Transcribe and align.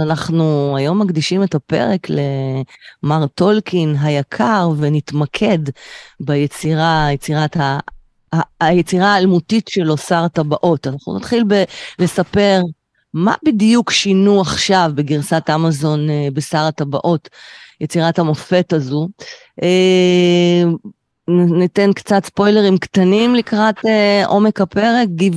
אנחנו 0.00 0.76
היום 0.76 1.02
מקדישים 1.02 1.42
את 1.42 1.54
הפרק 1.54 2.06
למר 3.02 3.26
טולקין 3.26 3.96
היקר 4.00 4.70
ונתמקד 4.78 5.58
ביצירה, 6.20 7.08
יצירת 7.12 7.56
ה... 7.56 7.78
היצירה 8.60 9.14
האלמותית 9.14 9.68
שלו, 9.68 9.96
שר 9.96 10.24
הטבעות. 10.24 10.86
אנחנו 10.86 11.16
נתחיל 11.16 11.44
לספר 11.98 12.60
מה 13.14 13.34
בדיוק 13.44 13.90
שינו 13.90 14.40
עכשיו 14.40 14.90
בגרסת 14.94 15.50
אמזון 15.54 16.10
אה, 16.10 16.28
בשר 16.34 16.58
הטבעות, 16.58 17.28
יצירת 17.80 18.18
המופת 18.18 18.72
הזו. 18.72 19.08
ניתן 21.28 21.92
קצת 21.92 22.24
ספוילרים 22.24 22.78
קטנים 22.78 23.34
לקראת 23.34 23.86
אה, 23.86 24.26
עומק 24.26 24.60
הפרק, 24.60 25.08
גיו, 25.08 25.32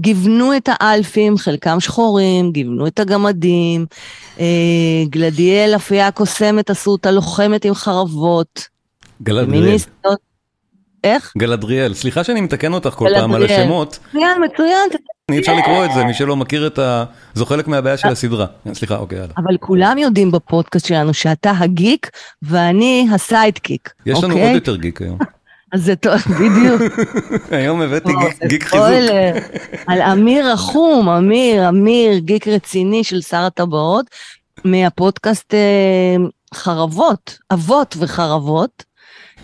גיוונו 0.00 0.56
את 0.56 0.68
האלפים, 0.72 1.38
חלקם 1.38 1.80
שחורים, 1.80 2.52
גיוונו 2.52 2.86
את 2.86 3.00
הגמדים, 3.00 3.86
אה, 4.40 4.44
גלדיאל, 5.04 5.72
אפייה 5.76 6.10
קוסמת, 6.10 6.70
עשו 6.70 6.90
אותה 6.90 7.10
לוחמת 7.10 7.64
עם 7.64 7.74
חרבות. 7.74 8.68
גלדריאל. 9.22 9.76
איך? 11.04 11.32
גלדריאל. 11.38 11.94
סליחה 11.94 12.24
שאני 12.24 12.40
מתקן 12.40 12.74
אותך 12.74 12.90
כל 12.90 13.08
פעם 13.14 13.34
על 13.34 13.44
השמות. 13.44 13.98
מצוין, 14.08 14.42
מצוין. 14.44 14.88
אי 15.32 15.38
אפשר 15.38 15.54
לקרוא 15.54 15.84
את 15.84 15.90
זה, 15.94 16.04
מי 16.04 16.14
שלא 16.14 16.36
מכיר 16.36 16.66
את 16.66 16.78
ה... 16.78 17.04
זו 17.34 17.46
חלק 17.46 17.68
מהבעיה 17.68 17.96
של 17.96 18.08
הסדרה. 18.08 18.46
סליחה, 18.72 18.96
אוקיי, 18.96 19.18
יאללה. 19.18 19.32
אבל 19.36 19.56
כולם 19.60 19.98
יודעים 19.98 20.30
בפודקאסט 20.30 20.86
שלנו 20.86 21.14
שאתה 21.14 21.52
הגיק 21.58 22.10
ואני 22.42 23.08
הסיידקיק. 23.14 23.90
יש 24.06 24.24
לנו 24.24 24.32
אוקיי? 24.34 24.46
עוד 24.46 24.54
יותר 24.54 24.76
גיק 24.76 25.02
היום. 25.02 25.18
אז 25.72 25.84
זה 25.84 25.96
טוב, 25.96 26.14
בדיוק. 26.40 26.82
היום 27.50 27.82
הבאתי 27.82 28.12
גיק- 28.48 28.64
חיזוק. 28.64 28.86
על 29.86 30.02
אמיר 30.02 30.52
רחום, 30.52 31.08
אמיר, 31.08 31.68
אמיר, 31.68 32.18
גיק 32.18 32.48
רציני 32.48 33.04
של 33.04 33.20
שר 33.20 33.36
הטבעות, 33.42 34.06
מהפודקאסט 34.64 35.54
אה, 35.54 36.16
חרבות, 36.54 37.38
אבות 37.52 37.96
וחרבות. 37.98 38.84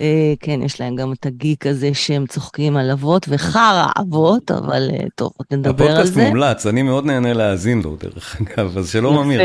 אה, 0.01 0.33
כן, 0.39 0.61
יש 0.61 0.81
להם 0.81 0.95
גם 0.95 1.13
את 1.13 1.25
הגיק 1.25 1.67
הזה 1.67 1.93
שהם 1.93 2.25
צוחקים 2.25 2.77
על 2.77 2.91
אבות 2.91 3.25
וחרא 3.29 3.85
אבות, 4.01 4.51
אבל 4.51 4.89
אה, 4.93 5.05
טוב, 5.15 5.31
עוד 5.37 5.47
נדבר 5.51 5.85
על 5.85 5.91
הפודקאסט 5.91 6.13
זה. 6.13 6.27
מומלץ, 6.27 6.65
אני 6.65 6.81
מאוד 6.81 7.05
נהנה 7.05 7.33
להאזין 7.33 7.81
לו, 7.81 7.95
דרך 7.95 8.41
אגב, 8.41 8.77
אז 8.77 8.89
שלום 8.89 9.17
אמיר. 9.17 9.41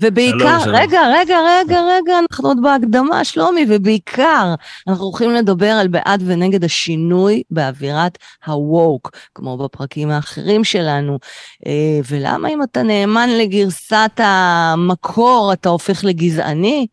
ובעיקר, 0.00 0.38
שלום, 0.38 0.60
שלום. 0.60 0.76
רגע, 0.76 1.00
רגע, 1.14 1.38
רגע, 1.38 1.80
רגע, 1.80 2.18
אנחנו 2.18 2.48
עוד 2.48 2.58
בהקדמה, 2.62 3.24
שלומי, 3.24 3.66
ובעיקר, 3.68 4.54
אנחנו 4.88 5.04
הולכים 5.04 5.30
לדבר 5.30 5.70
על 5.70 5.88
בעד 5.88 6.22
ונגד 6.26 6.64
השינוי 6.64 7.42
באווירת 7.50 8.18
ה-woke, 8.46 9.10
כמו 9.34 9.56
בפרקים 9.56 10.10
האחרים 10.10 10.64
שלנו. 10.64 11.18
אה, 11.66 12.00
ולמה 12.10 12.48
אם 12.48 12.62
אתה 12.62 12.82
נאמן 12.82 13.28
לגרסת 13.38 14.10
המקור, 14.16 15.52
אתה 15.52 15.68
הופך 15.68 16.04
לגזעני? 16.04 16.86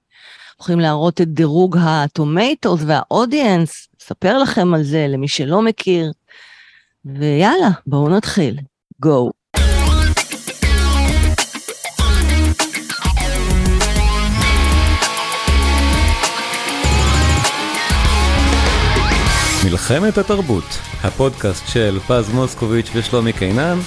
הולכים 0.63 0.79
להראות 0.79 1.21
את 1.21 1.27
דירוג 1.27 1.77
הטומטוס 1.79 2.81
והאודיאנס, 2.85 3.87
אספר 4.01 4.37
לכם 4.37 4.73
על 4.73 4.83
זה, 4.83 5.07
למי 5.09 5.27
שלא 5.27 5.61
מכיר. 5.61 6.11
ויאללה, 7.05 7.69
בואו 7.87 8.09
נתחיל. 8.09 8.57
גו. 9.01 9.31
מלחמת 19.65 20.17
התרבות, 20.17 20.79
הפודקאסט 21.03 21.67
של 21.67 21.99
פז 22.07 22.33
מוסקוביץ' 22.33 22.89
ושלומי 22.93 23.33
קינן, 23.33 23.79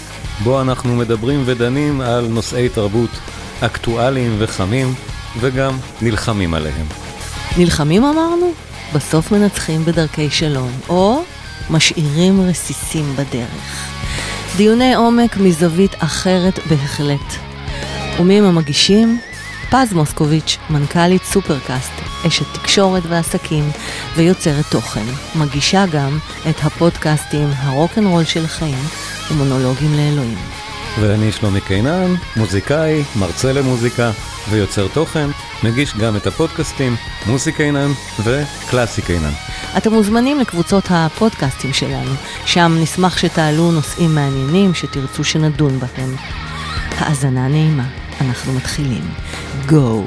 בו 0.45 0.61
אנחנו 0.61 0.97
מדברים 0.97 1.43
ודנים 1.47 2.01
על 2.01 2.27
נושאי 2.27 2.69
תרבות 2.69 3.11
אקטואליים 3.61 4.37
וחמים, 4.39 4.87
וגם 5.41 5.79
נלחמים 6.03 6.55
עליהם. 6.55 6.87
נלחמים 7.57 8.05
אמרנו? 8.05 8.53
בסוף 8.95 9.33
מנצחים 9.33 9.85
בדרכי 9.85 10.31
שלום, 10.31 10.71
או 10.89 11.23
משאירים 11.71 12.41
רסיסים 12.41 13.17
בדרך. 13.17 13.87
דיוני 14.57 14.95
עומק 14.95 15.37
מזווית 15.37 15.95
אחרת 15.99 16.59
בהחלט. 16.69 17.35
ומי 18.21 18.39
הם 18.39 18.45
המגישים? 18.45 19.19
פז 19.71 19.93
מוסקוביץ', 19.93 20.59
מנכ"לית 20.71 21.23
סופרקאסט, 21.25 21.93
אשת 22.27 22.47
תקשורת 22.55 23.03
ועסקים 23.09 23.71
ויוצרת 24.17 24.65
תוכן. 24.71 25.05
מגישה 25.35 25.85
גם 25.87 26.19
את 26.51 26.57
הפודקאסטים 26.65 27.49
הרוקנרול 27.57 28.25
של 28.25 28.47
חיים 28.47 28.85
ומונולוגים 29.31 29.93
לאלוהים. 29.97 30.66
ואני 31.01 31.33
שלומי 31.33 31.61
קינן, 31.61 32.15
מוזיקאי, 32.37 33.03
מרצה 33.17 33.53
למוזיקה 33.53 34.11
ויוצר 34.51 34.89
תוכן, 34.89 35.29
מגיש 35.63 35.97
גם 35.97 36.17
את 36.17 36.27
הפודקאסטים 36.27 36.97
מוסי 37.27 37.53
קינן 37.53 37.91
וקלאסי 38.25 39.03
קינן. 39.03 39.33
אתם 39.77 39.93
מוזמנים 39.93 40.41
לקבוצות 40.41 40.85
הפודקאסטים 40.91 41.73
שלנו, 41.73 42.11
שם 42.47 42.77
נשמח 42.81 43.19
שתעלו 43.19 43.73
נושאים 43.73 44.15
מעניינים 44.15 44.75
שתרצו 44.75 45.25
שנדון 45.25 45.79
בהם. 45.79 46.15
האזנה 46.99 47.49
נעימה, 47.49 47.87
אנחנו 48.21 48.53
מתחילים. 48.53 49.11
גו. 49.67 50.05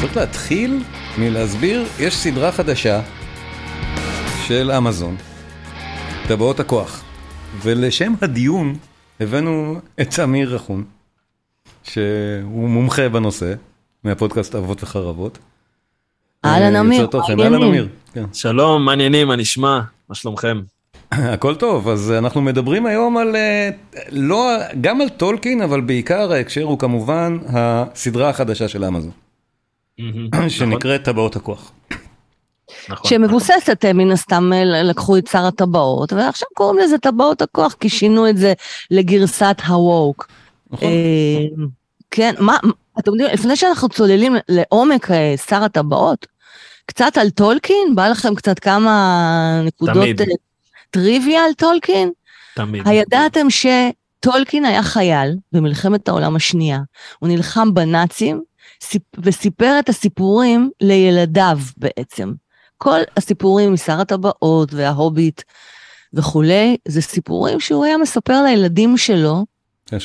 צריך 0.00 0.16
להתחיל 0.16 0.84
מלהסביר, 1.18 1.86
יש 1.98 2.16
סדרה 2.16 2.52
חדשה 2.52 3.00
של 4.46 4.70
אמזון, 4.76 5.16
טבעות 6.28 6.60
הכוח, 6.60 7.02
ולשם 7.62 8.12
הדיון 8.22 8.74
הבאנו 9.20 9.80
את 10.00 10.18
אמיר 10.24 10.54
רחום, 10.54 10.84
שהוא 11.82 12.68
מומחה 12.68 13.08
בנושא, 13.08 13.54
מהפודקאסט 14.04 14.54
אבות 14.54 14.82
וחרבות. 14.82 15.38
אהלן 16.44 16.76
אה, 16.76 16.80
אמיר, 16.80 17.08
אהלן? 17.40 17.62
אמיר. 17.62 17.88
כן. 18.12 18.24
שלום, 18.32 18.84
מה 18.84 18.92
העניינים, 18.92 19.28
מה 19.28 19.36
נשמע? 19.36 19.80
מה 20.08 20.14
שלומכם? 20.14 20.60
הכל 21.12 21.54
טוב, 21.54 21.88
אז 21.88 22.12
אנחנו 22.12 22.42
מדברים 22.42 22.86
היום 22.86 23.16
על, 23.16 23.36
אה, 23.36 23.70
לא, 24.10 24.48
גם 24.80 25.00
על 25.00 25.08
טולקין, 25.08 25.62
אבל 25.62 25.80
בעיקר 25.80 26.32
ההקשר 26.32 26.62
הוא 26.62 26.78
כמובן 26.78 27.38
הסדרה 27.46 28.28
החדשה 28.28 28.68
של 28.68 28.84
אמזון, 28.84 29.10
שנקראת 30.48 31.04
טבעות 31.04 31.36
הכוח. 31.36 31.72
נכון. 32.88 33.10
שמבוססת 33.10 33.84
אה, 33.84 33.92
מן 33.92 34.10
הסתם, 34.10 34.52
אה, 34.52 34.82
לקחו 34.82 35.16
את 35.16 35.26
שר 35.26 35.46
הטבעות, 35.46 36.12
ועכשיו 36.12 36.48
קוראים 36.54 36.78
לזה 36.78 36.98
טבעות 36.98 37.42
הכוח, 37.42 37.76
כי 37.80 37.88
שינו 37.88 38.28
את 38.28 38.36
זה 38.36 38.52
לגרסת 38.90 39.56
הווק. 39.66 40.28
נכון? 40.70 40.88
אה, 40.88 41.64
כן, 42.10 42.34
מה, 42.38 42.56
אתם 42.98 43.10
יודעים, 43.10 43.30
לפני 43.32 43.56
שאנחנו 43.56 43.88
צוללים 43.88 44.36
לעומק 44.48 45.08
שר 45.48 45.64
הטבעות, 45.64 46.26
קצת 46.86 47.18
על 47.18 47.30
טולקין, 47.30 47.94
בא 47.94 48.08
לכם 48.08 48.34
קצת 48.34 48.58
כמה 48.58 49.60
נקודות 49.64 49.94
תמיד. 49.94 50.20
טריוויה 50.90 51.44
על 51.44 51.52
טולקין? 51.52 52.10
תמיד. 52.56 52.88
הידעתם 52.88 53.46
שטולקין 53.50 54.64
היה 54.64 54.82
חייל 54.82 55.36
במלחמת 55.52 56.08
העולם 56.08 56.36
השנייה, 56.36 56.78
הוא 57.18 57.28
נלחם 57.28 57.74
בנאצים 57.74 58.42
סיפ- 58.82 59.18
וסיפר 59.18 59.76
את 59.78 59.88
הסיפורים 59.88 60.70
לילדיו 60.80 61.58
בעצם. 61.76 62.32
כל 62.84 63.00
הסיפורים 63.16 63.72
משר 63.72 64.00
הטבעות 64.00 64.74
וההוביט 64.74 65.42
וכולי, 66.14 66.76
זה 66.88 67.02
סיפורים 67.02 67.60
שהוא 67.60 67.84
היה 67.84 67.98
מספר 67.98 68.42
לילדים 68.42 68.96
שלו 68.96 69.46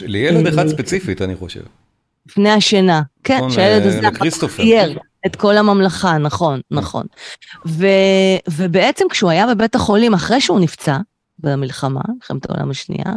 לילד 0.01 0.47
אחד 0.47 0.65
אה, 0.65 0.69
ספציפית, 0.69 1.21
אני 1.21 1.35
חושב. 1.35 1.61
לפני 2.27 2.49
השינה. 2.49 3.01
כן, 3.23 3.37
נכון, 3.37 3.51
שהילד 3.51 3.81
אה, 3.81 3.87
הזה. 3.87 4.47
צייר 4.55 4.99
את 5.25 5.35
כל 5.35 5.57
הממלכה, 5.57 6.17
נכון, 6.17 6.61
נכון. 6.71 7.05
ו, 7.67 7.87
ובעצם 8.47 9.05
כשהוא 9.09 9.29
היה 9.29 9.47
בבית 9.47 9.75
החולים, 9.75 10.13
אחרי 10.13 10.41
שהוא 10.41 10.59
נפצע 10.59 10.97
במלחמה, 11.39 12.01
מלחמת 12.15 12.49
העולם 12.49 12.69
השנייה, 12.69 13.13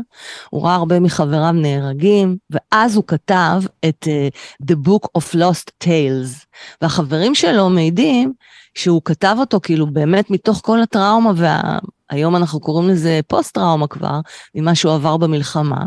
הוא 0.50 0.64
ראה 0.64 0.74
הרבה 0.74 1.00
מחבריו 1.00 1.52
נהרגים, 1.52 2.36
ואז 2.50 2.96
הוא 2.96 3.04
כתב 3.06 3.62
את 3.88 4.08
uh, 4.08 4.66
The 4.72 4.88
Book 4.88 5.08
of 5.18 5.34
Lost 5.34 5.84
Tales. 5.84 6.46
והחברים 6.82 7.34
שלו 7.34 7.70
מעידים 7.70 8.32
שהוא 8.74 9.02
כתב 9.04 9.36
אותו 9.38 9.60
כאילו 9.62 9.86
באמת 9.86 10.30
מתוך 10.30 10.60
כל 10.64 10.82
הטראומה, 10.82 11.32
והיום 11.36 12.36
אנחנו 12.36 12.60
קוראים 12.60 12.88
לזה 12.88 13.20
פוסט-טראומה 13.26 13.86
כבר, 13.86 14.20
ממה 14.54 14.74
שהוא 14.74 14.94
עבר 14.94 15.16
במלחמה. 15.16 15.84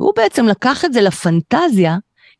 והוא 0.00 0.12
בעצם 0.16 0.46
לקח 0.46 0.84
את 0.84 0.92
זה 0.92 1.00
לפנטזיה 1.00 1.96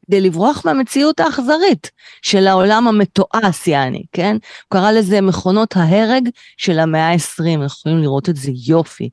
כדי 0.07 0.21
לברוח 0.21 0.63
מהמציאות 0.65 1.21
האכזרית 1.21 1.91
של 2.23 2.47
העולם 2.47 2.89
המתועש, 2.89 3.67
יעני, 3.67 4.03
כן? 4.13 4.33
הוא 4.33 4.79
קרא 4.79 4.91
לזה 4.91 5.21
מכונות 5.21 5.77
ההרג 5.77 6.29
של 6.57 6.79
המאה 6.79 7.13
ה-20, 7.13 7.45
אנחנו 7.45 7.67
יכולים 7.67 7.99
לראות 7.99 8.29
את 8.29 8.37
זה 8.37 8.51
יופי 8.67 9.11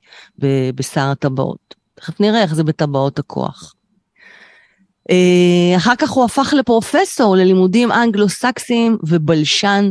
בשר 0.75 1.01
הטבעות. 1.01 1.75
תכף 1.95 2.19
נראה 2.19 2.41
איך 2.41 2.55
זה 2.55 2.63
בטבעות 2.63 3.19
הכוח. 3.19 3.73
אה, 5.09 5.77
אחר 5.77 5.95
כך 5.95 6.09
הוא 6.09 6.25
הפך 6.25 6.53
לפרופסור 6.57 7.35
ללימודים 7.35 7.91
אנגלו-סקסיים 7.91 8.97
ובלשן. 9.03 9.89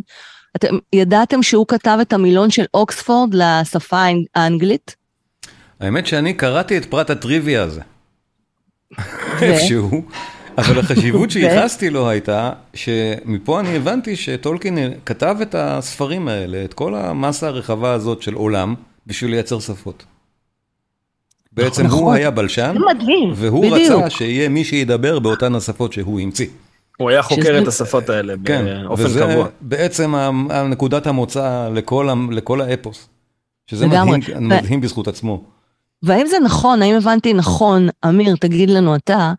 אתם 0.56 0.68
ידעתם 0.92 1.42
שהוא 1.42 1.66
כתב 1.68 1.98
את 2.02 2.12
המילון 2.12 2.50
של 2.50 2.64
אוקספורד 2.74 3.34
לשפה 3.34 3.96
האנג- 4.02 4.26
האנגלית? 4.34 4.96
האמת 5.80 6.06
שאני 6.06 6.34
קראתי 6.34 6.78
את 6.78 6.84
פרט 6.84 7.10
הטריוויה 7.10 7.62
הזה. 7.62 7.80
איפשהו. 9.42 10.02
אבל 10.58 10.78
החשיבות 10.78 11.30
שייחסתי 11.40 11.90
לו 11.90 12.08
הייתה, 12.08 12.50
שמפה 12.74 13.60
אני 13.60 13.76
הבנתי 13.76 14.16
שטולקין 14.16 14.78
כתב 15.06 15.36
את 15.42 15.54
הספרים 15.58 16.28
האלה, 16.28 16.64
את 16.64 16.74
כל 16.74 16.94
המסה 16.94 17.46
הרחבה 17.46 17.92
הזאת 17.92 18.22
של 18.22 18.34
עולם, 18.34 18.74
בשביל 19.06 19.30
לייצר 19.30 19.60
שפות. 19.60 20.04
בעצם 21.52 21.86
נכון. 21.86 21.98
הוא 21.98 22.12
היה 22.12 22.30
בלשן, 22.30 22.76
מדהים, 22.90 23.32
והוא 23.34 23.72
בדיוק. 23.72 24.02
רצה 24.02 24.10
שיהיה 24.10 24.48
מי 24.48 24.64
שידבר 24.64 25.18
באותן 25.18 25.54
השפות 25.54 25.92
שהוא 25.92 26.20
המציא. 26.20 26.46
הוא 26.98 27.10
היה 27.10 27.22
חוקר 27.22 27.42
שזה- 27.42 27.58
את 27.62 27.68
השפות 27.68 28.08
האלה 28.08 28.34
כן, 28.44 28.82
באופן 28.84 29.04
וזה 29.04 29.20
קבוע. 29.30 29.48
בעצם 29.60 30.14
ה- 30.14 30.62
נקודת 30.62 31.06
המוצא 31.06 31.68
לכל, 31.74 32.08
לכל 32.32 32.60
האפוס. 32.60 33.08
שזה. 33.66 33.86
מדהים, 33.86 34.08
ו- 34.36 34.40
מדהים 34.40 34.80
בזכות 34.80 35.08
עצמו. 35.08 35.44
והאם 36.02 36.26
זה 36.26 36.36
נכון, 36.44 36.82
האם 36.82 36.94
הבנתי 36.94 37.32
נכון, 37.34 37.88
אמיר, 38.08 38.36
תגיד 38.40 38.70
לנו 38.70 38.96
אתה, 38.96 39.32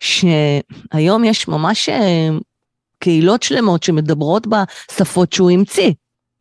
שהיום 0.00 1.24
יש 1.24 1.48
ממש 1.48 1.88
אה, 1.88 2.28
קהילות 2.98 3.42
שלמות 3.42 3.82
שמדברות 3.82 4.46
בשפות 4.46 5.32
שהוא 5.32 5.50
המציא. 5.50 5.92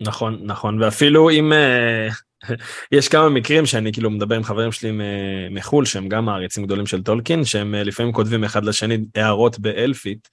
נכון, 0.01 0.39
נכון, 0.43 0.83
ואפילו 0.83 1.29
אם... 1.29 1.53
אה, 1.53 2.07
יש 2.91 3.07
כמה 3.07 3.29
מקרים 3.29 3.65
שאני 3.65 3.93
כאילו 3.93 4.09
מדבר 4.09 4.35
עם 4.35 4.43
חברים 4.43 4.71
שלי 4.71 4.91
מחו"ל, 5.51 5.85
שהם 5.85 6.09
גם 6.09 6.25
מעריצים 6.25 6.65
גדולים 6.65 6.85
של 6.85 7.03
טולקין, 7.03 7.45
שהם 7.45 7.75
אה, 7.75 7.83
לפעמים 7.83 8.13
כותבים 8.13 8.43
אחד 8.43 8.65
לשני 8.65 8.97
הערות 9.15 9.59
באלפית, 9.59 10.29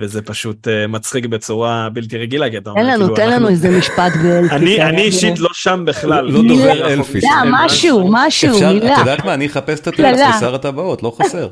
וזה 0.00 0.22
פשוט 0.22 0.68
אה, 0.68 0.86
מצחיק 0.86 1.26
בצורה 1.26 1.88
בלתי 1.92 2.18
רגילה, 2.18 2.50
כי 2.50 2.58
אתה 2.58 2.70
אומר, 2.70 2.82
תן 2.82 2.88
לנו, 2.88 3.04
כאילו, 3.04 3.16
תן 3.16 3.30
לנו 3.30 3.48
איזה 3.48 3.78
משפט 3.78 4.12
באלפית. 4.22 4.52
אני 4.58 4.82
אני 4.82 5.02
אישית 5.02 5.38
לא 5.38 5.48
שם 5.52 5.84
בכלל. 5.86 6.24
לא 6.24 6.42
דובר. 6.42 6.88
מילה, 7.14 7.42
משהו, 7.64 8.08
משהו, 8.10 8.54
מילה. 8.54 8.94
את 8.94 8.98
יודעת 8.98 9.24
מה, 9.24 9.34
אני 9.34 9.46
אחפש 9.46 9.80
את 9.80 9.88
קללה. 9.88 10.36
לשר 10.36 10.54
הטבעות, 10.54 11.02
לא 11.02 11.12
חסר. 11.18 11.48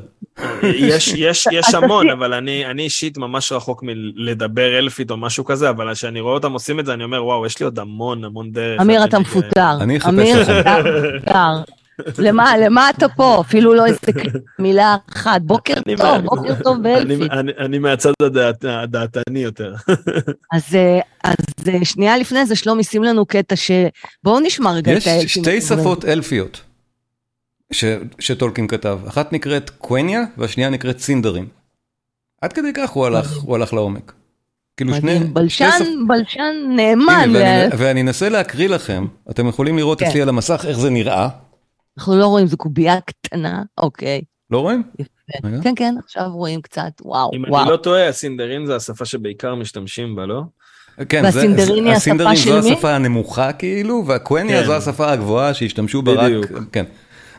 יש, 0.63 1.13
יש, 1.17 1.47
יש 1.51 1.69
אתה 1.69 1.77
המון. 1.77 2.09
אבל 2.09 2.33
אני, 2.33 2.65
אני 2.65 2.83
אישית 2.83 3.17
ממש 3.17 3.51
רחוק 3.51 3.83
מלדבר 3.83 4.77
אלפית 4.77 5.11
או 5.11 5.17
משהו 5.17 5.45
כזה, 5.45 5.69
אבל 5.69 5.93
כשאני 5.93 6.19
רואה 6.19 6.33
אותם 6.33 6.53
עושים 6.53 6.79
את 6.79 6.85
זה, 6.85 6.93
אני 6.93 7.03
אומר, 7.03 7.25
וואו, 7.25 7.45
יש 7.45 7.59
לי 7.59 7.63
עוד 7.63 7.79
המון 7.79 8.23
המון 8.23 8.51
דרך. 8.51 8.81
אמיר, 8.81 9.03
אתה 9.03 9.19
מפוטר. 9.19 9.77
אני 9.81 9.97
אחפש 9.97 10.09
אמיר, 10.09 10.41
לך. 10.41 11.37
למה, 12.17 12.57
למה 12.57 12.89
אתה 12.89 13.09
פה? 13.09 13.41
אפילו 13.41 13.73
לא 13.73 13.85
איזה 13.85 13.97
מילה 14.59 14.95
אחת. 15.13 15.41
בוקר 15.41 15.73
טוב, 15.97 16.05
מה- 16.05 16.19
בוקר 16.19 16.55
טוב 16.63 16.75
אני, 16.75 16.83
באלפית. 17.05 17.31
אני, 17.31 17.51
אני 17.59 17.79
מהצד 17.79 18.11
הדעת, 18.21 18.65
הדעתני 18.67 19.39
יותר. 19.39 19.75
אז, 20.53 20.75
אה, 20.75 20.99
אז 21.23 21.35
אה, 21.73 21.85
שנייה 21.85 22.17
לפני 22.17 22.45
זה, 22.45 22.55
שלומי, 22.55 22.83
שים 22.83 23.03
לנו 23.03 23.25
קטע 23.25 23.55
ש... 23.55 23.71
בואו 24.23 24.39
נשמע 24.39 24.71
רגע 24.71 24.91
יש 24.91 25.03
את 25.03 25.07
האלפים. 25.07 25.27
שתי 25.43 25.61
שפות 25.61 26.05
אלפיות 26.05 26.61
ש, 27.73 27.85
שטולקין 28.19 28.67
כתב, 28.67 28.99
אחת 29.07 29.33
נקראת 29.33 29.69
קווניה 29.69 30.21
והשנייה 30.37 30.69
נקראת 30.69 30.99
סינדרים. 30.99 31.47
עד 32.41 32.53
כדי 32.53 32.73
כך 32.73 32.89
הוא 32.89 33.05
הלך, 33.05 33.37
הוא 33.37 33.55
הלך 33.55 33.73
לעומק. 33.73 34.13
כאילו 34.77 34.93
שני, 34.95 35.19
בלשן, 35.19 35.69
שפ- 35.79 36.07
בלשן 36.07 36.53
נאמן. 36.75 37.13
הנה, 37.23 37.39
ואני, 37.39 37.67
ו- 37.75 37.79
ואני 37.79 38.01
אנסה 38.01 38.29
להקריא 38.29 38.69
לכם, 38.69 39.05
אתם 39.29 39.47
יכולים 39.47 39.77
לראות 39.77 39.99
כן. 39.99 40.05
אצלי 40.05 40.21
על 40.21 40.29
המסך 40.29 40.65
איך 40.67 40.79
זה 40.79 40.89
נראה, 40.89 41.27
אנחנו 41.97 42.15
לא 42.17 42.27
רואים, 42.27 42.47
זו 42.47 42.57
קובייה 42.57 43.01
קטנה, 43.01 43.63
אוקיי. 43.77 44.21
לא 44.51 44.59
רואים? 44.59 44.83
רגע. 45.43 45.57
כן, 45.63 45.73
כן, 45.75 45.95
עכשיו 46.03 46.29
רואים 46.31 46.61
קצת, 46.61 46.91
וואו, 47.01 47.31
אם 47.35 47.43
וואו. 47.49 47.63
אני 47.63 47.71
לא 47.71 47.77
טועה, 47.77 48.07
הסינדרין 48.07 48.65
זה 48.65 48.75
השפה 48.75 49.05
שבעיקר 49.05 49.55
משתמשים 49.55 50.15
בה, 50.15 50.25
לא? 50.25 50.41
כן, 51.09 51.31
זה- 51.31 51.37
והסינדרין 51.37 51.85
היא 51.85 51.93
הסינדרין 51.93 52.31
השפה 52.31 52.49
זו 52.51 52.61
של 52.61 52.69
מי? 52.69 52.73
השפה 52.75 52.95
הנמוכה 52.95 53.53
כאילו, 53.53 54.03
והקווניה 54.07 54.59
כן. 54.61 54.65
זו 54.65 54.73
השפה 54.75 55.11
הגבוהה 55.11 55.53
שהשתמשו 55.53 56.01
בה 56.01 56.11
רק, 56.11 56.25
בדיוק. 56.25 56.45
כן, 56.71 56.85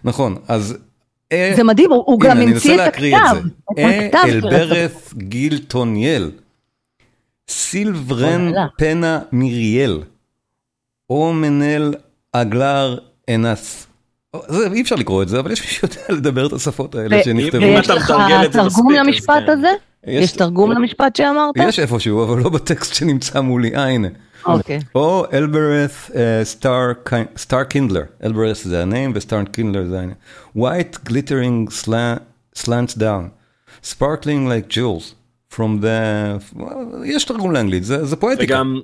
נכון, 0.05 0.37
אז... 0.49 0.79
אה, 1.33 1.53
זה 1.57 1.65
מדהים, 1.65 1.91
הוא 1.93 2.21
גם 2.21 2.31
אני 2.37 2.45
המציא 2.45 2.75
את 2.75 2.81
הכתב. 2.81 3.03
זה. 3.35 3.41
את 3.73 3.79
אה 3.79 4.09
השפה. 4.23 4.49
אלברeth 4.49 5.15
גילטוניאל, 5.19 6.31
סילברן. 7.49 8.53
פנה 8.79 9.21
מיריאל, 9.33 10.03
או 11.11 11.33
מנל 11.33 11.95
אגלר 12.33 12.99
אנס. 13.31 13.88
זה, 14.49 14.69
אי 14.73 14.81
אפשר 14.81 14.97
לקרוא 14.97 15.23
את 15.23 15.29
זה, 15.29 15.41
אבל 15.41 15.53
יש 15.53 15.61
מי 15.61 15.67
שיודע 15.67 16.01
לדבר 16.19 16.47
את 16.47 16.53
השפות 16.53 16.95
האלה 16.95 17.17
ו- 17.17 17.25
שנכתבו. 17.25 17.63
ויש 17.63 17.91
לך 17.91 18.13
תרגום 18.53 18.91
למשפט 18.91 19.43
כן. 19.47 19.53
הזה? 19.53 19.71
יש 20.07 20.33
תרגום 20.33 20.73
למשפט 20.73 21.17
שאמרת? 21.17 21.55
יש 21.57 21.79
איפשהו, 21.79 22.25
אבל 22.25 22.39
לא 22.43 22.51
בטקסט 22.51 22.95
שנמצא 22.95 23.41
מולי, 23.41 23.75
אה 23.75 23.85
הנה. 23.85 24.09
אוקיי. 24.47 24.81
או 24.95 25.25
אלברeth 25.27 26.13
סטאר 26.43 26.93
סטאר 27.37 27.65
קינדלר, 27.65 28.03
אלברeth 28.25 28.55
זה 28.63 28.83
הניים 28.83 29.13
וסטאר 29.15 29.45
קינדלר 29.45 29.87
זה 29.89 29.99
העניין. 29.99 30.17
White 30.57 31.09
glittering 31.09 31.71
slant, 31.85 32.21
slants 32.59 32.99
down, 32.99 33.31
sparkling 33.85 34.49
like 34.49 34.73
jewels 34.73 35.15
from 35.55 35.83
the... 35.83 36.61
יש 37.05 37.25
תרגום 37.25 37.53
לאנגלית, 37.53 37.85
זה, 37.85 38.05
זה 38.05 38.17
פואטיקה. 38.17 38.55
וגם 38.55 38.81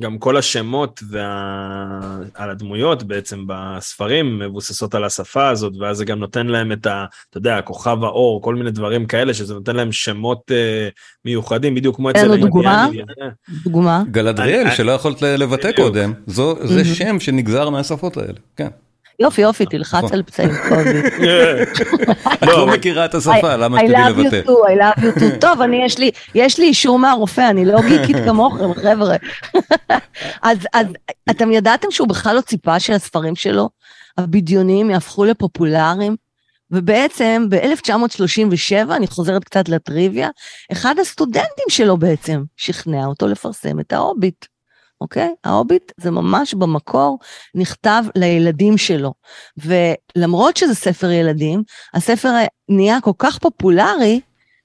גם 0.00 0.18
כל 0.18 0.36
השמות 0.36 1.02
וה... 1.10 2.20
על 2.34 2.50
הדמויות 2.50 3.02
בעצם 3.02 3.44
בספרים 3.46 4.38
מבוססות 4.38 4.94
על 4.94 5.04
השפה 5.04 5.48
הזאת, 5.48 5.72
ואז 5.80 5.96
זה 5.96 6.04
גם 6.04 6.18
נותן 6.18 6.46
להם 6.46 6.72
את 6.72 6.86
ה... 6.86 7.04
אתה 7.30 7.38
יודע, 7.38 7.60
כוכב 7.60 8.04
האור, 8.04 8.42
כל 8.42 8.54
מיני 8.54 8.70
דברים 8.70 9.06
כאלה, 9.06 9.34
שזה 9.34 9.54
נותן 9.54 9.76
להם 9.76 9.92
שמות 9.92 10.50
אה, 10.50 10.88
מיוחדים, 11.24 11.74
בדיוק 11.74 11.96
כמו 11.96 12.10
אצל 12.10 12.24
לנו 12.24 12.36
דוגמה. 12.36 12.80
האינדיאנים. 12.80 13.14
דוגמה. 13.64 14.02
גלדריאל, 14.10 14.70
שלא 14.70 14.92
יכולת 14.92 15.22
לבטא. 15.22 15.72
קודם, 15.76 16.12
זו, 16.26 16.56
זה 16.64 16.84
שם 16.84 17.20
שנגזר 17.20 17.70
מהשפות 17.70 18.16
האלה, 18.16 18.38
כן. 18.56 18.68
יופי, 19.20 19.42
יופי, 19.42 19.66
תלחץ 19.66 20.04
נכון. 20.04 20.12
על 20.12 20.22
פצעים 20.22 20.50
כואבים. 20.68 21.02
את 22.32 22.42
לא 22.48 22.66
מכירה 22.66 23.04
את 23.04 23.14
השפה, 23.14 23.56
למה 23.56 23.78
I 23.78 23.80
שתדעי 23.80 24.04
love 24.04 24.16
you 24.16 24.20
לבטא? 24.20 24.42
too, 24.46 24.52
I 24.52 24.80
love 24.80 25.02
you 25.02 25.20
too. 25.20 25.40
טוב, 25.40 25.60
אני, 25.60 25.84
יש 25.84 25.98
לי, 25.98 26.10
יש 26.34 26.58
לי 26.58 26.66
אישור 26.66 26.98
מהרופא, 26.98 27.50
אני 27.50 27.64
לא 27.64 27.80
גיקית 27.82 28.16
כמוכם, 28.26 28.74
חבר'ה. 28.74 29.16
אז, 30.42 30.58
אז 30.72 30.86
אתם 31.30 31.52
ידעתם 31.52 31.90
שהוא 31.90 32.08
בכלל 32.08 32.36
לא 32.36 32.40
ציפה 32.40 32.80
שהספרים 32.80 33.36
שלו, 33.36 33.68
הבדיוניים, 34.18 34.90
יהפכו 34.90 35.24
לפופולריים? 35.24 36.16
ובעצם 36.70 37.46
ב-1937, 37.48 38.92
אני 38.96 39.06
חוזרת 39.06 39.44
קצת 39.44 39.68
לטריוויה, 39.68 40.28
אחד 40.72 40.98
הסטודנטים 40.98 41.64
שלו 41.68 41.96
בעצם 41.96 42.42
שכנע 42.56 43.06
אותו 43.06 43.28
לפרסם 43.28 43.80
את 43.80 43.92
ההוביט. 43.92 44.44
אוקיי? 45.00 45.34
ההוביט 45.44 45.92
זה 45.96 46.10
ממש 46.10 46.54
במקור 46.54 47.18
נכתב 47.54 48.04
לילדים 48.14 48.78
שלו. 48.78 49.14
ולמרות 49.56 50.56
שזה 50.56 50.74
ספר 50.74 51.10
ילדים, 51.10 51.62
הספר 51.94 52.28
נהיה 52.68 53.00
כל 53.00 53.12
כך 53.18 53.38
פופולרי, 53.38 54.20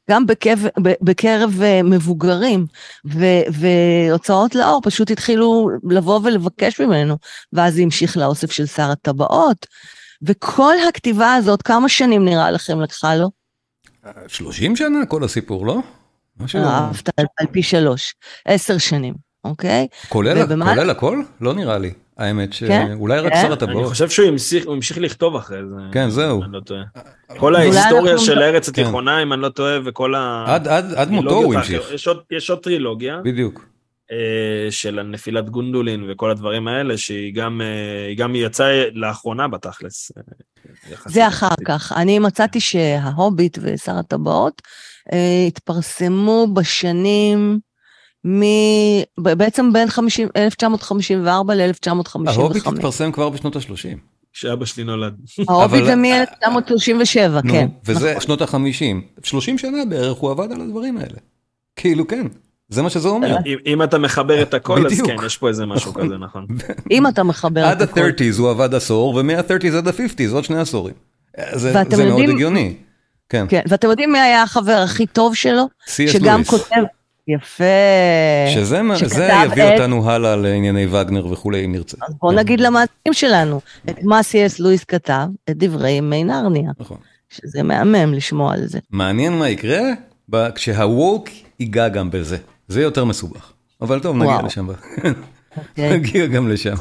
גם 0.10 0.26
בקרב, 0.26 0.66
בקרב 1.02 1.62
אה, 1.62 1.84
מבוגרים, 1.84 2.66
ו, 3.06 3.26
והוצאות 3.52 4.56
לאור 4.56 4.82
פשוט 4.84 5.12
התחילו 5.12 5.70
לבוא 5.84 6.20
ולבקש 6.24 6.82
ממנו, 6.82 7.18
ואז 7.54 7.76
זה 7.76 7.82
המשיך 7.82 8.18
לאוסף 8.18 8.52
של 8.52 8.66
שר 8.66 8.92
הטבעות, 8.92 9.68
וכל 10.22 10.74
הכתיבה 10.90 11.34
הזאת, 11.34 11.62
כמה 11.62 11.90
שנים 11.90 12.26
נראה 12.26 12.52
לכם 12.52 12.82
לקחה 12.82 13.16
לו? 13.16 13.30
30 14.28 14.76
שנה 14.76 15.06
כל 15.06 15.24
הסיפור, 15.24 15.66
לא? 15.66 15.80
משהו... 16.40 16.60
אהבת 16.60 17.10
על 17.38 17.46
פי 17.52 17.64
שלוש, 17.64 18.16
עשר 18.46 18.78
שנים, 18.78 19.14
אוקיי? 19.46 19.88
כולל, 20.10 20.44
ובמה- 20.44 20.66
כולל 20.76 20.90
הכל? 20.90 21.22
לא 21.42 21.54
נראה 21.54 21.78
לי. 21.78 21.92
האמת 22.18 22.54
כן? 22.68 22.88
שאולי 22.98 23.20
רק 23.20 23.34
כן? 23.34 23.40
שר 23.42 23.46
אני 23.46 23.54
הטבעות. 23.54 23.88
חושב 23.90 24.10
שהוא 24.10 24.28
המשיך, 24.68 24.98
לכתוב 24.98 25.36
אחרי 25.36 25.58
זה. 25.70 25.76
כן, 25.92 26.10
זהו. 26.10 26.44
אני 26.44 26.52
לא 26.54 26.60
טועה. 26.60 26.82
כל 27.38 27.56
ההיסטוריה 27.56 28.18
של 28.18 28.42
הארץ 28.42 28.70
כן. 28.70 28.82
התיכונה, 28.82 29.24
אם 29.24 29.34
אני 29.34 29.42
לא 29.42 29.50
טועה, 29.50 29.78
וכל 29.86 30.16
ה... 30.16 30.44
עד, 30.48 30.68
עד, 30.68 30.94
עד 30.94 31.10
מותו 31.12 31.30
הוא 31.36 31.56
המשיך. 31.56 31.92
יש 31.94 32.08
עוד- 32.08 32.22
יש 32.32 32.50
עוד 32.50 32.60
טרילוגיה. 32.60 33.20
בדיוק. 33.24 33.66
אה, 34.12 34.18
של 34.72 35.00
הנפילת 35.00 35.50
גונדולין 35.50 36.06
וכל 36.12 36.32
הדברים 36.32 36.68
האלה, 36.68 36.98
שהיא 36.98 37.34
גם, 37.36 37.62
אה, 37.62 38.14
גם 38.16 38.36
יצאה 38.36 38.84
לאחרונה 38.94 39.48
בתכלס. 39.48 40.12
אה. 40.18 40.24
זה 41.06 41.28
אחר 41.28 41.56
כך. 41.66 41.94
אני 41.96 42.20
מצאתי 42.20 42.60
שההוביט 42.60 43.58
ושר 43.62 43.98
הטבעות 43.98 44.62
התפרסמו 45.48 46.48
בשנים 46.54 47.60
מ... 48.26 48.42
בעצם 49.18 49.74
בין 49.74 49.90
50, 49.90 50.28
1954 50.36 51.56
ל-1955. 51.56 52.20
ההוביט 52.28 52.68
התפרסם 52.68 53.12
כבר 53.12 53.30
בשנות 53.30 53.56
ה-30. 53.56 53.98
כשאבא 54.34 54.66
שלי 54.66 54.84
נולד. 54.84 55.16
ההוביט 55.50 55.86
זה 55.86 55.96
מ-1937, 55.96 57.42
נו, 57.44 57.52
כן. 57.52 57.68
וזה 57.86 58.10
נכון. 58.10 58.22
שנות 58.22 58.42
ה-50. 58.42 59.24
30 59.24 59.58
שנה 59.58 59.78
בערך 59.90 60.18
הוא 60.18 60.32
עבד 60.32 60.52
על 60.52 60.62
הדברים 60.62 60.98
האלה. 60.98 61.18
כאילו 61.76 62.08
כן, 62.08 62.28
זה 62.70 62.82
מה 62.82 62.90
שזה 62.90 63.08
אומר. 63.08 63.38
אם, 63.46 63.58
אם 63.66 63.84
אתה 63.84 63.98
מחבר 63.98 64.42
את 64.42 64.54
הכל, 64.54 64.86
אז. 64.86 65.02
כן, 65.02 65.16
יש 65.26 65.38
פה 65.38 65.48
איזה 65.48 65.66
משהו 65.66 65.92
נכון. 65.92 66.06
כזה, 66.06 66.18
נכון. 66.18 66.48
אם 66.92 67.08
אתה 67.08 67.24
מחבר 67.24 67.66
עד 67.66 67.82
את 67.82 67.90
הכל. 67.90 68.02
ה-30's 68.02 68.40
הוא 68.40 68.50
עבד 68.50 68.74
עשור, 68.74 69.16
ומה-30's 69.16 69.76
עד 69.78 69.88
ה-50's 69.88 70.34
עוד 70.34 70.44
שני 70.44 70.60
עשורים. 70.60 70.94
זה 71.54 71.74
מאוד 72.06 72.30
הגיוני. 72.30 72.76
כן, 73.30 73.46
כן, 73.50 73.62
ואתם 73.68 73.90
יודעים 73.90 74.12
מי 74.12 74.20
היה 74.20 74.44
החבר 74.44 74.82
הכי 74.84 75.08
טוב 75.08 75.36
שלו? 75.36 75.64
שגם 75.88 76.34
לואיס. 76.34 76.50
כותב... 76.50 76.84
יפה. 77.28 77.64
שזה 78.48 78.82
זה 79.06 79.30
יביא 79.46 79.64
את- 79.64 79.72
אותנו 79.80 80.10
הלאה 80.12 80.36
לענייני 80.36 80.86
וגנר 80.88 81.28
וכולי 81.32 81.66
אם 81.66 81.72
נרצה. 81.72 81.98
אז 82.08 82.14
בואו 82.22 82.32
נגיד 82.32 82.60
למאזינים 82.60 83.14
שלנו 83.14 83.62
את 83.90 84.04
מה 84.04 84.24
סי.אס 84.24 84.60
לואיס 84.60 84.84
כתב, 84.84 85.28
את 85.50 85.58
דברי 85.58 85.92
ימי 85.92 86.24
נרניה, 86.24 86.72
נכון. 86.80 86.98
שזה 87.30 87.64
מהמם 87.64 88.14
לשמוע 88.14 88.54
על 88.54 88.66
זה. 88.68 88.80
מעניין 88.92 89.34
מה 89.40 89.50
יקרה 89.50 89.80
ב- 90.30 90.50
כשה-woke 90.50 91.30
ייגע 91.60 91.88
גם 91.88 92.12
בזה. 92.12 92.38
זה 92.68 92.82
יותר 92.82 93.06
מסובך. 93.06 93.52
אבל 93.82 94.00
טוב, 94.00 94.16
נגיע 94.18 94.28
וואו. 94.32 94.46
לשם. 94.46 94.68
אוקיי? 94.70 95.94
נגיע 95.98 96.26
גם 96.26 96.50
לשם. 96.50 96.74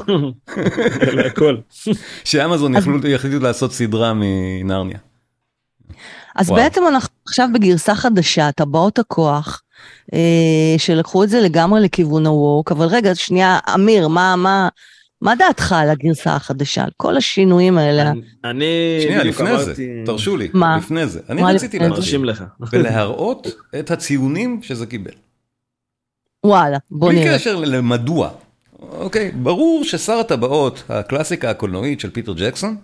הכל. 1.31 1.57
שאמזון 2.25 2.73
יחליטו 3.07 3.39
לעשות 3.43 3.73
סדרה 3.73 4.13
מנרניה. 4.15 4.97
אז 6.35 6.49
וואו. 6.49 6.61
בעצם 6.61 6.81
אנחנו 6.87 7.09
עכשיו 7.27 7.47
בגרסה 7.53 7.95
חדשה, 7.95 8.49
טבעות 8.51 8.99
הכוח, 8.99 9.61
שלקחו 10.77 11.23
את 11.23 11.29
זה 11.29 11.41
לגמרי 11.41 11.81
לכיוון 11.81 12.25
הווק, 12.25 12.71
אבל 12.71 12.85
רגע, 12.85 13.15
שנייה, 13.15 13.59
אמיר, 13.75 14.07
מה, 14.07 14.35
מה, 14.35 14.69
מה 15.21 15.35
דעתך 15.35 15.71
על 15.71 15.89
הגרסה 15.89 16.35
החדשה, 16.35 16.83
על 16.83 16.89
כל 16.97 17.17
השינויים 17.17 17.77
האלה? 17.77 18.11
אני 18.43 18.65
שנייה, 19.03 19.23
לפני 19.23 19.63
זה, 19.63 19.73
תרשו 20.05 20.37
לי, 20.37 20.49
מה? 20.53 20.77
לפני 20.77 21.07
זה. 21.07 21.19
אני 21.29 21.41
מה 21.41 21.51
רציתי 21.51 21.79
מרשים 21.79 22.25
לך. 22.25 22.43
ולהראות 22.71 23.47
את 23.79 23.91
הציונים 23.91 24.59
שזה 24.63 24.85
קיבל. 24.85 25.11
וואלה, 26.43 26.77
בוא 26.91 27.09
בלי 27.09 27.19
נראה. 27.19 27.35
קשר 27.35 27.55
למדוע. 27.55 28.29
אוקיי, 28.79 29.31
ברור 29.31 29.83
ששר 29.83 30.13
הטבעות, 30.13 30.83
הקלאסיקה 30.89 31.49
הקולנועית 31.49 31.99
של 31.99 32.09
פיטר 32.09 32.33
ג'קסון. 32.33 32.77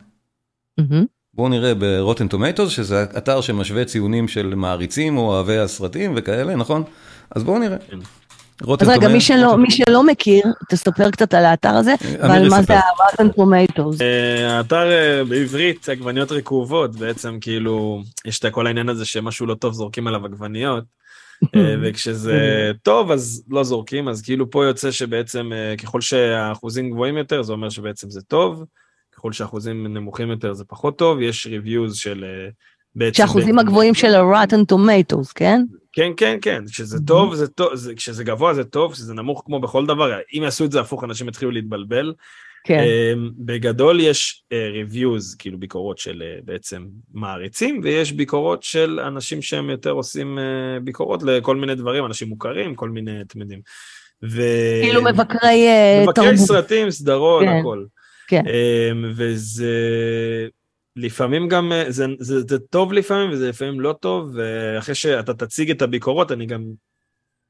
בואו 1.34 1.50
נראה 1.50 1.76
ברוטן 1.76 2.28
טומטוס, 2.28 2.72
שזה 2.72 3.04
אתר 3.04 3.42
שמשווה 3.42 3.86
ציונים 3.86 4.28
של 4.28 4.56
מעריצים 4.56 5.18
או 5.18 5.22
אוהבי 5.22 5.58
הסרטים 5.58 6.14
וכאלה, 6.16 6.56
נכון? 6.56 6.84
אז 7.36 7.44
בואו 7.44 7.60
נראה. 7.60 7.78
כן. 7.78 7.98
אז 8.80 8.90
רגע, 8.90 9.08
מי 9.08 9.22
שלא, 9.22 9.58
מי 9.58 9.72
שלא 9.72 10.04
מכיר, 10.04 10.44
תספר 10.70 11.12
קצת 11.12 11.34
על 11.34 11.46
האתר 11.46 11.70
הזה, 11.70 11.94
ועל 12.20 12.50
מה. 12.50 12.62
זה 12.62 12.78
ה-Rotten 12.78 13.40
Tomatoes. 13.40 14.02
אה, 14.02 14.58
האתר 14.58 14.92
אה, 14.92 15.24
בעברית 15.24 15.90
עגבניות 15.90 16.32
רקובות 16.32 16.96
בעצם 16.96 17.38
כאילו 17.42 18.02
יש 18.26 18.40
את 18.40 18.46
כל 18.54 18.68
העניין 18.68 18.90
הזה 18.90 19.06
שמשהו 19.06 19.46
לא 19.46 19.56
טוב 19.56 19.74
זורקים 19.74 20.08
עליו 20.08 20.26
עגבניות 20.26 20.84
אה, 21.56 21.76
וכשזה 21.82 22.72
טוב 22.84 23.12
אז 23.12 23.44
לא 23.50 23.64
זורקים 23.64 24.08
אז 24.08 24.22
כאילו 24.22 24.50
פה 24.50 24.66
יוצא 24.66 24.92
שבעצם 24.92 25.50
אה, 25.54 25.78
ככל 25.78 26.02
שהאחוזים 26.02 26.92
גבוהים 26.92 27.18
יותר 27.18 27.42
זה 27.42 27.54
אומר 27.54 27.70
שבעצם 27.70 28.10
זה 28.10 28.22
טוב 28.22 28.64
ככל 29.22 29.32
שהאחוזים 29.32 29.88
נמוכים 29.88 30.30
יותר 30.30 30.54
זה 30.54 30.64
פחות 30.66 30.98
טוב 30.98 31.22
יש 31.22 31.48
ריוויוז 31.48 31.96
של 31.96 32.24
אה, 32.24 32.50
בעצם 32.96 33.18
שהאחוזים 33.18 33.60
הגבוהים 33.60 33.94
של 33.94 34.16
ה-Rotten 34.16 34.74
Tomatoes, 34.74 35.32
כן? 35.36 35.62
כן 35.94 36.12
כן 36.18 36.38
כן 36.42 36.64
כשזה 36.72 36.98
טוב 37.08 37.36
זה 37.36 37.48
טוב 37.48 37.76
זה, 37.76 37.96
כשזה 37.96 38.24
גבוה 38.24 38.54
זה 38.54 38.64
טוב 38.64 38.94
כשזה 38.94 39.14
נמוך 39.14 39.44
כמו 39.46 39.60
בכל 39.60 39.86
דבר 39.86 40.20
אם 40.38 40.44
יעשו 40.44 40.66
את 40.66 40.72
זה 40.72 40.80
הפוך 40.80 41.04
אנשים 41.04 41.28
יתחילו 41.28 41.52
להתבלבל 41.52 42.14
כן. 42.64 42.84
Um, 42.84 43.32
בגדול 43.38 44.00
יש 44.00 44.44
uh, 44.54 44.56
reviews, 44.56 45.38
כאילו 45.40 45.60
ביקורות 45.60 45.98
של 45.98 46.24
uh, 46.40 46.46
בעצם 46.46 46.86
מעריצים, 47.14 47.82
ויש 47.84 48.12
ביקורות 48.12 48.64
של 48.64 49.00
אנשים 49.00 49.42
שהם 49.42 49.70
יותר 49.70 49.92
עושים 49.92 50.38
uh, 50.38 50.80
ביקורות 50.84 51.24
לכל 51.24 51.56
מיני 51.56 51.76
דברים, 51.76 52.06
אנשים 52.06 52.28
מוכרים, 52.28 52.76
כל 52.76 52.90
מיני, 52.90 53.22
אתם 53.22 53.42
יודעים. 53.42 53.62
ו... 54.24 54.42
כאילו 54.82 55.02
מבקרי 55.04 55.68
אה, 55.68 56.04
מבקרי 56.04 56.26
תרבות. 56.26 56.48
סרטים, 56.48 56.92
סדרות, 56.92 57.44
כן, 57.44 57.60
הכל. 57.60 57.84
כן. 58.32 58.44
Um, 58.46 59.06
וזה 59.16 59.68
לפעמים 60.96 61.48
גם, 61.48 61.72
uh, 61.72 61.92
זה, 61.92 62.06
זה, 62.20 62.42
זה 62.50 62.60
טוב 62.60 62.94
לפעמים 62.94 63.30
וזה 63.32 63.50
לפעמים 63.50 63.80
לא 63.80 63.96
טוב, 64.00 64.32
ואחרי 64.34 64.96
שאתה 64.96 65.34
תציג 65.34 65.72
את 65.72 65.82
הביקורות, 65.82 66.32
אני 66.32 66.46
גם 66.46 66.64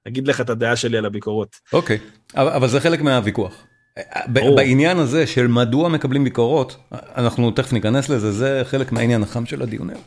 אגיד 0.07 0.27
לך 0.27 0.41
את 0.41 0.49
הדעה 0.49 0.75
שלי 0.75 0.97
על 0.97 1.05
הביקורות. 1.05 1.55
אוקיי, 1.73 1.97
אבל 2.35 2.49
אבל 2.49 2.67
זה 2.67 2.79
חלק 2.79 3.01
מהוויכוח. 3.01 3.65
ב- 3.99 4.39
ברור. 4.39 4.55
בעניין 4.55 4.97
הזה 4.97 5.27
של 5.27 5.47
מדוע 5.47 5.89
מקבלים 5.89 6.23
ביקורות, 6.23 6.77
אנחנו 6.91 7.51
תכף 7.51 7.73
ניכנס 7.73 8.09
לזה, 8.09 8.31
זה 8.31 8.61
חלק 8.63 8.91
מהעניין 8.91 9.23
החם 9.23 9.45
של 9.45 9.61
הדיון 9.61 9.89
היום. 9.89 10.01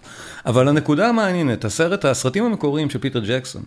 אבל 0.46 0.68
הנקודה 0.68 1.08
המעניינת, 1.08 1.64
הסרט, 1.64 2.04
הסרטים 2.04 2.44
המקוריים 2.44 2.90
של 2.90 2.98
פיטר 2.98 3.20
ג'קסון, 3.26 3.62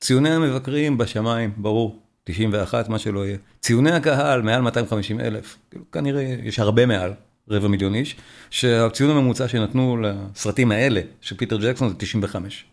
ציוני 0.00 0.30
המבקרים 0.30 0.98
בשמיים, 0.98 1.52
ברור, 1.56 1.98
91, 2.30 2.88
מה 2.88 2.98
שלא 2.98 3.26
יהיה. 3.26 3.36
ציוני 3.60 3.92
הקהל, 3.92 4.42
מעל 4.42 4.60
250 4.60 5.20
אלף, 5.20 5.56
כאילו, 5.70 5.84
כנראה 5.92 6.34
יש 6.42 6.58
הרבה 6.58 6.86
מעל, 6.86 7.12
רבע 7.50 7.68
מיליון 7.68 7.94
איש, 7.94 8.16
שהציון 8.50 9.10
הממוצע 9.10 9.48
שנתנו 9.48 9.96
לסרטים 9.96 10.72
האלה 10.72 11.00
של 11.20 11.36
פיטר 11.36 11.56
ג'קסון 11.56 11.88
זה 11.88 11.94
95. 11.98 12.64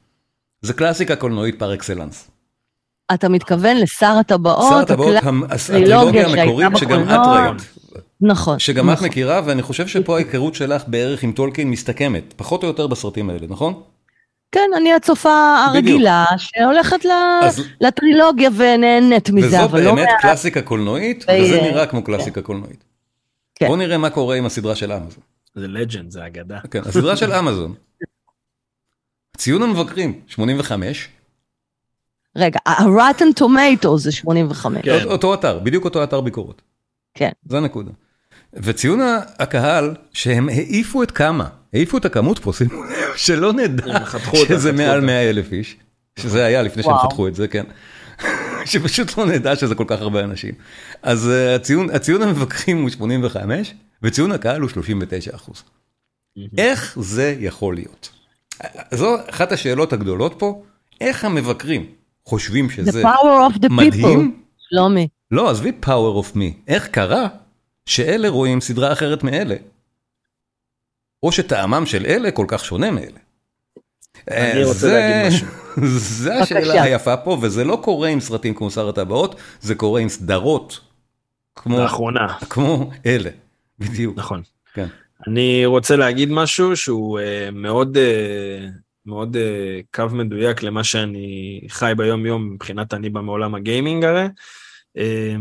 זה 0.62 0.74
קלאסיקה 0.74 1.16
קולנועית 1.16 1.60
פר 1.60 1.74
אקסלנס. 1.74 2.32
אתה 3.14 3.30
מתכוון 3.30 3.78
לשר 3.78 4.16
הטבעות? 4.20 4.70
שר 4.70 4.78
הטבעות, 4.78 5.16
הטרילוגיה 5.50 6.28
המקורית 6.28 6.78
שגם 6.78 7.04
את. 7.04 7.10
ראית, 7.10 7.62
נכון. 8.22 8.60
שגם 8.60 8.90
את 8.90 8.94
נכון. 8.94 9.08
מכירה, 9.08 9.42
ואני 9.46 9.62
חושב 9.62 9.88
שפה 9.88 10.16
ההיכרות 10.16 10.56
שלך 10.56 10.84
בערך 10.88 11.24
עם 11.24 11.32
טולקין 11.32 11.70
מסתכמת, 11.70 12.34
פחות 12.38 12.64
או 12.64 12.68
יותר 12.68 12.88
בסרטים 12.88 13.30
האלה, 13.30 13.48
נכון? 13.50 13.82
כן, 14.52 14.70
אני 14.78 14.94
הצופה 14.94 15.56
הרגילה 15.68 16.26
שהולכת 16.38 17.06
ל- 17.06 17.12
אז- 17.44 17.62
לטרילוגיה 17.82 18.50
ונהנית 18.58 19.30
מזה, 19.30 19.64
אבל 19.64 19.82
לא 19.82 19.96
באמת 19.96 20.08
מעט. 20.08 20.22
קלאסיקה 20.22 20.62
קולנועית, 20.62 21.24
ו- 21.28 21.44
וזה 21.44 21.62
נראה 21.62 21.86
כמו 21.86 22.04
קלאסיקה 22.04 22.42
קולנועית. 22.42 22.84
כן. 23.56 23.66
בואו 23.68 23.78
נראה 23.78 23.98
מה 23.98 24.10
קורה 24.10 24.36
עם 24.36 24.46
הסדרה 24.46 24.76
של 24.76 24.92
אמזון. 24.92 25.24
זה 25.56 25.68
לג'נד, 25.68 26.12
זה 26.12 26.26
אגדה. 26.26 26.60
כן, 26.72 26.82
הסדרה 26.86 27.18
של 27.18 27.32
אמזון. 27.34 27.74
ציון 29.38 29.64
המבקרים, 29.64 30.20
85, 30.28 31.10
רגע, 32.36 32.60
ה-Rotten 32.66 33.42
Tomatoes 33.44 33.98
זה 33.98 34.12
85. 34.12 34.86
כן. 34.86 35.04
אותו- 35.04 35.34
אתר, 35.34 35.60
בדיוק 35.60 35.86
אותו 35.86 36.04
אתר 36.04 36.22
ביקורת. 36.22 36.62
כן. 37.14 37.30
זה 37.50 37.58
הנקודה. 37.58 37.92
וציון 38.54 39.00
הקהל, 39.40 39.96
שהם 40.14 40.50
העיפו 40.50 41.04
את 41.04 41.12
כמה, 41.12 41.48
העיפו 41.74 41.98
את 41.98 42.06
הכמות 42.06 42.40
פה, 42.40 42.54
שימו 42.54 42.84
לב, 42.84 43.16
שלא 43.16 43.54
נדע 43.54 44.00
שזה 44.48 44.72
מעל 44.72 44.96
אותה. 44.96 45.06
100 45.06 45.30
אלף 45.30 45.52
איש, 45.52 45.76
שזה 46.20 46.46
היה 46.46 46.62
לפני 46.62 46.84
שהם. 46.84 46.98
חתכו 46.98 47.28
את 47.28 47.36
זה, 47.36 47.48
כן. 47.48 47.64
שפשוט 48.66 49.18
לא 49.18 49.26
נדע 49.26 49.56
שזה 49.56 49.76
כל 49.76 49.86
כך 49.88 50.02
הרבה 50.02 50.24
אנשים. 50.24 50.54
אז 51.04 51.30
אה, 51.30 51.56
הציון, 51.56 51.90
הציון 51.90 52.22
המבקרים 52.22 52.82
הוא 52.82 52.90
85, 52.90 53.74
וציון 54.04 54.32
הקהל 54.32 54.62
הוא 54.62 54.70
39 54.70 55.36
אחוז. 55.36 55.64
איך 56.58 56.98
זה 57.02 57.36
יכול 57.40 57.76
להיות? 57.76 58.10
זו 58.92 59.16
אחת 59.30 59.52
השאלות 59.52 59.94
הגדולות 59.94 60.36
פה, 60.38 60.64
איך 61.02 61.26
המבקרים 61.26 61.86
חושבים 62.26 62.68
The 62.68 62.76
שזה 62.76 63.04
power 63.04 63.52
of 63.52 63.58
the 63.58 63.66
people. 63.66 63.74
מדהים? 63.74 64.44
שלומי. 64.70 65.08
לא, 65.32 65.50
עזבי 65.50 65.72
power 65.84 66.24
of 66.24 66.36
me, 66.36 66.54
איך 66.68 66.88
קרה 66.88 67.28
שאלה 67.86 68.30
רואים 68.30 68.62
סדרה 68.62 68.94
אחרת 68.94 69.24
מאלה? 69.24 69.56
או 71.28 71.32
שטעמם 71.32 71.86
של 71.86 72.06
אלה 72.06 72.32
כל 72.32 72.46
כך 72.48 72.66
שונה 72.66 72.92
מאלה. 72.92 73.20
אני 74.32 74.62
אה, 74.62 74.66
רוצה 74.68 74.74
זה- 74.80 74.94
להגיד 74.94 75.28
משהו. 75.28 75.48
זה 76.22 76.36
השאלה. 76.36 76.84
היפה 76.84 77.18
פה, 77.18 77.38
וזה 77.42 77.64
לא 77.64 77.80
קורה 77.84 78.10
עם 78.10 78.20
סרטים 78.20 78.54
כמו 78.54 78.72
שר 78.72 78.90
הטבעות, 78.90 79.36
זה 79.62 79.76
קורה 79.76 80.02
עם 80.02 80.10
סדרות, 80.10 80.80
כמו, 81.56 81.80
לאחרונה, 81.80 82.34
כמו 82.50 82.90
אלה, 83.06 83.30
בדיוק. 83.80 84.18
נכון. 84.18 84.42
כן. 84.74 84.88
אני 85.28 85.66
רוצה 85.66 85.96
להגיד 85.96 86.30
משהו 86.32 86.76
שהוא 86.76 87.20
אה, 87.20 87.50
מאוד 87.52 87.98
אה, 87.98 88.68
מאוד 89.06 89.36
אה, 89.38 89.80
קו 89.94 90.06
מדויק 90.16 90.64
למה 90.64 90.84
שאני 90.84 91.62
חי 91.70 91.94
ביום 91.98 92.26
יום 92.26 92.54
מבחינת 92.54 92.94
אני 92.94 93.10
בא 93.10 93.22
מעולם 93.22 93.56
הגיימינג 93.56 94.04
הרי. 94.06 94.26
אה, 94.98 95.36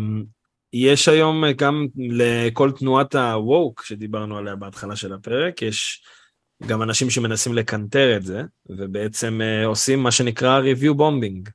יש 0.73 1.08
היום 1.08 1.44
גם 1.56 1.87
לכל 1.96 2.70
תנועת 2.70 3.14
ה-woke 3.14 3.82
שדיברנו 3.82 4.38
עליה 4.38 4.56
בהתחלה 4.56 4.96
של 4.96 5.12
הפרק, 5.12 5.62
יש 5.62 6.02
גם 6.66 6.82
אנשים 6.82 7.11
שמנסים 7.11 7.54
לקנטר 7.54 8.16
את 8.16 8.23
זה, 8.23 8.42
ובעצם 8.66 9.40
אה, 9.42 9.66
עושים 9.66 10.02
מה 10.02 10.11
שנקרא 10.11 10.61
review 10.61 10.94
bombing. 10.94 11.50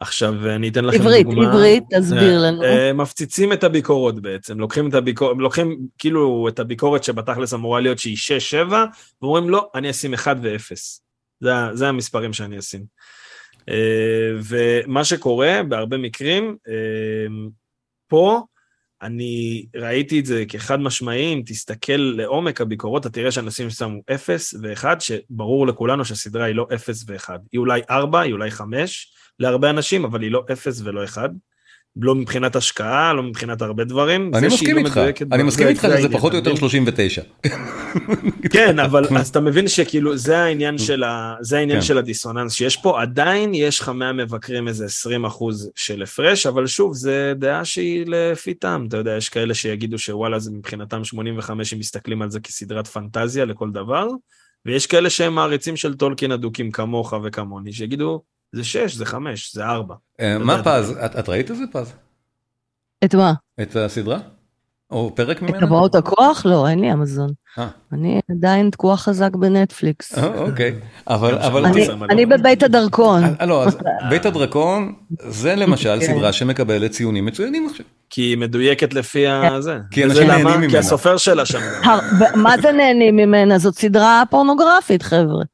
עכשיו 0.00 0.50
אני 0.50 0.68
אתן 0.68 0.84
לכם 0.84 1.00
עברית, 1.00 1.26
דוגמה. 1.26 1.48
עברית, 1.48 1.84
תסביר 1.90 2.44
אה, 2.44 2.50
לנו. 2.50 2.62
אה, 2.62 2.92
מפציצים 2.92 3.52
את 3.52 3.64
הביקורות 3.64 4.22
בעצם, 4.22 4.60
לוקחים 4.60 4.88
את 4.88 4.94
הביקורת, 4.94 5.36
לוקחים 5.38 5.78
כאילו 5.98 6.48
את 6.48 6.58
הביקורת 6.58 7.04
שבתכלס 7.04 7.54
אמורה 7.54 7.80
להיות 7.80 7.98
שהיא 7.98 8.16
6-7, 8.70 8.72
ואומרים 9.22 9.50
לא, 9.50 9.70
אני 9.74 9.90
אשים 9.90 10.14
1 10.14 10.36
ו-0. 10.42 10.74
זה, 11.40 11.50
זה 11.72 11.88
המספרים 11.88 12.32
שאני 12.32 12.58
אשים. 12.58 12.84
אה, 13.68 14.32
ומה 14.48 15.04
שקורה 15.04 15.60
בהרבה 15.68 15.96
מקרים, 15.96 16.56
אה, 16.68 17.48
פה 18.08 18.42
אני 19.02 19.66
ראיתי 19.76 20.20
את 20.20 20.26
זה 20.26 20.44
כחד 20.48 20.80
משמעי, 20.80 21.34
אם 21.34 21.42
תסתכל 21.46 21.92
לעומק 22.16 22.60
הביקורות, 22.60 23.06
אתה 23.06 23.14
תראה 23.14 23.32
שאנשים 23.32 23.70
שמו 23.70 24.00
0 24.14 24.54
ו-1, 24.62 24.84
שברור 25.00 25.66
לכולנו 25.66 26.04
שהסדרה 26.04 26.44
היא 26.44 26.54
לא 26.54 26.66
0 26.74 27.04
ו-1. 27.08 27.28
היא 27.52 27.58
אולי 27.58 27.80
4, 27.90 28.20
היא 28.20 28.32
אולי 28.32 28.50
5 28.50 29.12
להרבה 29.38 29.70
אנשים, 29.70 30.04
אבל 30.04 30.22
היא 30.22 30.30
לא 30.30 30.44
0 30.52 30.80
ולא 30.84 31.04
1. 31.04 31.30
לא 31.96 32.14
מבחינת 32.14 32.56
השקעה, 32.56 33.12
לא 33.12 33.22
מבחינת 33.22 33.62
הרבה 33.62 33.84
דברים. 33.84 34.30
אני 34.34 34.46
מסכים 34.46 34.76
לא 34.76 34.80
איתך, 34.80 35.00
אני 35.32 35.42
מסכים 35.42 35.68
איתך 35.68 35.86
זה 35.88 35.98
שזה 35.98 36.08
פחות 36.08 36.32
או 36.32 36.36
יותר 36.36 36.50
מבין? 36.50 36.60
39. 36.60 37.22
כן, 38.50 38.78
אבל 38.78 39.04
אז 39.18 39.28
אתה 39.28 39.40
מבין 39.40 39.68
שכאילו 39.68 40.16
זה 40.16 40.38
העניין 40.38 40.78
של 40.78 41.04
ה... 41.04 41.34
זה 41.40 41.58
העניין 41.58 41.80
כן. 41.80 41.86
של 41.86 41.98
הדיסוננס 41.98 42.52
שיש 42.52 42.76
פה, 42.76 43.02
עדיין 43.02 43.54
יש 43.54 43.80
לך 43.80 43.88
מהמבקרים 43.88 44.68
איזה 44.68 44.84
20 44.84 45.24
אחוז 45.24 45.70
של 45.74 46.02
הפרש, 46.02 46.46
אבל 46.46 46.66
שוב, 46.66 46.94
זה 46.94 47.32
דעה 47.36 47.64
שהיא 47.64 48.04
לפי 48.06 48.54
טעם, 48.54 48.86
אתה 48.86 48.96
יודע, 48.96 49.16
יש 49.16 49.28
כאלה 49.28 49.54
שיגידו 49.54 49.98
שוואלה 49.98 50.38
זה 50.38 50.50
מבחינתם 50.50 51.04
85 51.04 51.72
אם 51.72 51.78
מסתכלים 51.78 52.22
על 52.22 52.30
זה 52.30 52.40
כסדרת 52.40 52.86
פנטזיה 52.86 53.44
לכל 53.44 53.70
דבר, 53.70 54.06
ויש 54.66 54.86
כאלה 54.86 55.10
שהם 55.10 55.34
מעריצים 55.34 55.76
של 55.76 55.94
טולקין 55.94 56.32
אדוקים 56.32 56.70
כמוך 56.70 57.14
וכמוני, 57.24 57.72
שיגידו, 57.72 58.22
זה 58.52 58.64
שש, 58.64 58.94
זה 58.94 59.06
חמש, 59.06 59.54
זה 59.54 59.64
ארבע. 59.64 59.94
אה, 60.20 60.38
מה 60.38 60.62
פז? 60.64 60.90
את 61.04 61.16
את 61.16 61.28
ראית 61.28 61.50
את 61.50 61.56
זה 61.56 61.64
פז? 61.72 61.92
את 63.04 63.14
מה? 63.14 63.32
את 63.62 63.76
הסדרה? 63.76 64.18
או 64.90 65.12
פרק 65.14 65.36
את 65.36 65.42
ממנה? 65.42 65.60
טבעות 65.60 65.94
הכוח? 65.94 66.42
לא, 66.46 66.68
אין 66.68 66.78
לי 66.80 66.92
אמזון. 66.92 67.28
אה. 67.58 67.68
אני 67.92 68.20
עדיין 68.30 68.70
תקוע 68.70 68.96
חזק 68.96 69.36
בנטפליקס. 69.36 70.18
אה, 70.18 70.26
אוקיי. 70.38 70.74
אבל 71.06 71.64
אני- 72.10 72.26
בבית 72.26 72.62
הדרכון. 72.62 73.22
אה, 73.40 73.46
לא, 73.46 73.64
אז 73.64 73.76
בית 74.10 74.26
הדרקון 74.26 74.92
זה 75.28 75.54
למשל 75.54 75.98
כן. 76.00 76.06
סדרה 76.06 76.32
שמקבלת 76.32 76.90
ציונים 76.90 77.26
מצוינים 77.26 77.66
עכשיו. 77.70 77.86
כי 78.10 78.22
היא 78.22 78.38
מדויקת 78.38 78.94
לפי 78.94 79.26
הזה. 79.28 79.78
כי 79.90 80.06
וזה 80.06 80.12
אנשים? 80.22 80.26
נהנים 80.28 80.60
כי 80.60 80.66
ממנה. 80.66 80.78
הסופר 80.78 81.16
שלה 81.16 81.46
שם. 81.46 81.58
מה 82.34 82.54
זה 82.62 82.72
נהנים 82.72 83.16
ממנה? 83.16 83.58
זאת 83.58 83.74
סדרה 83.74 84.22
פורנוגרפית, 84.30 85.02
חבר'ה. 85.02 85.44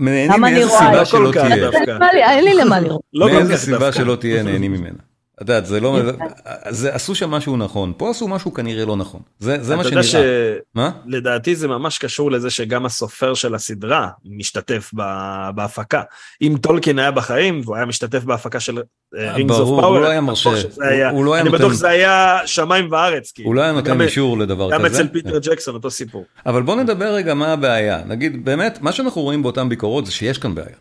נהנים 0.00 0.40
מאיזה? 0.40 0.68
סיבה 0.70 0.92
לא 0.96 1.04
שלא 1.04 1.30
תהיה. 1.32 1.70
אין 2.14 2.44
לי- 2.44 2.54
למה 2.54 2.80
לראות. 2.80 3.00
לא 3.14 3.26
מאיזה 3.32 3.56
סיבה. 3.56 3.92
שלא 3.92 4.16
תהיה 4.16 4.42
נהנים 4.42 4.72
ממנה. 4.72 5.07
את 5.38 5.48
יודעת, 5.48 5.66
זה 5.66 5.80
לא, 5.80 5.98
זה 6.68 6.94
עשו 6.94 7.14
שם 7.14 7.30
משהו 7.30 7.56
נכון, 7.56 7.92
פה 7.96 8.10
עשו 8.10 8.28
משהו 8.28 8.54
כנראה 8.54 8.84
לא 8.84 8.96
נכון. 8.96 9.20
זה 9.38 9.56
זה 9.60 9.76
מה 9.76 9.82
אתה 9.82 9.88
יודע 9.90 10.02
שנראה. 10.02 10.90
שלדעתי 11.08 11.56
זה 11.56 11.68
ממש 11.68 11.98
קשור 11.98 12.30
לזה 12.30 12.50
שגם 12.50 12.86
הסופר 12.86 13.34
של 13.34 13.54
הסדרה 13.54 14.08
משתתף 14.24 14.90
ב- 14.96 15.50
בהפקה. 15.54 16.02
אם 16.42 16.54
טולקין 16.60 16.98
היה 16.98 17.10
בחיים 17.10 17.60
והוא 17.64 17.76
היה 17.76 17.84
משתתף 17.84 18.24
בהפקה 18.24 18.60
של 18.60 18.78
Rings 19.14 19.54
of 19.54 19.68
Power, 19.80 19.86
הוא 19.86 20.00
לא 20.00 20.08
היה 20.08 20.20
מרשה. 20.20 20.50
הוא- 20.50 20.58
הוא 21.10 21.24
לא 21.24 21.34
היה 21.34 21.42
אני 21.42 21.50
נותן- 21.50 21.62
בטוח 21.64 21.72
שזה 21.72 21.88
היה 21.88 22.38
שמיים 22.46 22.88
וארץ. 22.92 23.32
כאילו. 23.32 23.48
הוא 23.48 23.54
לא 23.54 23.62
היה 23.62 23.72
נותן 23.72 23.90
גם- 23.90 24.00
אישור 24.02 24.38
לדבר 24.38 24.70
גם 24.70 24.84
כזה. 24.84 24.96
אצל 25.00 25.08
פיטר 25.08 25.38
ג'קסון 25.42 25.74
אותו 25.74 25.90
סיפור. 25.90 26.24
אבל 26.46 26.62
בוא 26.62 26.76
נדבר 26.76 27.06
רגע 27.14 27.34
מה 27.34 27.52
הבעיה. 27.52 28.00
נגיד, 28.06 28.44
באמת, 28.44 28.78
מה 28.82 28.92
שאנחנו 28.92 29.22
רואים 29.22 29.42
באותן 29.42 29.68
ביקורות 29.68 30.06
זה 30.06 30.12
שיש 30.12 30.38
כאן 30.38 30.54
בעיה. 30.54 30.76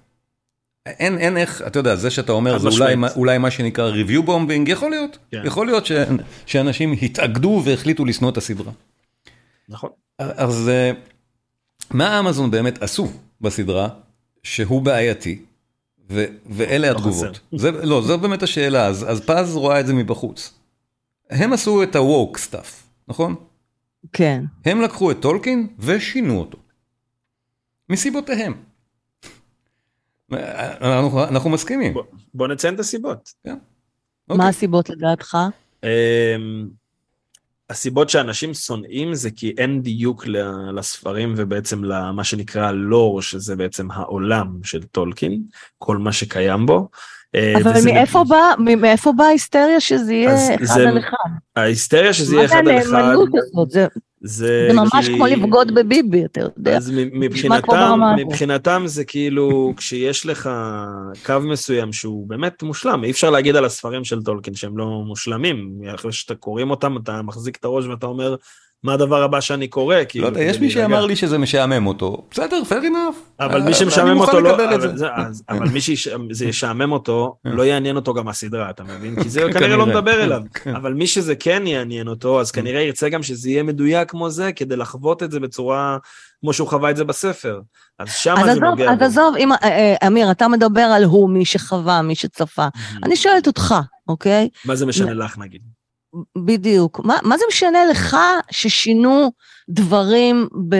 אין, 0.99 1.17
אין 1.17 1.37
איך, 1.37 1.61
אתה 1.67 1.79
יודע, 1.79 1.95
זה 1.95 2.09
שאתה 2.09 2.31
אומר, 2.31 2.57
זה 2.57 2.69
אולי. 2.69 2.95
אולי 3.15 3.37
מה 3.37 3.51
שנקרא 3.51 3.91
review 3.91 4.27
bombing, 4.27 4.69
יכול 4.69 4.91
להיות. 4.91 5.17
כן. 5.31 5.41
יכול 5.45 5.65
להיות 5.65 5.85
ש, 5.85 5.91
שאנשים 6.45 6.95
התאגדו 7.01 7.61
והחליטו 7.65 8.05
לשנוא 8.05 8.29
את 8.29 8.37
הסדרה. 8.37 8.71
נכון. 9.69 9.89
אז 10.19 10.69
אה, 10.69 10.91
מה 11.91 12.19
אמזון 12.19 12.51
באמת 12.51 12.83
עשו 12.83 13.07
בסדרה 13.41 13.89
שהוא 14.43 14.81
בעייתי, 14.81 15.39
ו, 16.09 16.25
ואלה 16.45 16.91
לא 16.91 16.97
התגובות. 16.97 17.39
זה, 17.55 17.71
לא, 17.71 18.01
זו 18.01 18.17
באמת 18.17 18.43
השאלה, 18.43 18.85
אז, 18.85 19.05
אז 19.09 19.21
פז 19.21 19.55
רואה 19.55 19.79
את 19.79 19.87
זה 19.87 19.93
מבחוץ. 19.93 20.53
הם 21.29 21.53
עשו 21.53 21.83
את 21.83 21.95
ה-woke 21.95 22.37
stuff, 22.37 22.67
נכון? 23.07 23.35
כן. 24.13 24.43
הם 24.65 24.81
לקחו 24.81 25.11
את 25.11 25.19
טולקין 25.19 25.67
ושינו 25.79 26.39
אותו. 26.39 26.57
מסיבותיהם. 27.89 28.53
אנחנו, 30.31 31.23
אנחנו 31.23 31.49
מסכימים. 31.49 31.93
בוא- 31.93 32.03
בוא 32.33 32.47
נציין 32.47 32.73
את 32.75 32.79
הסיבות. 32.79 33.29
מה 33.45 33.53
אוקיי. 34.29 34.45
הסיבות 34.47 34.89
לדעתך? 34.89 35.37
אמ, 35.83 36.67
הסיבות 37.69 38.09
שאנשים 38.09 38.53
שונאים 38.53 39.13
זה 39.15 39.31
כי 39.31 39.53
אין 39.57 39.81
דיוק 39.81 40.27
ל- 40.27 40.37
לספרים 40.79 41.33
ובעצם 41.37 41.83
למה 41.83 42.23
שנקרא 42.23 42.71
לור, 42.71 43.21
שזה 43.21 43.55
בעצם 43.55 43.91
העולם 43.91 44.47
של 44.63 44.83
טולקין, 44.83 45.41
כל 45.77 45.97
מה 45.97 46.11
שקיים 46.11 46.65
בו. 46.65 46.89
אה, 47.35 47.53
אבל 47.63 47.71
מאיפה 47.85 48.23
בא, 48.29 48.53
מאיפה 48.77 49.11
באה 49.17 49.27
ההיסטריה 49.27 49.79
שזה 49.79 50.13
יהיה 50.13 50.55
אחד 50.55 50.65
זה- 50.65 50.89
על 50.89 50.99
אחד? 50.99 51.29
ההיסטריה 51.55 52.13
שזה 52.13 52.35
מה 52.35 52.41
יהיה 52.41 52.47
זה 52.47 52.53
אחד 52.59 52.67
על 52.67 52.77
אחד, 52.79 52.93
הנאמנות 52.93 53.29
הזאת? 53.33 53.91
זה 54.27 54.67
זה 54.71 54.73
ממש 54.73 55.07
כי- 55.07 55.13
כמו 55.15 55.27
לבגוד 55.27 55.75
בביבי, 55.75 56.25
אתה 56.25 56.41
יודע. 56.41 56.77
אז 56.77 56.91
מבחינתם. 56.95 57.99
מבחינתם 58.17 58.83
זה 58.85 59.03
כאילו 59.05 59.73
כשיש 59.77 60.25
לך 60.25 60.49
קו 61.25 61.33
מסוים 61.43 61.93
שהוא 61.93 62.27
באמת 62.29 62.63
מושלם, 62.63 63.03
אי 63.03 63.11
אפשר 63.11 63.29
להגיד 63.29 63.55
על 63.55 63.65
הספרים 63.65 64.03
של 64.03 64.23
טולקין 64.23 64.53
שהם 64.53 64.77
לא 64.77 64.85
מושלמים, 64.85 65.81
אחרי 65.95 66.11
שאתה 66.11 66.35
קוראים 66.35 66.69
אותם 66.71 66.97
אתה 66.97 67.21
מחזיק 67.21 67.57
את 67.59 67.65
הראש 67.65 67.85
ואתה 67.85 68.05
אומר 68.05 68.35
מה 68.83 68.93
הדבר 68.93 69.23
הבא 69.23 69.41
שאני 69.41 69.67
קורא, 69.67 69.95
לא 69.95 70.03
כאילו, 70.09 70.25
יודע, 70.27 70.41
יש 70.41 70.59
מי 70.59 70.69
שאמר. 70.69 71.05
לי 71.05 71.15
שזה 71.15 71.37
משעמם 71.37 71.87
אותו. 71.87 72.27
בסדר, 72.31 72.61
fair 72.69 72.83
enough. 72.83 73.39
אבל 73.39 73.61
אה, 73.61 73.65
מי 73.65 73.73
שמשעמם 73.73 74.07
אני 74.07 74.17
מוכן 74.17 74.31
אותו 74.31 74.41
לא, 74.41 74.55
את 74.55 74.59
אבל, 74.59 74.81
זה. 74.81 74.97
זה, 74.97 75.07
אז, 75.15 75.43
אבל 75.49 75.67
מי 75.69 75.81
שזה 75.81 76.45
ישעמם 76.45 76.91
אותו, 76.91 77.35
כן. 77.43 77.49
לא 77.49 77.63
יעניין 77.63 77.95
אותו 77.95 78.13
גם 78.13 78.27
הסדרה, 78.27 78.69
אתה 78.69 78.83
מבין? 78.83 79.23
כי 79.23 79.29
זה 79.29 79.41
כנראה. 79.53 79.77
לא 79.77 79.85
מדבר 79.85 80.23
אליו. 80.23 80.41
כן. 80.63 80.75
אבל 80.75 80.93
מי 80.93 81.07
שזה 81.07 81.35
כן 81.35 81.67
יעניין 81.67 82.07
אותו, 82.07 82.41
אז 82.41 82.51
כנראה 82.51 82.81
ירצה 82.81 83.09
גם 83.09 83.23
שזה 83.23 83.49
יהיה 83.49 83.63
מדויק 83.63 84.11
כמו 84.11 84.29
זה, 84.29 84.51
כדי 84.51 84.75
לחוות 84.75 85.23
את 85.23 85.31
זה 85.31 85.39
בצורה 85.39 85.97
כמו 86.41 86.53
שהוא 86.53 86.67
חווה 86.67 86.89
את 86.91 86.97
זה 86.97 87.03
בספר. 87.03 87.59
אז 87.99 88.13
שם 88.13 88.35
אז 88.37 88.45
זה 88.45 88.51
עזוב, 88.51 88.63
נוגע. 88.63 88.91
אז. 88.91 89.01
עזוב, 89.01 89.35
אם, 89.39 89.51
אה, 89.51 89.57
אה, 89.63 90.07
אמיר, 90.07 90.31
אתה 90.31 90.47
מדבר 90.47 90.81
על 90.81 91.03
הוא, 91.03 91.29
מי 91.29 91.45
שחווה, 91.45 92.01
מי 92.01 92.15
שצפה. 92.15 92.67
אני 93.03 93.15
שואלת 93.15 93.47
אותך, 93.47 93.75
אוקיי? 94.07 94.49
מה 94.65 94.75
זה 94.75 94.85
משנה 94.85 95.13
לך 95.13 95.37
נגיד? 95.37 95.76
בדיוק. 96.37 96.99
מה, 97.05 97.17
מה 97.23 97.37
זה 97.37 97.43
משנה 97.49 97.79
לך 97.91 98.17
ששינו 98.51 99.31
דברים 99.69 100.47
ב, 100.69 100.75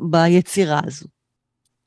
ביצירה 0.00 0.80
הזו? 0.86 1.06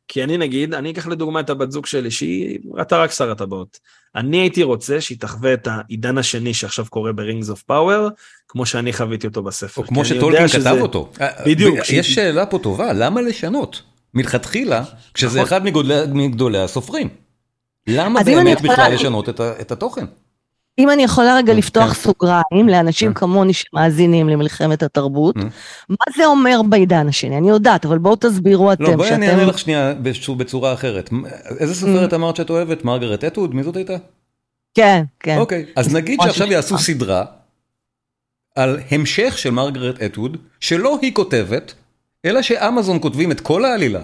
כי 0.08 0.24
אני 0.24 0.38
נגיד, 0.38 0.74
אני 0.74 0.92
אקח 0.92 1.08
לדוגמה 1.08 1.40
את 1.40 1.50
הבת 1.50 1.72
זוג 1.72 1.86
שלי, 1.86 2.12
שהיא 2.12 2.60
ראתה 2.74 2.98
רק 2.98 3.12
שר 3.12 3.32
הטבעות. 3.32 3.80
אני 4.16 4.38
הייתי 4.38 4.64
רוצה 4.64 5.02
שהיא 5.02 5.20
תחווה 5.20 5.54
את 5.54 5.68
העידן 5.72 6.18
השני 6.18 6.54
שעכשיו 6.54 6.86
קורה 6.90 7.12
ב-Rings 7.14 7.50
of 7.52 7.72
Power, 7.72 8.12
כמו 8.48 8.66
שאני 8.66 8.94
חוויתי 8.94 9.28
אותו 9.28 9.44
בספר. 9.44 9.82
או 9.82 9.88
כמו 9.88 10.06
שטולקין 10.06 10.48
כתב 10.48 10.58
שזה- 10.60 10.72
אותו. 10.82 11.12
בדיוק, 11.46 11.78
יש 11.90 12.08
ש- 12.08 12.16
שאלה 12.16 12.46
פה 12.46 12.60
טובה, 12.60 12.94
למה 12.94 13.22
לשנות? 13.22 13.82
מלכתחילה, 14.14 14.84
כשזה 15.14 15.28
נכון. 15.40 15.48
אחד 15.48 15.66
מגודלי- 15.66 16.06
מגדולי 16.14 16.58
הסופרים. 16.60 17.10
למה 17.88 18.24
באמת 18.24 18.58
יכולה- 18.58 18.74
בכלל 18.74 18.94
לשנות 18.94 19.30
את 19.30 19.40
ה- 19.40 19.62
את 19.62 19.72
התוכן? 19.72 20.06
אם 20.80 20.90
אני 20.90 21.04
יכולה 21.04 21.36
רגע 21.38 21.52
כן. 21.54 21.58
לפתוח 21.58 21.94
סוגריים 21.94 22.70
לאנשים 22.70 23.14
כן. 23.14 23.20
כמוני 23.20 23.54
שמאזינים 23.54 24.30
למלחמת 24.30 24.84
התרבות, 24.84 25.36
Mm. 25.38 25.42
מה 25.90 26.14
זה 26.18 26.26
אומר 26.26 26.62
בעידן 26.70 27.08
השני? 27.08 27.38
אני 27.38 27.50
יודעת, 27.50 27.86
אבל 27.86 27.98
בואו 27.98 28.16
תסבירו 28.16 28.74
אתם. 28.74 28.84
לא, 28.84 28.96
בואי 28.96 29.10
אני 29.10 29.26
שאתם- 29.26 29.38
אענה 29.38 29.50
לך 29.50 29.60
שנייה 29.60 29.94
בצ- 30.04 30.32
בצורה 30.38 30.74
אחרת. 30.74 31.10
איזה 31.60 31.76
סופרת 31.76 32.14
אמרת 32.14 32.36
שאת 32.36 32.50
אוהבת? 32.50 32.86
מרגרט 32.86 33.24
אטווד? 33.24 33.56
מי 33.56 33.64
זאת 33.64 33.76
הייתה? 33.76 33.94
כן, 34.74 35.04
כן. 35.20 35.38
אוקיי, 35.38 35.66
אז 35.76 35.94
נגיד 35.96 36.20
שעכשיו 36.24 36.52
יעשו. 36.52 36.78
סדרה 36.78 37.24
על 38.56 38.80
המשך 38.92 39.38
של 39.38 39.50
מרגרט 39.50 40.02
אטווד, 40.02 40.38
שלא 40.60 41.00
היא 41.02 41.14
כותבת, 41.14 41.74
אלא 42.26 42.42
שאמזון 42.42 42.98
כותבים 43.02 43.32
את 43.32 43.40
כל 43.42 43.66
העלילה, 43.66 44.02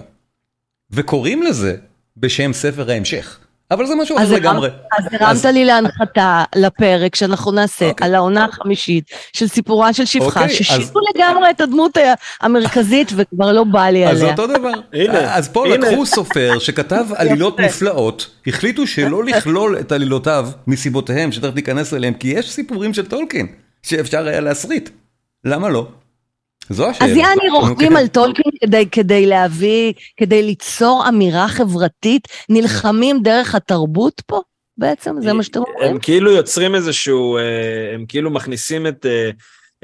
וקוראים 0.90 1.42
לזה 1.42 1.76
בשם 2.16 2.52
ספר 2.52 2.90
ההמשך. 2.90 3.38
אבל 3.70 3.86
זה 3.86 3.94
משהו 3.94 4.18
אז 4.18 4.28
אחר 4.28 4.36
לגמרי. 4.36 4.68
אז 4.98 5.04
הרמת 5.20 5.44
לי 5.44 5.64
להנחתה 5.64 6.44
לפרק 6.56 7.14
שאנחנו 7.16 7.52
נעשה 7.52 7.88
אוקיי. 7.88 8.06
על 8.06 8.14
העונה 8.14 8.44
החמישית 8.44 9.04
של 9.32 9.46
סיפורה 9.48 9.92
של 9.92 10.04
שפחה, 10.04 10.40
אוקיי, 10.42 10.54
ששינו 10.56 10.82
אז- 10.82 10.92
לגמרי 11.14 11.50
את 11.50 11.60
הדמות 11.60 11.98
המרכזית 12.40 13.12
וכבר 13.16 13.52
לא 13.52 13.64
בא 13.64 13.88
לי 13.88 14.06
אז 14.06 14.18
זה 14.18 14.22
עליה. 14.24 14.32
אותו 14.34 14.46
דבר. 14.46 14.72
הנה, 14.92 15.34
אז 15.36 15.48
פה 15.48 15.66
הנה. 15.66 15.76
לקחו 15.76 16.06
סופר 16.06 16.58
שכתב 16.58 17.04
עלילות. 17.16 17.60
נפלאות, 17.60 18.30
החליטו 18.46 18.86
שלא 18.86 19.24
לכלול 19.24 19.76
את 19.80 19.92
עלילותיו 19.92 20.48
מסיבותיהם, 20.66 21.32
שתכף 21.32 21.54
ניכנס 21.54 21.94
אליהם, 21.94 22.14
כי 22.14 22.28
יש 22.28 22.50
סיפורים 22.50 22.94
של 22.94 23.06
טולקין 23.06 23.46
שאפשר 23.82 24.26
היה 24.26 24.40
להסריט. 24.40 24.90
למה 25.44 25.68
לא? 25.68 25.86
זו 26.72 26.88
השאלה. 26.88 27.10
אז 27.10 27.16
יעני 27.16 27.50
רוכבים. 27.50 27.96
על 27.96 28.06
טולקין 28.06 28.52
כדי, 28.60 28.86
כדי 28.92 29.26
להביא, 29.26 29.92
כדי 30.16 30.42
ליצור 30.42 31.04
אמירה 31.08 31.48
חברתית, 31.48 32.28
נלחמים 32.48 33.22
דרך 33.22 33.54
התרבות 33.54 34.22
פה 34.26 34.40
בעצם? 34.76 35.14
זה 35.20 35.32
מה 35.32 35.42
שאתם 35.42 35.60
אומרים? 35.60 35.90
הם 35.90 35.98
כאילו 35.98 36.30
יוצרים 36.30 36.74
איזשהו, 36.74 37.36
אה, 37.36 37.42
הם 37.94 38.04
כאילו 38.08 38.30
מכניסים 38.30 38.86
את, 38.86 39.06
אה, 39.06 39.30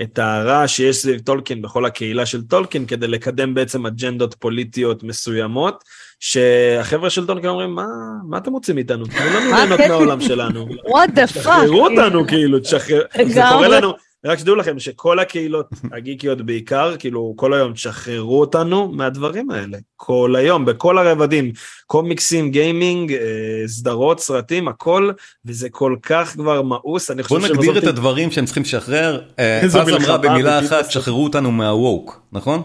את 0.03 0.19
הרע 0.19 0.69
שיש 0.69 0.97
סביב 0.97 1.21
טולקין 1.21 1.63
בכל 1.63 1.85
הקהילה 1.85 2.27
של 2.27 2.43
טולקין 2.43 2.87
כדי 2.87 3.07
לקדם 3.09 3.55
בעצם 3.55 3.87
אג'נדות 3.87 4.35
פוליטיות 4.35 5.03
מסוימות, 5.03 5.85
שהחבר'ה 6.21 7.11
של 7.11 7.27
טולקין 7.27 7.49
אומרים, 7.49 7.75
מה, 7.75 7.87
מה 8.29 8.39
אתם 8.39 8.53
רוצים 8.53 8.75
מאיתנו? 8.75 9.05
תנו 9.05 9.27
לנו 9.27 9.51
מה 9.51 9.57
ליהנות? 9.57 9.81
מהעולם 9.81 10.21
שלנו. 10.21 10.67
what 10.69 11.09
the 11.09 11.15
fuck? 11.15 11.25
תשחררו 11.25 11.87
אותנו 11.87 12.27
כאילו, 12.27 12.59
תשחררו, 12.59 13.01
זה. 13.29 13.41
קורה 13.53 13.69
לנו, 13.69 13.93
רק 14.29 14.39
שתדעו 14.39 14.55
לכם 14.55 14.79
שכל 14.79 15.19
הקהילות 15.19 15.67
הגיקיות 15.97 16.43
בעיקר, 16.43 16.97
כאילו 16.99 17.35
כל 17.37 17.55
היום 17.55 17.73
תשחררו 17.73 18.41
אותנו 18.41 18.89
מהדברים 18.93 19.51
האלה, 19.51 19.79
כל 19.97 20.35
היום, 20.39 20.65
בכל 20.65 20.99
הרבדים, 20.99 21.53
קומיקסים, 21.87 22.51
גיימינג, 22.51 23.13
אה, 23.13 23.19
סדרות, 23.67 24.21
סרטים, 24.21 24.69
הכל, 24.69 25.11
וזה 25.45 25.69
כל 25.71 25.97
כך 26.03 26.33
כבר 26.33 26.63
מאוס, 26.63 27.11
אני 27.11 27.23
חושב 27.23 27.35
בוא 27.35 27.49
נגדיר 27.49 27.63
שבסוף 27.73 27.83
את 27.85 27.89
הדברים 27.89 28.31
שהם 28.31 28.45
צריכים 28.45 28.63
לשחרר. 28.63 29.21
אה, 29.39 29.61
פז 29.65 29.77
אמרה 29.77 30.19
במילה 30.19 30.59
אחת. 30.59 30.91
שחררו 30.91 31.25
אותנו 31.25 31.51
מה 31.53 31.72
woke, 31.72 32.21
נכון? 32.33 32.63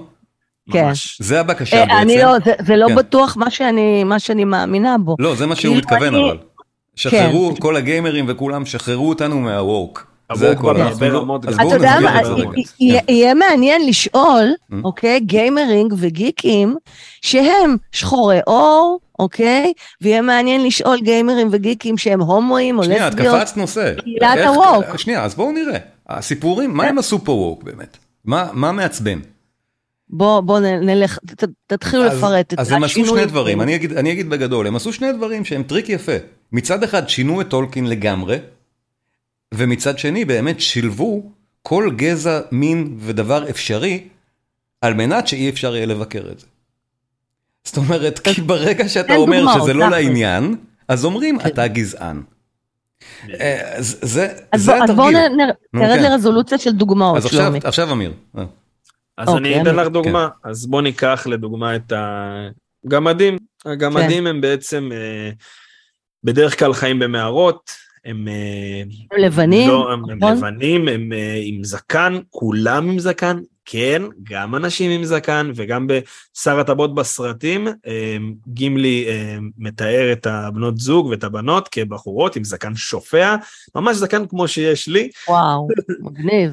כן. 0.71 0.85
ממש. 0.85 1.17
זה 1.21 1.39
הבקשה 1.39 1.77
אה, 1.77 1.85
בעצם. 1.85 1.97
אני 1.97 2.17
לא, 2.17 2.33
זה, 2.45 2.51
זה 2.65 2.75
לא 2.75 2.87
כן. 2.87 2.95
בטוח 2.95 3.37
מה 3.37 3.51
שאני, 3.51 4.03
מה 4.03 4.19
שאני 4.19 4.43
מאמינה 4.43 4.95
בו. 4.97 5.15
לא, 5.19 5.35
זה 5.35 5.45
מה 5.45 5.55
שהוא 5.55 5.75
כאילו, 5.75 5.87
מתכוון 5.87 6.15
אני- 6.15 6.29
אבל. 6.29 6.37
שחררו, 6.95 7.53
כל 7.59 7.75
הגיימרים 7.75 8.25
וכולם, 8.27 8.65
שחררו 8.65 9.09
אותנו 9.09 9.39
מה 9.39 9.60
woke. 9.60 10.12
זה 10.35 10.51
הכל. 10.51 10.75
אתה 10.81 11.15
בואו 11.63 11.73
יודע 11.73 11.99
מה. 11.99 12.19
יהיה- 12.79 13.01
כן. 13.01 13.13
יהיה 13.13 13.33
מעניין 13.33 13.87
לשאול, 13.87 14.53
Mm. 14.71 14.75
אוקיי, 14.83 15.19
גיימינג 15.19 15.93
וגיקים, 15.97 16.75
שהם 17.21 17.75
שחורי 17.91 18.39
עור, 18.45 18.99
אוקיי? 19.19 19.73
ויהיה 20.01 20.21
מעניין 20.21 20.63
לשאול 20.65 20.97
גיימרים 21.01 21.47
וגיקים 21.51 21.97
שהם 21.97 22.21
הומואים 22.21 22.77
או 22.77 22.83
שנייה, 22.83 23.07
את 23.07 23.13
לסביות. 23.13 23.39
קפצת 23.41 23.57
נושא. 23.57 23.93
קהילת 24.03 24.37
ה 24.47 24.55
woke. 24.55 24.97
שנייה, 24.97 25.23
אז 25.23 25.35
בואו 25.35 25.51
נראה. 25.51 25.77
הסיפורים, 26.09 26.73
מה 26.73 26.87
עם 26.87 26.97
ה 26.97 27.03
super 27.03 27.31
woke 27.31 27.63
באמת? 27.63 27.97
מה 28.25 28.47
מה 28.53 28.71
מעצבן? 28.71 29.19
בוא, 30.09 30.41
בוא 30.41 30.59
נלך, 30.59 31.19
ת- 31.35 31.43
תתחילו 31.67 32.03
אז- 32.05 32.17
לפרט 32.17 32.53
את 32.53 32.59
אז 32.59 32.71
הם 32.71 32.83
עשו 32.83 33.05
שני. 33.05 33.25
דברים, 33.25 33.61
אני 33.61 33.75
אגיד, 33.75 33.93
אני 33.93 34.11
אגיד 34.11 34.29
בגדול, 34.29 34.67
הם 34.67 34.75
עשו 34.75 34.93
שני 34.93 35.11
דברים 35.13 35.45
שהם 35.45 35.63
טריק 35.63 35.89
יפה. 35.89 36.11
מצד 36.51 36.83
אחד 36.83 37.09
שינו 37.09 37.41
את 37.41 37.47
טולקין 37.47 37.87
לגמרי, 37.87 38.37
ומצד 39.53 39.97
שני 39.99 40.25
באמת 40.25 40.59
שילבו 40.61 41.31
כל 41.61 41.89
גזע, 41.95 42.41
מין 42.51 42.97
ודבר 42.99 43.49
אפשרי, 43.49 44.07
על 44.81 44.93
מנת 44.93 45.27
שאי 45.27 45.49
אפשר 45.49 45.75
יהיה 45.75 45.85
לבקר 45.85 46.23
את 46.31 46.39
זה. 46.39 46.45
זאת 47.63 47.77
אומרת, 47.77 48.19
כי 48.19 48.41
ברגע 48.41 48.89
שאתה 48.89 49.15
אומר 49.15 49.43
שזה 49.61 49.73
לא. 49.73 49.89
לעניין, 49.89 50.55
אז 50.87 51.05
אומרים 51.05 51.39
אתה 51.47 51.67
גזען. 51.67 52.21
אה, 53.39 53.75
אז 53.75 53.97
זה 54.01 54.27
בוא, 54.27 54.35
אז 54.51 54.65
בואו 54.65 54.83
התרגיל. 54.83 55.17
נרד 55.73 55.99
כן. 55.99 56.03
לרזולוציה 56.11 56.57
של 56.57 56.71
דוגמאות, 56.71 57.17
אז 57.17 57.25
עכשיו, 57.25 57.51
שלומי. 57.71 57.91
אמיר. 57.91 58.13
אה. 58.37 58.43
אז 59.17 59.27
אוקיי, 59.27 59.39
אני 59.39 59.61
אתן 59.61 59.67
אני- 59.69 59.77
לך 59.77 59.87
דוגמה, 59.87 60.27
אז 60.43 60.65
בוא 60.67 60.81
ניקח 60.81 61.27
לדוגמה 61.29 61.75
את 61.75 61.93
הגמדים. 62.85 63.37
הגמדים 63.65 64.27
הם 64.27 64.41
בעצם 64.41 64.89
אה, 64.93 65.29
בדרך 66.23 66.59
כלל 66.59 66.73
חיים 66.73 66.99
במערות, 66.99 67.71
הם 68.05 68.27
אה, 68.27 68.83
הם 69.11 69.23
לבנים, 69.23 69.69
לא, 69.69 69.91
הם, 69.91 70.09
הם 70.09 70.17
נכון? 70.17 70.37
לבנים, 70.37 70.87
הם 70.87 71.13
אה, 71.13 71.41
עם 71.43 71.63
זקן, 71.63 72.19
כולם 72.29 72.89
עם 72.89 72.99
זקן, 72.99 73.39
כן, 73.65 74.01
גם 74.23 74.55
אנשים 74.55 74.91
עם 74.91 75.03
זקן, 75.03 75.51
וגם 75.55 75.87
בשר 75.87 76.59
הטבות 76.59 76.95
בסרטים, 76.95 77.67
אה, 77.67 78.17
גימלי 78.47 79.05
מתאר 79.57 80.11
את 80.11 80.27
הבנות 80.27 80.77
זוג 80.77 81.05
ואת 81.05 81.23
הבנות 81.23 81.67
כבחורות 81.67 82.35
עם 82.35 82.43
זקן 82.43 82.75
שופע, 82.75 83.35
ממש 83.75 83.97
זקן 83.97 84.27
כמו 84.27 84.47
שיש 84.47 84.87
לי, 84.87 85.09
וואו, 85.27 85.67
מגניב. 86.05 86.51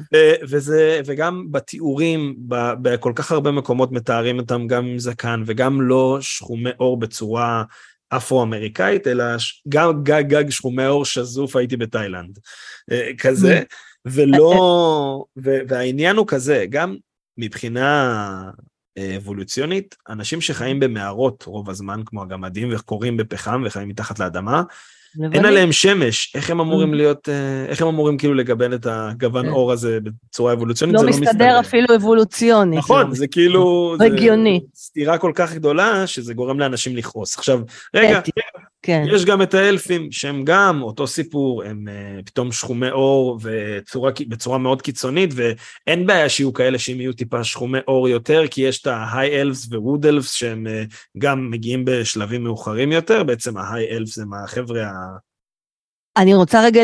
וזה, 0.49 1.01
וגם 1.05 1.47
בתיאורים, 1.51 2.35
בכל 2.81 3.11
כך 3.15 3.31
הרבה 3.31 3.51
מקומות 3.51 3.91
מתארים 3.91 4.39
אותם 4.39 4.67
גם 4.67 4.85
עם 4.85 4.99
זקן, 4.99 5.43
וגם 5.45 5.81
לא 5.81 6.17
שחומי 6.21 6.69
עור 6.77 6.99
בצורה 6.99 7.63
אפרו-אמריקאית, 8.11 9.07
אלא 9.07 9.23
גם 9.69 10.03
גג 10.03 10.23
גג 10.27 10.49
שחומי 10.49 10.85
עור 10.85 11.05
שזוף 11.05 11.55
הייתי 11.55 11.77
בתאילנד. 11.77 12.39
אה, 12.91 13.11
כזה, 13.17 13.61
ולא, 14.05 15.25
ו- 15.43 15.59
והעניין 15.67 16.15
הוא 16.15 16.27
כזה, 16.27 16.65
גם 16.69 16.95
מבחינה 17.37 18.51
אה, 18.97 19.15
אבולוציונית, 19.17 19.95
אנשים 20.09 20.41
שחיים 20.41 20.79
במערות 20.79 21.43
רוב 21.43 21.69
הזמן, 21.69 22.01
כמו 22.05 22.21
הגמדים, 22.21 22.69
וקוראים 22.75 23.17
בפחם 23.17 23.63
וחיים 23.65 23.89
מתחת 23.89 24.19
לאדמה, 24.19 24.63
אין. 25.33 25.45
עליהם 25.45 25.71
שמש, 25.71 26.33
איך 26.35 26.49
הם 26.49 26.59
אמורים 26.59 26.93
Mm. 26.93 26.95
להיות, 26.95 27.29
אה, 27.29 27.65
איך 27.67 27.81
הם 27.81 27.87
אמורים 27.87 28.17
כאילו 28.17 28.33
לגוון 28.33 28.73
את 28.73 28.87
הגוון 28.89 29.45
כן. 29.45 29.51
אור 29.51 29.71
הזה 29.71 29.99
בצורה 30.03 30.53
אבולוציונית, 30.53 30.93
לא 30.93 30.99
זה 30.99 31.05
לא 31.05 31.11
מסתדר 31.11 31.29
מסתדר. 31.29 31.59
אפילו 31.59 31.95
אבולוציונית. 31.95 32.79
נכון, 32.79 33.15
זה 33.15 33.27
כאילו... 33.27 33.95
לא 33.99 34.05
הגיוני. 34.05 34.61
סתירה 34.75 35.17
כל 35.17 35.31
כך 35.35 35.53
גדולה, 35.53 36.07
שזה 36.07 36.33
גורם 36.33 36.59
לאנשים 36.59 36.95
לכעוס. 36.95 37.37
עכשיו, 37.37 37.59
רגע, 37.95 38.19
כן. 38.83 39.03
יש 39.07 39.25
גם 39.25 39.41
את 39.41 39.53
האלפים, 39.53 40.11
שהם 40.11 40.43
גם 40.45 40.81
אותו 40.81 41.07
סיפור, 41.07 41.63
הם 41.63 41.87
uh, 41.87 42.25
פתאום 42.25 42.51
שחומי 42.51 42.89
עור 42.89 43.39
וצורה, 43.41 44.11
בצורה 44.27 44.57
מאוד 44.57 44.81
קיצונית, 44.81 45.29
ואין 45.35 46.07
בעיה 46.07 46.29
שיהיו 46.29 46.53
כאלה 46.53 46.79
שהם 46.79 47.01
יהיו 47.01 47.13
טיפה 47.13 47.43
שחומי 47.43 47.79
עור 47.85 48.09
יותר, 48.09 48.43
כי 48.51 48.61
יש 48.61 48.81
את 48.81 48.87
ה-high 48.87 49.43
elves 49.43 49.67
ו-wood 49.69 50.03
elves 50.03 50.27
שהם 50.27 50.67
uh, 50.67 50.95
גם 51.17 51.51
מגיעים 51.51 51.85
בשלבים 51.85 52.43
מאוחרים 52.43 52.91
יותר, 52.91 53.23
בעצם 53.23 53.57
ה-high 53.57 53.91
elves 53.91 54.21
הם 54.21 54.33
החבר'ה 54.33 54.83
ה... 54.83 54.91
אני 56.17 56.35
רוצה 56.35 56.63
רגע, 56.63 56.81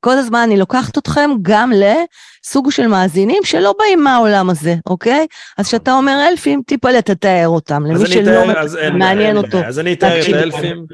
כל 0.00 0.18
הזמן 0.18 0.38
אני 0.46 0.56
לוקחת 0.58 0.98
אתכם 0.98 1.30
גם 1.42 1.72
לסוג 1.74 2.70
של 2.70 2.86
מאזינים 2.86 3.44
שלא 3.44 3.74
באים 3.78 4.04
מהעולם 4.04 4.50
הזה, 4.50 4.74
אוקיי? 4.86 5.26
אז 5.58 5.66
כשאתה 5.66 5.92
אומר 5.92 6.26
אלפים, 6.28 6.62
טיפה 6.66 7.02
תתאר 7.02 7.48
אותם, 7.48 7.86
למי 7.86 8.06
שלא 8.06 8.60
אז 8.60 8.78
מעניין 8.92 9.36
אין 9.36 9.36
אותו. 9.36 9.58
אז 9.58 9.78
אני 9.78 9.92
אתאר 9.92 10.20
את. 10.20 10.34
האלפים. 10.34 10.86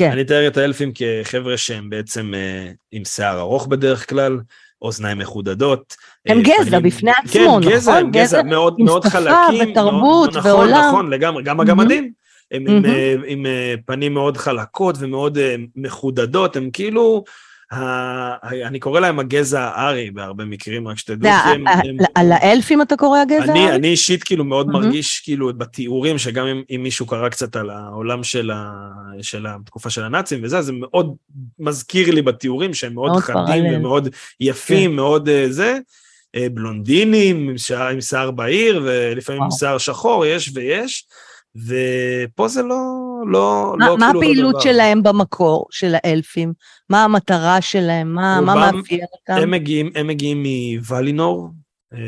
כן. 0.00 0.10
אני 0.12 0.20
אתאר 0.20 0.46
את 0.46 0.56
האלפים 0.56 0.92
כחבר'ה 0.94 1.56
שהם 1.56 1.90
בעצם 1.90 2.34
אה, 2.34 2.70
עם 2.92 3.04
שיער 3.04 3.40
ארוך 3.40 3.66
בדרך 3.66 4.08
כלל, 4.08 4.38
אוזניים 4.82 5.18
מחודדות. 5.18 5.96
הם 6.26 6.38
אה, 6.38 6.42
גזע 6.42 6.70
פנים- 6.70 6.82
בפני 6.82 7.10
כן, 7.32 7.40
עצמו, 7.40 7.60
גזע, 7.62 7.90
נכון? 7.92 8.04
הם 8.04 8.10
גזע 8.10 8.22
גזע 8.22 8.42
מאוד 8.42 8.74
עם 8.78 8.84
מאוד 8.86 9.02
שפה 9.02 9.10
חלקים. 9.10 9.70
ותרבות 9.70 9.92
מאוד- 9.92 10.36
נכון, 10.36 10.50
ועולם. 10.50 10.84
נכון, 10.88 11.10
לגמרי, 11.10 11.42
גם. 11.42 11.60
הגמדים. 11.60 12.12
הם 12.50 12.66
עם, 12.68 12.74
מהמם. 12.74 12.84
אה, 12.84 13.14
עם 13.26 13.46
אה, 13.46 13.74
פנים 13.86 14.14
מאוד 14.14 14.36
חלקות 14.36 14.96
ומאוד 14.98 15.38
אה, 15.38 15.54
מחודדות, 15.76 16.56
הם 16.56 16.70
כאילו, 16.72 17.24
אני 18.66 18.78
קורא 18.80 19.00
להם 19.00 19.18
הגזע 19.18 19.60
הארי 19.60 20.10
בהרבה 20.10 20.44
מקרים, 20.44 20.88
רק 20.88 20.98
שתדעו, 20.98 21.32
על 22.14 22.32
האלפים 22.32 22.82
אתה 22.82 22.96
קורא 22.96 23.18
הגזע? 23.18 23.52
אני, 23.52 23.72
אני 23.72 23.88
אישית 23.88 24.24
כאילו 24.24 24.44
מאוד. 24.44 24.68
מרגיש 24.70 25.20
כאילו 25.24 25.52
בתיאורים 25.58 26.18
שגם 26.18 26.46
אם, 26.70 26.82
מישהו 26.82 27.06
קרא 27.06 27.28
קצת 27.28 27.56
על 27.56 27.70
העולם 27.70 28.24
של, 28.24 28.50
התקופה 29.46 29.90
של 29.90 30.04
הנאצים 30.04 30.40
וזה, 30.42 30.62
זה 30.62 30.72
מאוד 30.72 31.14
מזכיר 31.58 32.10
לי 32.10 32.22
בתיאורים 32.22 32.74
שהם 32.74 32.94
מאוד, 32.94 33.16
חדים. 33.16 33.64
ומאוד 33.74 34.08
יפים, 34.40 34.96
מאוד 34.96 35.28
אה, 35.28 35.46
זה. 35.50 35.78
אה, 36.34 36.46
בלונדינים 36.54 37.48
עם 37.90 38.00
שיער, 38.00 38.30
בהיר 38.30 38.82
ולפעמים 38.84 39.42
עם. 39.42 39.50
שיער 39.50 39.78
שחור, 39.78 40.26
יש 40.26 40.50
ויש. 40.54 41.06
ופה 41.56 42.48
זה 42.48 42.62
לא, 42.62 42.76
לא, 43.26 43.74
מה, 43.78 43.88
לא 43.88 43.98
מה 43.98 44.06
כאילו 44.06 44.18
הפעילות 44.20 44.52
דבר. 44.52 44.60
שלהם 44.60 45.02
במקור, 45.02 45.66
של 45.70 45.94
האלפים? 45.94 46.52
מה 46.90 47.04
המטרה 47.04 47.60
שלהם? 47.60 48.14
מה, 48.14 48.40
מה 48.40 48.54
מאפיין 48.54 49.06
אותם? 49.12 49.42
הם 49.42 49.50
מגיעים, 49.50 49.90
הם 49.94 50.06
מגיעים 50.06 50.42
מוולינור, 50.42 51.50
אה, 51.94 51.98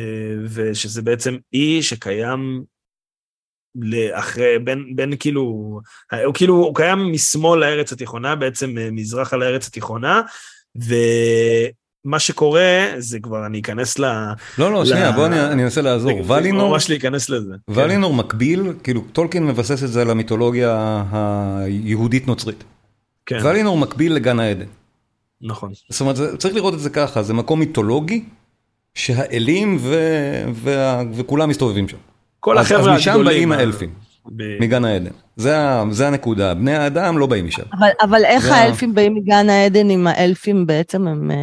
ושזה 0.49 1.03
בעצם 1.03 1.37
אי 1.53 1.83
שקיים 1.83 2.65
לאחרי, 3.75 4.59
בין, 4.59 4.97
בין 4.97 5.17
כאילו, 5.19 5.43
הוא 6.25 6.35
כאילו, 6.35 6.55
הוא 6.55 6.75
קיים 6.75 7.13
משמאל 7.13 7.61
לארץ 7.61 7.93
התיכונה, 7.93 8.37
בעצם 8.37 8.79
אה, 8.79 8.89
מזרחה 8.91 9.37
לארץ 9.37 9.67
התיכונה, 9.67 10.21
ומה 12.05 12.19
שקורה, 12.19 12.63
זה 12.99 13.19
כבר, 13.21 13.47
אני 13.47 13.61
אכנס 13.61 13.99
ל... 13.99 14.05
לא, 14.59 14.73
לא, 14.73 14.83
ל- 14.83 14.87
שנייה, 14.87 15.13
בוא 15.13 15.27
אני 15.27 15.41
אני 15.47 15.65
אנסה 15.65 15.83
לעזור. 15.83 16.23
זה- 16.25 16.33
ולינור, 16.33 16.71
ממש 16.71 16.89
להיכנס 16.91 17.31
לזה. 17.31 17.55
ולינור 17.69 18.15
מקביל, 18.15 18.63
כאילו 18.83 19.05
טולקין 19.13 19.47
מבסס 19.47 19.83
את 19.83 19.89
זה 19.89 20.03
על 20.03 20.11
המיתולוגיה 20.11 21.05
היהודית-נוצרית. 21.13 22.65
כן, 23.27 23.41
כן, 23.41 23.47
ולינור 23.47 23.79
מקביל 23.79 24.13
לגן 24.15 24.41
העדן. 24.41 24.67
נכון. 25.43 25.73
זאת 25.91 26.01
אומרת, 26.01 26.17
צריך 26.39 26.55
לראות 26.55 26.75
את 26.75 26.81
זה 26.81 26.91
ככה, 26.91 27.23
זה 27.23 27.35
מקום 27.35 27.59
מיתולוגי, 27.61 28.25
שהאלים 28.95 29.79
ו... 29.81 29.97
וה... 30.55 31.03
וכולם 31.15 31.49
מסתובבים 31.49 31.89
שם. 31.89 31.97
כל 32.41 32.59
החבר'ה 32.59 32.81
אז 32.93 32.99
משם 32.99 33.11
הגדולים. 33.11 33.33
באים 33.33 33.53
האלפים, 33.53 33.91
מגן 34.61 34.85
העדן. 34.85 35.11
זה. 35.37 35.57
זה 35.91 36.07
הנקודה, 36.09 36.55
בני 36.55 36.75
האדם 36.75 37.19
לא 37.19 37.27
באים 37.27 37.47
משם. 37.47 37.63
אבל, 37.79 37.89
אבל 38.03 38.25
איך 38.25 38.45
זה 38.45 38.55
האלפים 38.55 38.95
באים 38.95 39.15
מגן 39.15 39.51
העדן 39.51 39.91
אם 39.91 40.07
האלפים 40.07 40.67
בעצם 40.67 41.09
הם 41.09 41.31
אה, 41.31 41.37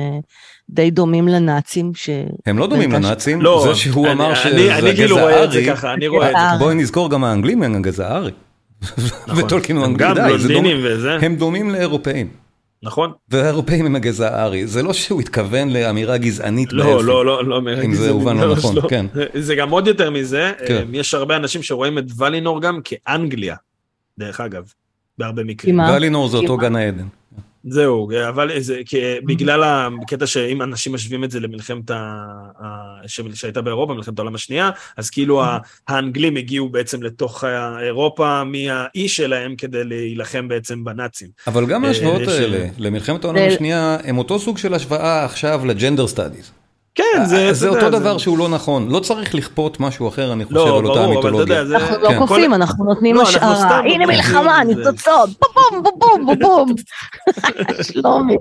די 0.70 0.92
דומים 0.92 1.28
לנאצים? 1.28 1.92
ש... 1.96 2.10
הם 2.46 2.58
לא 2.58 2.68
דומים. 2.68 2.92
לנאצים, 2.92 3.42
לא, 3.42 3.65
זה 3.68 3.76
שהוא 3.76 4.06
אני- 4.06 4.13
אמר 4.13 4.28
אני- 4.28 4.36
שזה 4.36 4.78
אני 4.78 4.96
כאילו 4.96 5.15
רואה 5.18 5.44
את 5.44 5.52
זה. 5.52 5.63
ככה, 5.68 5.94
אני 5.94 6.08
רואה 6.08 6.28
את 6.30 6.36
זה. 6.36 6.38
אה, 6.42 6.58
בואי 6.58 6.76
נזכור 6.76 7.10
גם 7.10 7.24
האנגלים 7.24 7.63
הם 7.63 7.76
הגזע 7.76 8.08
הארי. 8.08 8.32
נכון. 8.82 9.38
וטולקין 9.46 9.76
הוא 9.78 9.86
הם 9.86 9.92
אנגלי, 9.92 10.08
גם 10.10 10.15
די, 10.48 11.26
הם 11.26 11.36
דומים 11.36 11.70
לאירופאים. 11.70 12.28
נכון? 12.84 13.12
והאירופאים 13.30 13.86
הם 13.86 13.96
הגזע 13.96 14.36
הארי, 14.36 14.68
זה 14.68 14.84
לא 14.84 14.94
שהוא 14.94 15.22
התכוון 15.22 15.70
לאמירה 15.70 16.18
גזענית 16.18 16.74
לא, 16.74 16.84
באלפים. 16.84 17.06
לא, 17.08 17.26
לא, 17.26 17.46
לא, 17.46 17.62
אם 17.84 17.94
זה 17.94 18.10
הובן 18.10 18.38
לא 18.38 18.56
נכון, 18.56 18.76
כן. 18.89 19.06
זה 19.34 19.56
גם 19.56 19.70
עוד 19.70 19.88
יותר 19.88 20.10
מזה, 20.10 20.52
כן. 20.68 20.88
יש 20.94 21.13
הרבה 21.13 21.36
אנשים 21.36 21.63
שרואים 21.63 21.98
את 21.98 22.04
ולינור 22.18 22.62
גם 22.62 22.80
כאנגליה, 22.84 23.56
דרך 24.20 24.42
אגב, 24.42 24.74
בהרבה 25.18 25.44
מקרים. 25.44 25.80
ולינור 25.80 26.28
זה 26.28 26.38
אותו. 26.38 26.58
גן 26.58 26.76
העדן. 26.76 27.08
זהו, 27.63 28.10
אבל 28.30 28.52
זה 28.60 28.80
כי- 28.86 28.98
בגלל 29.26 29.63
הקטע 30.02 30.28
שאם 30.28 30.62
אנשים 30.62 30.93
משווים 30.93 31.24
את 31.24 31.32
זה 31.32 31.39
למלחמת 31.39 31.91
ה... 31.91 31.95
ה- 32.63 33.08
שהייתה 33.34 33.62
באירופה, 33.62 33.93
מלחמת 33.93 34.19
העולם 34.19 34.36
השנייה, 34.36 34.69
אז 34.98 35.10
כאילו 35.10 35.43
ה- 35.43 35.58
האנגלים 35.88 36.36
הגיעו 36.36 36.69
בעצם 36.69 37.04
לתוך 37.04 37.43
אירופה 37.82 38.43
מהאי 38.43 39.08
שלהם 39.10 39.56
כדי 39.56 39.84
להילחם 39.84 40.48
בעצם 40.48 40.84
בנאצים. 40.84 41.28
אבל 41.48 41.65
גם 41.65 41.84
אה, 41.84 41.89
ההשוואות 41.89 42.22
ש- 42.26 42.28
האלה 42.28 42.65
למלחמת 42.78 43.24
העולם 43.24 43.39
זה- 43.39 43.48
השנייה 43.48 43.98
הם 44.04 44.17
אותו 44.17 44.39
סוג 44.39 44.58
של 44.58 44.74
השוואה 44.74 45.26
עכשיו 45.26 45.62
ל 45.65 45.72
gender 45.72 46.08
studies. 46.08 46.52
כן, 46.95 47.04
זה... 47.25 47.54
זה 47.54 47.67
יודע, 47.67 47.86
אותו 47.86 47.99
דבר 47.99 48.17
שהוא 48.17 48.38
לא 48.38 48.49
נכון, 48.49 48.89
לא 48.89 48.99
צריך 48.99 49.36
לכפות 49.36 49.80
משהו 49.80 50.08
אחר 50.08 50.34
אני 50.34 50.45
חושב 50.45 50.56
לא, 50.56 50.80
על 50.80 50.86
אותה 50.86 51.65
זה... 51.65 51.75
אנחנו 51.75 51.97
לא 52.04 52.10
כן. 52.10 52.19
כופים, 52.19 52.54
אנחנו 52.54 52.86
נותנים 52.86 53.15
לא, 53.15 53.21
אנחנו 53.21 53.32
השערה. 53.52 53.56
סתם 53.56 53.84
הנה 53.93 54.06
מלחמה, 54.06 54.60
זה- 54.67 54.75
ניצוצות, 54.75 55.30
בום 55.30 55.84
בום 55.84 55.93
בום 55.99 56.25
בום 56.25 56.39
בום. 56.39 56.75
שלומי. 57.91 58.36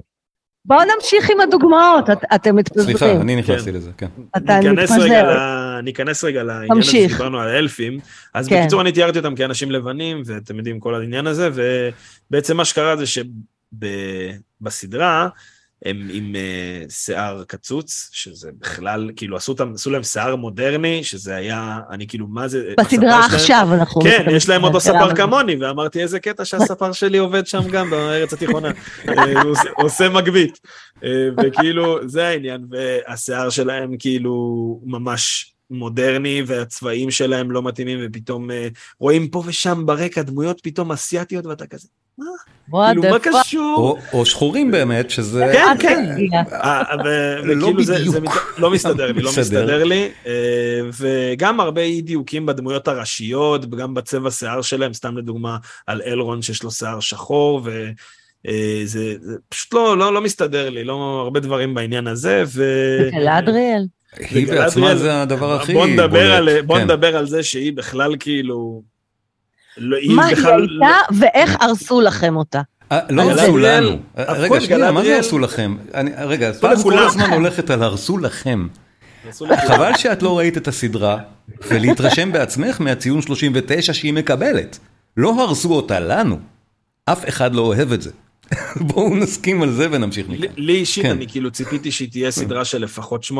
בואו 0.65 0.81
נמשיך 0.95 1.31
עם 1.31 1.41
הדוגמאות, 1.41 2.11
את- 2.11 2.25
אתם 2.35 2.57
מתפזרים. 2.57 2.97
סליחה, 2.97 3.21
אני 3.21 3.37
נכנסתי 3.37 3.71
כן. 3.71 3.77
לזה, 3.77 3.91
כן. 3.99 4.07
אתה 4.37 4.61
מתפזר. 4.73 5.03
רגע, 5.03 5.23
ל- 5.23 5.81
ניכנס 5.81 6.25
רגע 6.25 6.43
לעניין 6.43 6.79
הזה. 6.79 6.83
שדיברנו 6.91 7.41
על 7.41 7.49
אלפים. 7.49 7.99
אז 8.35 8.49
כן. 8.49 8.61
בקיצור, 8.61 8.81
אני 8.81 8.93
תיארתי 8.93 9.19
אותם 9.19 9.35
כאנשים 9.35 9.71
לבנים, 9.71 10.23
ואתם 10.27 10.57
יודעים 10.57 10.81
כל 10.81 10.95
העניין 10.95 11.27
הזה, 11.27 11.51
ובעצם 12.31 12.57
מה 12.57 12.65
שקרה 12.65 12.97
זה 12.97 13.05
שבסדרה, 14.61 15.29
הם 15.85 16.09
עם 16.13 16.37
אה, 16.37 16.83
שיער 16.91 17.45
קצוץ, 17.47 18.11
שזה 18.13 18.51
בכלל, 18.59 19.11
כאילו 19.17 19.37
עשו, 19.37 19.53
אותם, 19.53 19.73
עשו 19.75 19.91
להם 19.91 20.03
שיער 20.03 20.37
מודרני, 20.37 21.05
שזה 21.05 21.37
היה, 21.37 21.79
אני 21.91 22.07
כאילו, 22.07 22.27
מה 22.27 22.49
זה... 22.49 22.75
בסדרה 22.81 23.19
הספר 23.19 23.29
שלהם- 23.29 23.41
עכשיו 23.41 23.69
אנחנו... 23.75 24.01
כן, 24.01 24.27
יש 24.31 24.49
להם 24.49 24.65
אותו 24.65 24.81
ספר. 24.81 25.15
כמוני, 25.15 25.57
ואמרתי 25.57 26.03
איזה 26.03 26.21
קטע 26.21 26.45
שהספר 26.45 26.93
שלי 26.93 27.19
עובד 27.19 27.47
שם 27.47 27.69
גם 27.73 27.91
בארץ 27.91 28.33
התיכונה. 28.33 28.69
אה, 29.09 29.43
הוא 29.43 29.51
עושה- 29.77 30.09
מגבית. 30.09 30.61
אה, 31.05 31.29
וכאילו, 31.43 32.09
זה 32.09 32.27
העניין, 32.29 32.67
והשיער 32.71 33.51
שלהם 33.51 33.97
כאילו 33.99 34.35
ממש 34.85 35.55
מודרני, 35.71 36.43
והצבעים 36.47 37.11
שלהם 37.11 37.51
לא 37.51 37.63
מתאימים, 37.63 37.99
ופתאום 38.03 38.49
רואים 39.01 39.29
פה 39.29 39.43
ושם 39.47 39.87
ברקע 39.87 40.23
דמויות 40.23 40.61
פתאום 40.63 40.93
אסיאתיות, 40.93 41.47
ואתה 41.47 41.67
כזה, 41.67 41.89
What 42.21 42.25
כאילו, 42.71 43.03
מה? 43.11 43.19
קשור? 43.19 43.99
או- 44.13 44.27
שחורים 44.27 44.71
באמת, 44.71 45.11
שזה... 45.11 45.51
כן, 45.53 45.67
עד 45.71 45.81
כן. 45.81 46.05
שהגיע. 46.17 46.43
אה, 46.53 46.83
ו- 47.05 47.47
לא 47.55 47.65
וכאילו 47.67 47.83
זה, 47.85 47.95
בדיוק. 47.95 48.15
זה 48.15 48.21
לא 48.59 48.71
מסתדר 48.71 49.13
לי, 49.13 49.23
לא. 49.23 49.31
מסתדר 49.39 49.85
לי, 49.85 50.09
אה, 50.27 50.33
וגם 50.99 51.61
הרבה 51.61 51.81
אי 51.81 52.01
דיוקים 52.01 52.47
בדמויות 52.47 52.89
הראשיות, 52.89 53.71
גם 53.71 53.95
בצבע 53.95 54.31
שיער 54.31 54.63
שלהם, 54.63 54.95
סתם 54.95 55.19
לדוגמה 55.19 55.57
על 55.87 56.03
אלרון 56.07 56.43
שיש 56.43 56.63
לו 56.63 56.71
שיער 56.71 57.01
שחור, 57.01 57.61
וזה 57.65 58.85
זה 58.85 59.15
פשוט 59.49 59.75
לא, 59.75 59.99
לא, 59.99 60.15
לא 60.15 60.21
מסתדר 60.21 60.71
לי, 60.71 60.85
לא 60.85 61.21
הרבה 61.25 61.41
דברים 61.41 61.75
בעניין 61.75 62.07
הזה, 62.07 62.43
ו... 62.47 62.65
גלדריאל. 63.13 63.83
היא 64.19 64.47
וגלדריאל- 64.47 64.59
בעצמה 64.59 64.97
זה 64.97 65.23
הדבר 65.23 65.55
הכי 65.55 65.73
בוא 65.73 65.87
נדבר, 65.87 66.33
על, 66.33 66.45
בולט. 66.51 66.65
בוא 66.65 66.77
כן. 66.79 66.85
נדבר 66.85 67.17
על 67.17 67.27
זה 67.27 67.43
שהיא 67.43 67.73
בכלל 67.73 68.17
כאילו... 68.21 68.83
לא, 69.79 69.99
מה 70.15 70.27
היא 70.27 70.37
בכלל... 70.37 70.61
הייתה 70.71 70.97
ואיך 71.19 71.57
הרסו 71.61 72.01
לכם 72.01 72.37
אותה. 72.37 72.61
אה, 72.93 72.99
לא 73.11 73.23
הרסו 73.23 73.57
לנו. 73.59 73.99
אה, 74.19 74.33
רגע, 74.33 74.57
את 74.57 74.63
שנייה, 74.63 74.93
מה 74.93 75.05
זה 75.05 75.17
הרסו 75.17 75.39
לכם? 75.39 75.77
אני- 75.95 76.11
רגע, 76.19 76.53
פז 76.53 76.83
כל. 76.83 76.99
הזמן 76.99 77.31
הולכת 77.33 77.71
על 77.71 77.83
הרסו 77.83 78.19
לכם. 78.19 78.67
חבל 79.69 79.93
שאת 79.97 80.23
לא 80.23 80.39
ראית 80.39 80.57
את 80.57 80.69
הסדרה, 80.69 81.19
ולהתרשם 81.69 82.33
בעצמך 82.33 82.81
מהציון 82.81 83.23
39 83.23 83.93
שהיא 83.93 84.13
מקבלת. 84.13 84.79
לא 85.17 85.43
הרסו 85.43 85.73
אותה 85.73 86.01
לנו. 86.01 86.39
אף 87.05 87.29
אחד 87.29 87.55
לא 87.55 87.63
אוהב 87.63 87.93
את 87.93 88.03
זה. 88.03 88.11
בואו 88.89 89.17
נסכים 89.17 89.63
על 89.63 89.71
זה 89.73 89.87
ונמשיך 89.91 90.29
מכאן. 90.29 90.49
לי- 90.57 90.73
אישית, 90.75 91.05
כן. 91.05 91.11
אני 91.11 91.27
כאילו 91.29 91.51
ציפיתי 91.51 91.91
שהיא 91.91 92.11
תהיה 92.11 92.31
סדרה 92.31 92.65
של 92.65 92.83
לפחות 92.83 93.25
8-9, 93.25 93.31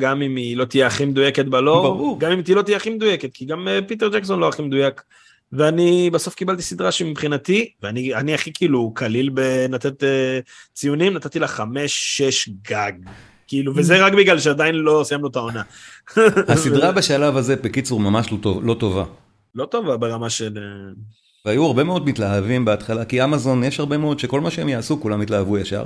גם 0.00 0.22
אם 0.22 0.36
היא 0.36 0.56
לא 0.56 0.64
תהיה 0.64 0.86
הכי 0.86 1.04
מדויקת 1.04 1.44
בלור, 1.44 1.82
ברור. 1.82 2.20
גם 2.20 2.32
אם 2.32 2.40
היא 2.46 2.56
לא 2.56 2.62
תהיה 2.62 2.76
הכי 2.76 2.90
מדויקת, 2.90 3.28
כי 3.34 3.44
גם 3.44 3.68
אה, 3.68 3.78
פיטר 3.86 4.08
ג'קסון 4.08 4.40
לא 4.40 4.48
הכי 4.48 4.62
מדויק. 4.62 5.02
ואני 5.52 6.10
בסוף 6.12 6.34
קיבלתי 6.34 6.62
סדרה 6.62 6.92
שמבחינתי, 6.92 7.70
ואני 7.82 8.14
אני 8.14 8.34
הכי 8.34 8.52
כאילו 8.52 8.92
קליל 8.94 9.28
בלתת 9.30 10.04
אה, 10.04 10.38
ציונים, 10.74 11.14
נתתי 11.14 11.38
לה 11.38 11.46
5-6 11.46 11.60
גג. 12.68 12.92
כאילו, 13.46 13.72
וזה 13.76 14.04
רק 14.04 14.12
בגלל 14.12 14.38
שעדיין 14.38 14.74
לא 14.74 15.02
סיימנו 15.04 15.26
את 15.26 15.36
העונה. 15.36 15.62
הסדרה 16.48 16.92
בשלב 16.92 17.36
הזה, 17.36 17.56
בקיצור, 17.56 18.00
ממש 18.00 18.32
לא 18.32 18.36
טוב- 18.42 18.64
לא 18.64 18.74
טובה. 18.74 19.04
לא 19.54 19.64
טובה 19.64 19.96
ברמה 19.96 20.30
של... 20.30 20.58
אה, 20.58 20.92
והיו 21.46 21.64
הרבה 21.64 21.84
מאוד 21.84 22.06
מתלהבים 22.06 22.64
בהתחלה, 22.64 23.04
כי 23.04 23.24
אמזון 23.24 23.64
יש 23.64 23.80
הרבה 23.80 23.98
מאוד 23.98 24.18
שכל 24.18 24.40
מה 24.40 24.50
שהם 24.50 24.68
יעשו 24.68 25.00
כולם 25.00 25.22
יתלהבו 25.22 25.58
ישר. 25.58 25.84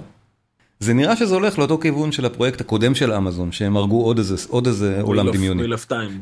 זה 0.81 0.95
נראה 0.95 1.17
שזה 1.17 1.35
הולך 1.35 1.59
לאותו 1.59 1.79
כיוון 1.79 2.13
של 2.13 2.25
הפרויקט 2.25 2.61
הקודם 2.61 2.95
של 2.95 3.13
אמזון, 3.13 3.53
שהם 3.53 3.77
הרגו 3.77 4.05
עוד 4.05 4.19
איזה, 4.19 4.35
עוד 4.49 4.67
איזה 4.67 5.01
עולם 5.01 5.27
דמיוני. 5.37 5.63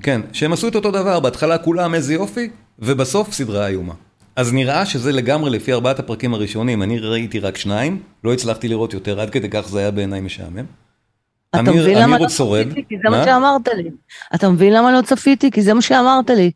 כן, 0.02 0.20
שהם 0.32 0.52
עשו 0.52 0.68
את 0.68 0.74
אותו 0.74 0.90
דבר, 0.90 1.20
בהתחלה 1.20 1.58
כולם 1.58 1.94
איזה 1.94 2.14
יופי, 2.14 2.50
ובסוף 2.78 3.32
סדרה 3.32 3.66
איומה. 3.66 3.94
אז 4.36 4.52
נראה 4.52 4.86
שזה 4.86 5.12
לגמרי 5.12 5.50
לפי 5.50 5.72
ארבעת 5.72 5.98
הפרקים 5.98 6.34
הראשונים, 6.34 6.82
אני 6.82 6.98
ראיתי 6.98 7.40
רק 7.40 7.56
שניים, 7.56 8.02
לא 8.24 8.32
הצלחתי 8.32 8.68
לראות 8.68 8.94
יותר, 8.94 9.20
עד 9.20 9.30
כדי 9.30 9.48
כך 9.50 9.68
זה 9.68 9.78
היה 9.78 9.90
בעיניי 9.90 10.20
משעמם. 10.20 10.64
אתה 11.50 11.60
אמיר- 11.60 11.82
מבין 11.82 11.98
למה 11.98 12.18
לא. 12.18 12.26
צפיתי? 12.26 12.84
כי 12.88 12.94
זה 13.04 13.10
מה? 13.10 13.24
שאמרת 13.24 13.68
לי. 13.76 13.90
אתה 14.34 14.48
מבין 14.48 14.72
למה 14.72 14.92
לא 14.92 15.02
צפיתי? 15.02 15.50
כי 15.50 15.62
זה 15.62 15.74
מה 15.74 15.82
שאמרת 15.82 16.30
לי. 16.30 16.50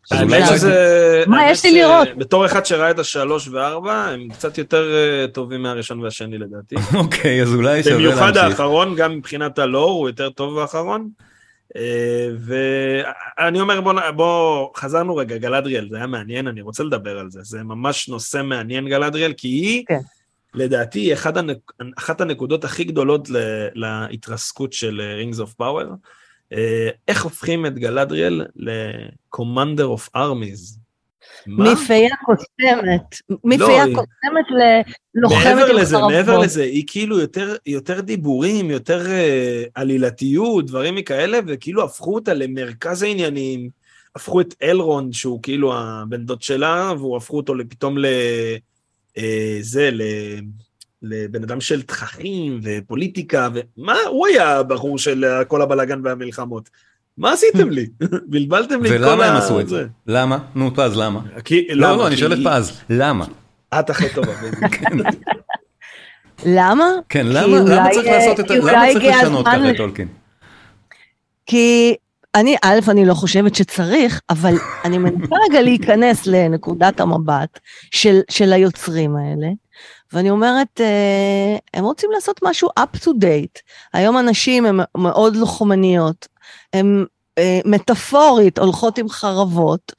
מה 1.27 1.51
יש 1.51 1.65
לי 1.65 1.73
לראות? 1.73 2.09
בתור 2.19 2.47
אחד 2.47 2.67
שראה 2.67 2.91
את 2.91 2.99
השלוש 2.99 3.49
וארבע, 3.49 3.95
הם 3.95 4.29
קצת 4.29 4.59
יותר 4.59 4.95
אה, 4.95 5.27
טובים 5.29 5.63
מהראשון 5.63 6.01
והשני 6.01 6.39
לדעתי. 6.39 6.77
אוקיי, 7.05 7.43
אז 7.43 7.55
אולי 7.55 7.83
שווה 7.83 7.95
להמשיך. 7.99 8.13
במיוחד 8.19 8.37
האחרון, 8.37 8.95
גם 8.97 9.17
מבחינת 9.17 9.59
הלור, 9.59 9.91
הוא 9.91 10.09
יותר 10.09 10.31
טוב 10.31 10.59
האחרון. 10.59 11.09
ואני 12.39 13.61
אומר, 13.61 13.81
בוא, 13.81 14.11
בוא, 14.11 14.69
חזרנו 14.77 15.17
רגע, 15.17 15.39
גלדריאל, 15.39 15.89
זה 15.91 15.97
היה 15.97 16.07
מעניין, 16.07 16.47
אני 16.47 16.61
רוצה 16.61 16.83
לדבר 16.83 17.19
על 17.19 17.31
זה. 17.31 17.41
זה 17.43 17.63
ממש 17.63 18.09
נושא 18.09 18.43
מעניין, 18.43 18.89
גלדריאל, 18.89 19.33
כי 19.33 19.49
היא, 19.49 19.85
כן. 19.87 19.99
לדעתי, 20.55 20.99
היא 20.99 21.13
אחד 21.13 21.39
הנק... 21.39 21.59
אחת 21.99 22.21
הנקודות 22.21 22.65
הכי 22.65 22.85
גדולות 22.85 23.31
ל... 23.31 23.37
להתרסקות 23.75 24.73
של 24.73 25.01
of 25.45 25.63
Power. 25.63 25.87
אה, 26.53 26.89
איך 27.09 27.25
הופכים 27.25 27.67
את 27.67 27.75
גלדריאל 27.79 28.47
ל-Commander 28.57 29.99
of 29.99 30.17
Armies? 30.17 30.88
מפיה 31.49 32.09
קוסמת. 32.25 33.39
מפיה 33.45 33.87
לא, 33.87 33.95
קוסמת 33.95 34.47
ללוחמת 35.15 35.45
מעבר 35.45 35.67
עם 35.67 35.77
לזה, 35.77 35.97
חרבות. 35.97 36.13
מעבר 36.13 36.39
לזה, 36.39 36.63
היא 36.63 36.85
כאילו 36.87 37.19
יותר, 37.21 37.57
יותר 37.67 38.01
דיבורים, 38.01 38.71
יותר 38.71 39.07
uh, 39.07 39.71
עלילתיות, 39.75 40.67
דברים 40.67 40.95
מכאלה, 40.95 41.39
וכאילו 41.47 41.85
הפכו 41.85 42.15
אותה 42.15 42.35
למרכז 42.35 43.03
העניינים. 43.03 43.71
הפכו 44.17 44.41
את 44.41 44.55
אלרון, 44.63 45.13
שהוא 45.13 45.43
כאילו 45.43 45.79
הבן 45.79 46.25
דוד 46.25 46.43
שלה, 46.43 46.93
והוא 46.99 47.17
הפכו 47.17 47.37
אותו 47.37 47.55
פתאום 47.69 47.99
ל... 47.99 48.07
uh, 49.19 49.21
זה, 49.61 49.91
ל... 49.93 50.03
לבן 51.03 51.43
אדם 51.43 51.61
של 51.61 51.83
תככים 51.83 52.61
ופוליטיקה, 52.63 53.49
ומה, 53.55 53.97
הוא 54.09 54.27
היה 54.27 54.59
הבחור 54.59 54.99
של 54.99 55.25
אה, 55.25 55.45
כל 55.45 55.63
הבלאגן 55.63 56.01
והמלחמות. 56.05 56.71
מה 57.19 57.33
עשיתם 57.33 57.71
לי? 57.71 57.87
בלבלתם 58.31 58.83
לי 58.83 58.89
את 58.89 59.01
כל 59.01 59.05
ה... 59.05 59.09
ולמה 59.09 59.25
הם 59.25 59.37
עשו 59.37 59.61
את 59.61 59.69
זה? 59.69 59.87
למה? 60.07 60.39
נו, 60.55 60.75
פז, 60.75 60.97
למה? 60.97 61.21
כי, 61.45 61.67
לא? 61.71 61.97
לא, 61.97 62.07
אני 62.07 62.17
שואל 62.17 62.33
את 62.33 62.39
פז, 62.45 62.81
למה? 62.91 63.25
את 63.75 63.91
הכי 63.91 64.09
טובה. 64.15 64.33
בדיוק. 64.43 65.07
למה? 66.47 66.85
כן, 67.09 67.27
כי 67.27 67.33
למה 67.33 67.91
צריך 67.93 68.07
אה, 68.07 68.19
לעשות 68.19 68.41
את 68.41 68.51
למה 68.51 68.83
צריך 68.93 69.05
לשנות 69.05 69.47
ככה 69.47 69.71
את 69.71 69.77
טולקין? 69.77 70.09
כי 71.47 71.95
אני, 72.35 72.57
א', 72.63 72.79
אני 72.89 73.05
לא 73.05 73.15
חושבת 73.15 73.55
שצריך, 73.55 74.21
אבל 74.31 74.55
אני 74.85 74.99
מנסה 74.99 75.35
רגע 75.49 75.63
להיכנס 75.63 76.27
לנקודת 76.27 77.01
המבט 77.01 77.59
של, 77.91 78.21
של 78.31 78.53
היוצרים 78.53 79.17
האלה, 79.17 79.49
ואני 80.13 80.31
אומרת, 80.31 80.81
אה, 80.81 81.57
הם 81.75 81.85
רוצים 81.85 82.11
לעשות 82.11 82.41
משהו 82.43 82.69
up 82.81 82.97
to 82.97 83.09
date. 83.09 83.61
היום 83.93 84.17
הנשים 84.17 84.67
הן 84.67 84.79
מאוד 84.97 85.37
לוחמניות, 85.37 86.29
הן 86.73 87.05
אה, 87.39 87.61
מטאפורית 87.65 88.59
הולכות 88.59 88.99
עם 88.99 89.09
חרבות. 89.09 89.93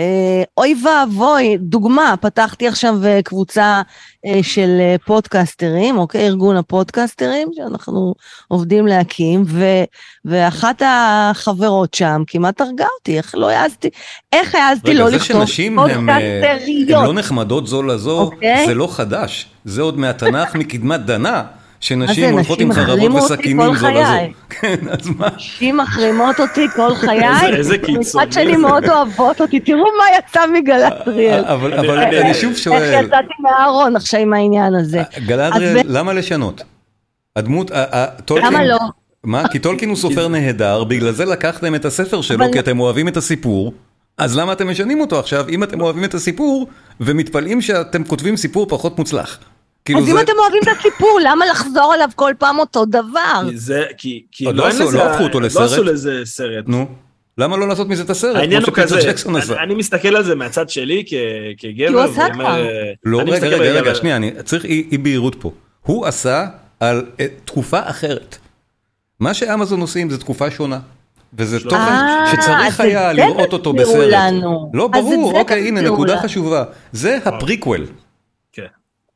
אה, 0.00 0.42
אוי 0.56 0.74
ואבוי, 0.84 1.56
דוגמה, 1.58 2.14
פתחתי 2.20 2.68
עכשיו 2.68 2.94
אה, 3.04 3.22
קבוצה 3.24 3.82
אה, 4.26 4.42
של 4.42 4.80
פודקסטרים, 5.06 5.98
אוקיי? 5.98 6.26
ארגון 6.26 6.56
הפודקסטרים 6.56 7.48
שאנחנו 7.54 8.14
עובדים 8.48 8.86
להקים, 8.86 9.44
ו, 9.46 9.64
ואחת 10.24 10.82
החברות 10.86 11.94
שם 11.94 12.22
כמעט 12.26 12.60
הרגה 12.60 12.86
אותי, 12.98 13.16
איך 13.16 13.34
לא 13.34 13.50
העזתי, 13.50 13.88
איך 14.32 14.54
העזתי 14.54 14.90
רגע, 14.90 14.98
לא 14.98 15.10
זה 15.10 15.16
לכתוב 15.16 15.46
שנשים 15.46 15.78
הן, 15.78 15.88
אה, 15.88 15.94
הן 15.94 16.22
לא 16.22 16.46
פודקסטריות. 16.46 17.14
נחמדות 17.14 17.66
זו 17.66 17.82
לזו, 17.82 18.20
אוקיי. 18.20 18.66
זה 18.66 18.74
לא 18.74 18.88
חדש. 18.90 19.46
זה 19.64 19.82
עוד 19.82 19.98
מהתנ"ך 19.98 20.54
מקדמת 20.54 21.00
דנה, 21.00 21.42
שנשים 21.80 22.32
הולכות 22.32 22.60
עם 22.60 22.72
חרבות 22.72 23.22
וסכינים 23.22 23.56
כל 23.70 23.76
זו 23.76 23.88
לזו. 23.90 24.00
כן, 24.60 24.76
אז 24.90 25.08
מה? 25.18 25.28
נשים 25.36 25.76
מחרימות 25.76 26.40
אותי 26.40 26.66
כל 26.76 26.94
חיי, 26.94 27.56
איזה- 27.56 27.78
קיצוני 27.78 27.98
מצד 27.98 28.32
שני. 28.32 28.56
מאוד 28.56 28.88
אוהבות 28.88 29.40
אותי, 29.40 29.60
תראו 29.60 29.78
מה 29.98 30.04
יצא 30.18 30.40
מגלדריאל. 30.52 31.44
אבל 31.44 31.72
אני- 31.74 31.88
אבל 31.88 31.98
אני- 31.98 32.34
שוב 32.34 32.50
איך 32.50 32.58
שואל, 32.58 33.04
יצאתי 33.04 33.32
מהארון 33.40 33.96
עכשיו 33.96 34.20
עם 34.20 34.32
העניין 34.32 34.74
הזה. 34.74 35.02
גלדריאל, 35.26 35.78
אז 35.78 35.84
למה 35.86 36.12
לשנות? 36.12 36.62
הדמות, 37.36 37.70
ה- 37.70 37.74
ה- 37.96 38.06
טולקין, 38.24 38.48
למה 38.52 38.64
לא? 38.64 38.78
מה? 39.24 39.48
כי 39.48 39.58
טולקין 39.58 39.88
הוא 39.88 39.96
סופר 40.04 40.28
נהדר, 40.28 40.84
בגלל 40.84 41.12
זה 41.12 41.24
לקחתם 41.24 41.74
את 41.74 41.84
הספר 41.84 42.20
שלו, 42.20 42.44
כי 42.52 42.58
אתם 42.58 42.80
אוהבים 42.80 43.08
את 43.08 43.16
הסיפור. 43.16 43.72
אז 44.18 44.36
למה 44.38 44.52
אתם 44.52 44.68
משנים 44.70 45.00
אותו 45.00 45.18
עכשיו, 45.18 45.48
אם 45.48 45.62
אתם 45.62 45.80
אוהבים 45.80 46.04
את 46.04 46.14
הסיפור, 46.14 46.66
ומתפלאים 47.00 47.60
שאתם 47.60 48.04
כותבים 48.04 48.36
סיפור 48.36 48.66
פחות 48.68 48.98
מוצלח? 48.98 49.38
כאילו 49.84 50.00
אז 50.00 50.08
אם 50.08 50.14
זה- 50.14 50.20
אתם 50.22 50.32
אוהבים 50.38 50.60
את 50.62 50.78
הסיפור, 50.78 51.18
למה 51.24 51.46
לחזור 51.46 51.92
עליו 51.94 52.08
כל 52.16 52.32
פעם 52.38 52.58
אותו 52.58 52.84
דבר? 52.84 53.42
זה, 53.54 53.84
כי, 53.98 54.22
כי 54.32 54.44
עוד 54.44 54.56
לא, 54.56 54.64
לא 54.64 54.68
עשו- 54.68 54.84
לזה, 54.84 54.98
לא 54.98 55.02
הפכו 55.02 55.22
אותו 55.24 55.40
לא 55.40 55.46
לסרט. 55.46 55.62
עשו 55.72 55.82
לזה 55.82 56.20
סרט. 56.24 56.64
נו, 56.68 56.86
למה 57.38 57.56
לא 57.56 57.68
לעשות 57.68 57.88
מזה 57.88 58.02
את 58.02 58.10
הסרט? 58.10 58.36
העניין 58.36 58.62
הוא 58.62 58.72
כזה. 58.74 59.00
אני, 59.28 59.58
אני 59.64 59.74
מסתכל 59.74 60.16
על 60.16 60.24
זה 60.24 60.34
מהצד 60.34 60.68
שלי 60.70 61.04
כ, 61.06 61.12
כגבר, 61.58 61.86
כי 61.88 61.92
הוא 61.92 62.00
עשה 62.00 62.26
כבר. 62.32 62.44
אה, 62.44 62.92
לא, 63.04 63.20
אני 63.20 63.30
רגע, 63.30 63.46
רגע, 63.46 63.80
רגע, 63.80 63.94
שנייה, 63.94 64.16
אני 64.16 64.30
צריך 64.44 64.64
אי 64.64 64.84
אי 64.92 64.98
בהירות 64.98 65.36
פה. 65.38 65.50
הוא 65.82 66.06
עשה 66.06 66.46
על 66.80 67.04
אה, 67.20 67.26
תקופה 67.44 67.80
אחרת. 67.84 68.38
מה 69.20 69.34
שאמזון 69.34 69.80
עושים 69.80 70.10
זה 70.10 70.18
תקופה 70.18 70.50
שונה. 70.50 70.78
וזה 71.38 71.60
תוכן 71.60 71.76
אה, 71.76 72.32
שצריך 72.32 72.80
היה 72.80 73.12
לראות 73.12 73.52
אותו 73.52 73.72
בסרט. 73.72 74.14
לא 74.74 74.88
ברור, 74.88 75.30
זה 75.32 75.38
אוקיי, 75.38 75.68
הנה 75.68 75.80
נקודה. 75.80 76.20
חשובה. 76.22 76.64
זה 76.92 77.18
הפריקוול. 77.24 77.86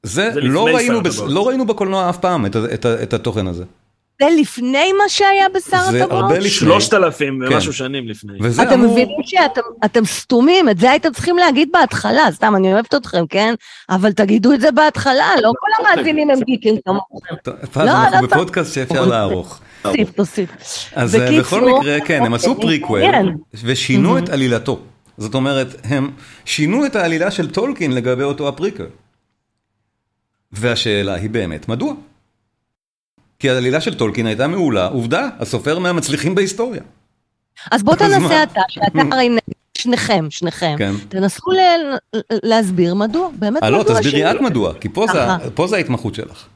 כן. 0.04 0.08
זה 0.08 0.30
זה 0.34 0.40
לא 0.40 0.64
ראינו, 0.66 1.02
בס-. 1.02 1.20
לא 1.20 1.48
ראינו 1.48 1.66
בקולנוע 1.66 2.10
אף 2.10 2.18
פעם 2.18 2.46
את 2.46 2.56
את 2.74 2.84
ה- 2.84 3.02
את 3.02 3.14
התוכן 3.14 3.46
הזה. 3.46 3.64
זה 4.22 4.28
לפני 4.40 4.92
מה 4.92 5.08
שהיה 5.08 5.48
בשר 5.54 5.90
זה 5.90 6.02
הטבעות? 6.04 6.22
הרבה 6.22 6.34
לפני. 6.38 6.50
שלושת 6.50 6.94
אלפים 6.94 7.40
כן. 7.48 7.54
ומשהו 7.54 7.72
שנים 7.72 8.08
לפני. 8.08 8.32
אתם 8.62 8.72
אמור... 8.72 8.92
מבינים 8.92 9.16
שאתם 9.22 9.60
אתם 9.84 10.04
סתומים, 10.04 10.68
את 10.68 10.78
זה 10.78 10.90
הייתם 10.90 11.12
צריכים 11.12 11.36
להגיד 11.36 11.68
בהתחלה, 11.72 12.22
סתם, 12.32 12.56
אני 12.56 12.72
אוהבת 12.72 12.94
אתכם, 12.94 13.26
כן? 13.26 13.54
אבל 13.90 14.12
תגידו 14.12 14.52
את 14.52 14.60
זה 14.60 14.70
בהתחלה, 14.70 15.26
לא 15.42 15.52
כל 15.60 15.84
המאזינים 15.94 16.30
הם 16.30 16.40
גיקים 16.40 16.76
כמוכם. 16.84 17.34
לא, 17.76 17.90
אנחנו 17.90 18.26
לא, 18.26 18.32
בפודקאסט 18.32 18.74
שאפשר 18.74 19.04
לערוך. 19.06 19.60
תוסיף, 19.82 20.10
תוסיף. 20.10 20.50
אז 20.94 21.16
אה, 21.16 21.38
בכל 21.40 21.60
מקרה, 21.60 22.00
כן, 22.00 22.22
הם 22.26 22.34
עשו 22.34 22.60
פריקוול 22.60 23.00
מעניין. 23.02 23.36
ושינו 23.64 24.18
את 24.18 24.28
עלילתו. 24.28 24.78
זאת 25.18 25.34
אומרת, 25.34 25.66
הם 25.84 26.10
שינו 26.44 26.86
את 26.86 26.96
העלילה 26.96 27.30
של 27.30 27.50
טולקין 27.50 27.92
לגבי 27.92 28.22
אותו 28.22 28.48
הפריקוול. 28.48 28.86
והשאלה 30.54 31.14
היא 31.14 31.30
באמת, 31.30 31.68
מדוע? 31.68 31.94
כי 33.38 33.50
העלילה 33.50 33.80
של 33.80 33.94
טולקין 33.94 34.26
הייתה 34.26 34.46
מעולה, 34.46 34.86
עובדה, 34.86 35.28
הסופר 35.38 35.78
מהמצליחים 35.78 36.34
בהיסטוריה. 36.34 36.82
אז 37.70 37.82
בוא? 37.82 37.94
תנסה 38.00 38.42
אתה, 38.42 38.60
שאתה 38.68 39.00
הרי 39.12 39.36
שניכם, 39.78 40.26
שניכם, 40.30 40.74
כן. 40.78 40.92
תנסו 41.08 41.50
ל- 41.50 42.18
להסביר 42.42 42.94
מדוע, 42.94 43.28
באמת 43.38 43.62
אה, 43.62 43.70
מדוע. 43.70 43.78
לא, 43.94 44.00
תסבירי. 44.00 44.30
את 44.30 44.40
מדוע, 44.40 44.74
כי 44.74 44.88
פה 44.88 45.06
זה-. 45.12 45.50
פה 45.54 45.66
זה 45.66 45.76
ההתמחות 45.76 46.14
שלך. 46.14 46.46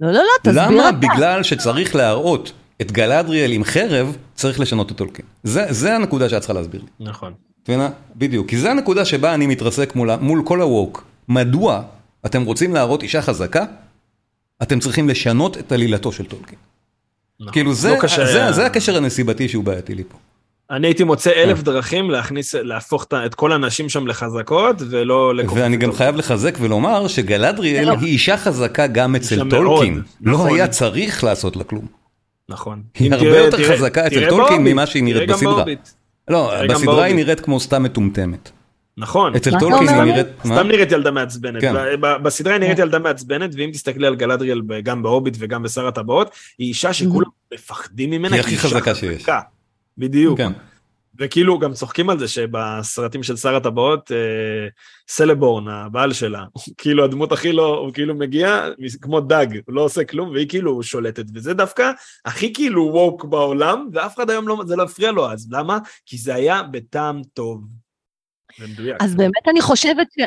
לא, 0.00 0.08
לא, 0.08 0.14
לא, 0.14 0.22
תסביר 0.42 0.62
למה 0.68 0.88
אתה. 0.88 0.96
בגלל 0.96 1.42
שצריך 1.42 1.94
להראות 1.96 2.52
את 2.80 2.92
גלדריאל 2.92 3.52
עם 3.52 3.64
חרב, 3.64 4.16
צריך 4.34 4.60
לשנות 4.60 4.92
את 4.92 4.96
טולקין? 4.96 5.24
זה, 5.42 5.66
זה 5.70 5.96
הנקודה 5.96 6.28
שאת 6.28 6.38
צריכה 6.40 6.52
להסביר 6.52 6.80
לי. 6.80 7.06
נכון. 7.06 7.32
את 7.62 7.68
מבינה? 7.70 7.90
בדיוק. 8.16 8.48
כי 8.48 8.58
זה 8.58 8.70
הנקודה 8.70 9.04
שבה 9.04 9.34
אני 9.34 9.46
מתרסק 9.46 9.96
מול, 9.96 10.16
מול 10.16 10.42
כל 10.44 10.60
הווק. 10.60 11.04
מדוע 11.28 11.82
אתם 12.28 12.42
רוצים 12.42 12.74
להראות 12.74 13.02
אישה 13.02 13.22
חזקה? 13.22 13.64
אתם 14.62 14.80
צריכים 14.80 15.08
לשנות 15.08 15.58
את 15.58 15.72
עלילתו 15.72 16.12
של 16.12 16.24
טולקין. 16.24 16.58
נכון. 17.40 17.52
כאילו 17.52 17.74
זה, 17.74 17.90
לא 17.90 18.00
קשה 18.00 18.26
זה, 18.26 18.38
היה- 18.42 18.52
זה 18.52 18.66
הקשר 18.66 18.96
הנסיבתי 18.96 19.48
שהוא 19.48 19.64
בעייתי 19.64 19.94
לי 19.94 20.04
פה. 20.08 20.18
אני 20.70 20.86
הייתי 20.86 21.04
מוצא 21.04 21.30
כן. 21.30 21.38
אלף 21.48 21.62
דרכים 21.62 22.10
להכניס, 22.10 22.54
להפוך 22.54 23.06
את 23.26 23.34
כל 23.34 23.52
הנשים 23.52 23.88
שם 23.88 24.06
לחזקות 24.06 24.76
ולא 24.90 25.34
לכופף 25.34 25.60
ואני 25.60 25.76
גם. 25.76 25.92
חייב 25.92 26.16
לחזק 26.16 26.58
ולומר 26.60 27.08
שגלדריאל 27.08 27.84
לא. 27.88 27.92
היא 28.00 28.08
אישה 28.08 28.36
חזקה 28.36 28.86
גם 28.86 29.16
אצל 29.16 29.50
טולקין. 29.50 30.02
לא 30.20 30.32
נכון. 30.32 30.54
היה 30.54 30.68
צריך 30.68 31.24
לעשות 31.24 31.56
לה 31.56 31.64
כלום. 31.64 31.86
נכון. 32.48 32.82
היא 32.98 33.12
הרבה 33.12 33.38
יותר 33.38 33.68
חזקה 33.76 34.06
אצל 34.06 34.28
טולקין 34.30 34.64
ממה 34.64 34.86
שהיא 34.86 35.04
נראית 35.04 35.30
בסדרה. 35.30 35.64
לא, 36.28 36.52
בסדרה 36.68 37.02
היא. 37.04 37.14
נראית 37.14 37.40
כמו 37.40 37.60
סתם 37.60 37.82
מטומטמת. 37.82 38.50
נכון. 38.98 39.34
אצל 39.34 39.50
טולקין 39.60 39.88
היא? 39.88 40.02
נראית... 40.02 40.26
סתם 40.44 40.68
נראית 40.68 40.92
ילדה 40.92 41.10
מעצבנת. 41.10 41.60
כן. 41.60 41.74
בסדרה 42.22 42.52
היא 42.52 42.60
נראית 42.60 42.78
ילדה 42.78 42.98
מעצבנת, 42.98 43.50
ואם 43.54 43.70
תסתכלי 43.72 44.06
על 44.06 44.16
גלדריאל 44.16 44.62
גם 44.82 45.02
בהוביט 45.02 45.36
וגם 45.38 45.62
בשר 45.62 45.86
הטבעות, 45.86 46.30
היא 46.58 46.68
אישה 46.68 46.92
שכולם 46.92 47.28
מפחדים 47.54 48.10
ממנה. 48.10 48.36
היא 48.36 48.42
כי 48.42 48.54
הכי 48.54 48.58
חזקה 48.58 48.94
שיש. 48.94 49.26
בדיוק. 49.98 50.38
כן. 50.38 50.52
וכאילו 51.18 51.58
גם 51.58 51.72
צוחקים 51.72 52.10
על 52.10 52.18
זה 52.18 52.28
שבסרטים 52.28 53.22
של 53.22 53.36
שר 53.36 53.56
הטבעות, 53.56 54.12
אה, 54.12 54.68
סלבורן, 55.08 55.68
הבעל 55.68 56.12
שלה, 56.12 56.44
הוא 56.52 56.62
כאילו 56.78 57.04
הדמות 57.04 57.32
הכי 57.32 57.52
לא, 57.52 57.76
הוא 57.76 57.92
כאילו 57.92 58.14
מגיע 58.14 58.68
כמו 59.00 59.20
דג, 59.20 59.46
הוא 59.66 59.74
לא 59.74 59.80
עושה 59.80 60.04
כלום, 60.04 60.30
והיא 60.30 60.48
כאילו 60.48 60.82
שולטת, 60.82 61.24
וזה 61.34 61.54
דווקא 61.54 61.90
הכי 62.24 62.54
כאילו 62.54 62.90
ווק 62.92 63.24
בעולם, 63.24 63.88
ואף 63.92 64.16
אחד 64.16 64.30
היום 64.30 64.48
לא, 64.48 64.62
זה 64.66 64.76
לא 64.76 64.82
הפריע 64.82 65.12
לו 65.12 65.30
אז, 65.30 65.48
למה? 65.50 65.78
כי 66.06 66.18
זה 66.18 66.34
היה 66.34 66.62
בטעם 66.62 67.22
טוב. 67.34 67.64
זה 68.58 68.66
מדויק. 68.66 68.96
אז 69.00 69.14
באמת 69.14 69.48
אני 69.48 69.60
חושבת 69.60 70.06
ש... 70.18 70.22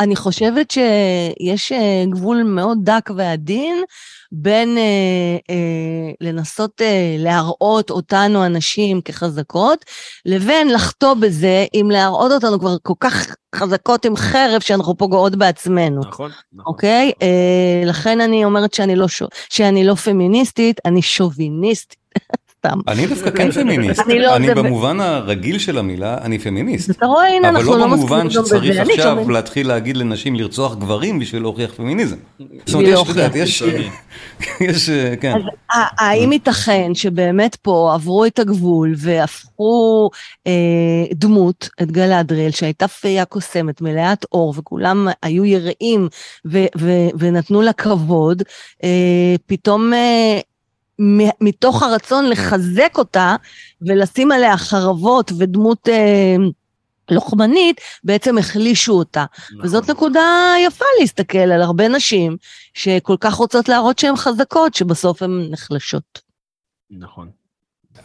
אני 0.00 0.16
חושבת 0.16 0.70
שיש 0.70 1.72
אה, 1.72 2.04
גבול 2.10 2.42
מאוד 2.42 2.78
דק 2.82 3.10
ועדין 3.16 3.84
בין 4.32 4.78
אה, 4.78 5.36
אה, 5.50 6.12
לנסות 6.20 6.80
אה, 6.82 7.16
להראות 7.18 7.90
אותנו 7.90 8.44
הנשים 8.44 9.00
כחזקות, 9.00 9.84
לבין 10.26 10.68
לחטוא 10.68 11.14
בזה 11.14 11.64
עם 11.72 11.90
להראות 11.90 12.32
אותנו 12.32 12.60
כבר 12.60 12.76
כל 12.82 12.94
כך 13.00 13.34
חזקות 13.54 14.04
עם 14.04 14.16
חרב 14.16 14.60
שאנחנו 14.60 14.96
פוגעות 14.96 15.36
בעצמנו. 15.36 16.00
נכון, 16.00 16.30
נכון. 16.52 16.64
אוקיי? 16.66 17.12
אה, 17.22 17.82
לכן 17.86 18.20
אני 18.20 18.44
אומרת 18.44 18.74
שאני 18.74 18.96
לא, 18.96 19.06
שאני 19.50 19.84
לא 19.84 19.94
פמיניסטית, 19.94 20.80
אני 20.84 21.02
שוביניסטית. 21.02 22.03
סתם. 22.66 22.78
אני 22.88 23.06
דווקא 23.06 23.30
כן 23.30 23.50
פמיניסט. 23.50 24.02
אני 24.36 24.48
לא, 24.48 24.54
במובן 24.54 25.00
הרגיל 25.00 25.58
של 25.58 25.78
המילה, 25.78 26.18
אני 26.22 26.38
פמיניסט. 26.38 26.90
אתה 26.90 27.06
רואה, 27.06 27.28
הנה, 27.28 27.48
אבל 27.48 27.56
אנחנו 27.56 27.72
לא 27.72 27.78
לא 27.78 27.84
במובן 27.86 28.02
מסכימים 28.02 28.24
גם 28.24 28.30
שצריך 28.46 28.70
בזה. 28.70 28.82
אני 28.82 28.92
עכשיו. 28.92 29.30
להתחיל 29.30 29.68
להגיד 29.68 29.96
לנשים 29.96 30.34
לרצוח 30.34 30.74
גברים 30.74 31.18
בשביל 31.18 31.42
להוכיח 31.42 31.74
פמיניזם. 31.76 32.16
זאת 32.66 32.74
אומרת, 32.74 32.88
יש, 32.88 33.00
את 33.02 33.08
יודעת, 33.08 33.34
להוכיח. 33.34 33.36
יש. 33.36 33.62
יש, 34.70 34.88
אה, 34.88 35.14
כן. 35.20 35.32
אז 35.34 35.42
ה- 35.72 36.04
האם 36.04 36.32
ייתכן 36.32 36.94
שבאמת 36.94 37.56
פה 37.56 37.90
עברו 37.94 38.24
את 38.24 38.38
הגבול 38.38 38.94
והפכו 38.96 40.10
אה, 40.46 40.52
דמות, 41.14 41.68
את 41.82 41.90
גלדריאל, 41.90 42.50
שהייתה 42.50 42.88
פיה 42.88 43.24
קוסמת, 43.24 43.80
מלאת 43.80 44.24
אור, 44.32 44.54
וכולם 44.56 45.08
היו 45.22 45.44
יראים 45.44 46.08
ונתנו 47.18 47.62
לה 47.62 47.72
כבוד, 47.72 48.42
אה, 48.84 48.88
פתאום 49.46 49.92
אה, 49.94 50.38
מתוך 51.40 51.82
הרצון 51.82 52.30
לחזק 52.30 52.98
אותה 52.98 53.36
ולשים 53.82 54.32
עליה 54.32 54.56
חרבות 54.56 55.32
ודמות 55.38 55.88
אה, 55.88 56.36
לוחמנית, 57.10 57.80
בעצם 58.04 58.38
החלישו 58.38 58.92
אותה. 58.92 59.24
נכון. 59.50 59.64
וזאת 59.64 59.90
נקודה 59.90 60.54
יפה 60.66 60.84
להסתכל 61.00 61.38
על 61.38 61.62
הרבה 61.62 61.88
נשים 61.88 62.36
שכל 62.74 63.16
כך 63.20 63.34
רוצות 63.34 63.68
להראות 63.68 63.98
שהן 63.98 64.16
חזקות, 64.16 64.74
שבסוף 64.74 65.22
הן 65.22 65.48
נחלשות. 65.50 66.20
נכון. 66.90 67.28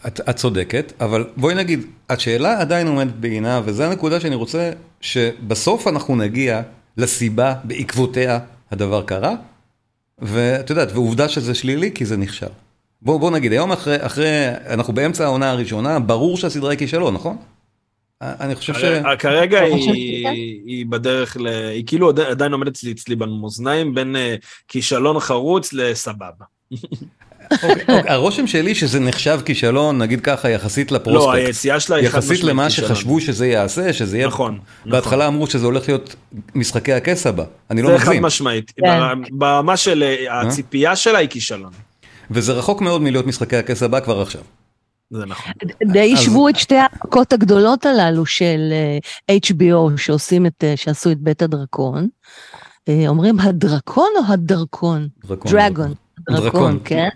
את, 0.06 0.20
את 0.30 0.36
צודקת, 0.36 0.92
אבל 1.00 1.26
בואי 1.36 1.54
נגיד, 1.54 1.86
השאלה 2.08 2.60
עדיין 2.60 2.86
עומדת 2.86 3.14
בעינה, 3.14 3.60
וזו 3.64 3.82
הנקודה 3.82 4.20
שאני 4.20 4.34
רוצה 4.34 4.70
שבסוף 5.00 5.86
אנחנו 5.86 6.16
נגיע 6.16 6.62
לסיבה 6.96 7.54
בעקבותיה 7.64 8.38
הדבר 8.70 9.02
קרה, 9.02 9.34
ואת 10.18 10.70
יודעת, 10.70 10.92
ועובדה 10.92 11.28
שזה 11.28 11.54
שלילי 11.54 11.90
כי 11.94 12.04
זה 12.04 12.16
נכשל. 12.16 12.46
בוא, 13.02 13.20
בוא 13.20 13.30
נגיד, 13.30 13.52
היום 13.52 13.72
אחרי, 13.72 13.96
אחרי, 14.00 14.28
אנחנו 14.66 14.92
באמצע 14.92 15.24
העונה 15.24 15.50
הראשונה, 15.50 15.98
ברור 15.98 16.36
שהסדרה 16.36 16.70
היא 16.70 16.78
כישלון, 16.78 17.14
נכון? 17.14 17.36
אני 18.22 18.54
חושב 18.54 18.74
ש... 18.74 18.84
כרגע- 19.18 19.60
היא 19.60 19.82
שכן? 19.82 20.30
היא 20.66 20.86
בדרך 20.86 21.36
ל... 21.40 21.46
היא 21.46 21.84
כאילו 21.86 22.08
עדיין- 22.30 22.52
עומדת 22.52 22.78
אצלי- 22.92 23.14
במאזניים 23.16 23.94
בין 23.94 24.16
אה, 24.16 24.34
כישלון 24.68 25.20
חרוץ 25.20 25.72
לסבבה. 25.72 26.44
אוקיי, 27.52 27.70
אוקיי, 27.96 28.10
הרושם 28.12 28.46
שלי 28.46 28.74
שזה 28.74 29.00
נחשב 29.00 29.40
כישלון, 29.44 29.98
נגיד 29.98 30.20
ככה, 30.20 30.50
יחסית 30.50 30.92
לא, 30.92 30.98
לפרוספקט. 30.98 31.34
היציאה 31.34 31.80
שלה 31.80 31.96
היא 31.96 32.08
חד 32.08 32.14
יחסית 32.18 32.30
משמעית 32.32 32.50
למה 32.50 32.68
כישלון. 32.68 32.88
שחשבו 32.88 33.20
שזה 33.20 33.46
יעשה, 33.46 33.92
שזה 33.92 34.16
יהיה... 34.16 34.26
נכון, 34.26 34.58
נכון. 34.80 34.92
בהתחלה 34.92 35.26
אמרו 35.26 35.46
שזה 35.46 35.66
הולך 35.66 35.88
להיות 35.88 36.14
משחקי 36.54 36.92
הכס 36.92 37.26
הבא, 37.26 37.44
אני 37.70 37.82
לא 37.82 37.88
זה 37.90 37.98
חד 37.98 38.06
מגזים. 38.06 38.22
משמעית. 38.22 38.72
כן. 38.76 38.88
ברמה 39.30 39.76
של 39.76 40.02
אה, 40.02 40.40
הציפייה 40.40 40.96
שלה 40.96 41.18
היא 41.18 41.28
כישלון. 41.28 41.72
וזה 42.30 42.52
רחוק 42.52 42.80
מאוד 42.80 43.02
מלהיות 43.02 43.26
משחקי 43.26 43.56
הכס 43.56 43.82
הבא 43.82 44.00
כבר 44.00 44.20
עכשיו. 44.20 44.42
זה 45.10 45.26
נכון. 45.26 45.52
די 45.92 46.12
אז- 46.12 46.18
השוו 46.18 46.48
את 46.48 46.56
שתי 46.56 46.76
ההפקות 46.76 47.32
הגדולות 47.32 47.86
הללו 47.86 48.26
של 48.26 48.72
אה, 49.30 49.36
HBO, 49.36 49.96
שעושים 49.96 50.46
את, 50.46 50.64
אה, 50.64 50.76
שעשו 50.76 51.10
את 51.10 51.18
בית 51.18 51.42
הדרקון. 51.42 52.08
אה, 52.88 53.04
אומרים 53.08 53.40
הדרקון 53.40 54.08
או 54.16 54.32
הדרקון? 54.32 55.08
דרקון. 55.24 55.52
דרגון. 55.52 55.94
דרקון. 56.30 56.42
דרקון, 56.44 56.78
כן. 56.84 57.08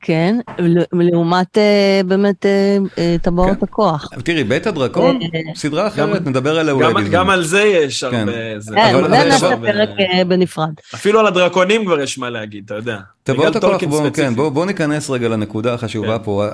כן, 0.00 0.36
ל- 0.58 0.82
לעומת 0.92 1.58
אה, 1.58 2.00
באמת 2.06 2.46
אה, 2.46 2.50
אה, 2.98 3.16
טבעות 3.22 3.58
כן. 3.58 3.64
הכוח. 3.64 4.08
תראי, 4.24 4.44
בית 4.44 4.66
הדרקון, 4.66 5.18
סדרה 5.54 5.86
אחרת, 5.86 6.22
גם- 6.22 6.28
נדבר 6.28 6.58
עליה 6.58 6.74
אולי 6.74 6.86
גם- 6.86 6.94
בהזדמנות. 6.94 7.14
גם 7.20 7.30
על 7.30 7.44
זה 7.44 7.62
יש 7.62 8.02
הרבה... 8.04 8.16
כן. 8.16 8.26
זה- 8.58 8.74
כן, 8.74 8.94
אבל- 8.94 9.10
זה 9.10 9.24
נעשה 9.28 9.56
פרק 9.56 9.88
בנפרד. 10.28 10.70
אפילו 10.94 11.20
על 11.20 11.26
הדרקונים 11.26 11.84
כבר 11.84 12.00
יש 12.00 12.18
מה 12.18 12.30
להגיד, 12.30 12.64
אתה 12.66 12.74
יודע. 12.74 12.98
טבעות 13.22 13.56
הכוח, 13.56 13.84
בואו. 13.84 14.10
כן, 14.14 14.34
ניכנס 14.64 15.10
רגע 15.10 15.28
לנקודה 15.28 15.74
החשובה. 15.74 16.18
פה. 16.18 16.46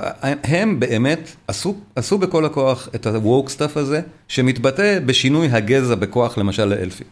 הם 0.45 0.81
באמת 0.81 1.31
עשו, 1.49 1.75
בכל 2.19 2.45
הכוח 2.45 2.89
את 2.95 3.07
ה-woke 3.07 3.49
stuff 3.49 3.79
הזה, 3.79 4.01
שמתבטא 4.29 4.99
בשינוי 5.07 5.49
הגזע 5.49 5.95
בכוח, 5.95 6.39
למשל 6.39 6.65
לאלפים. 6.65 7.07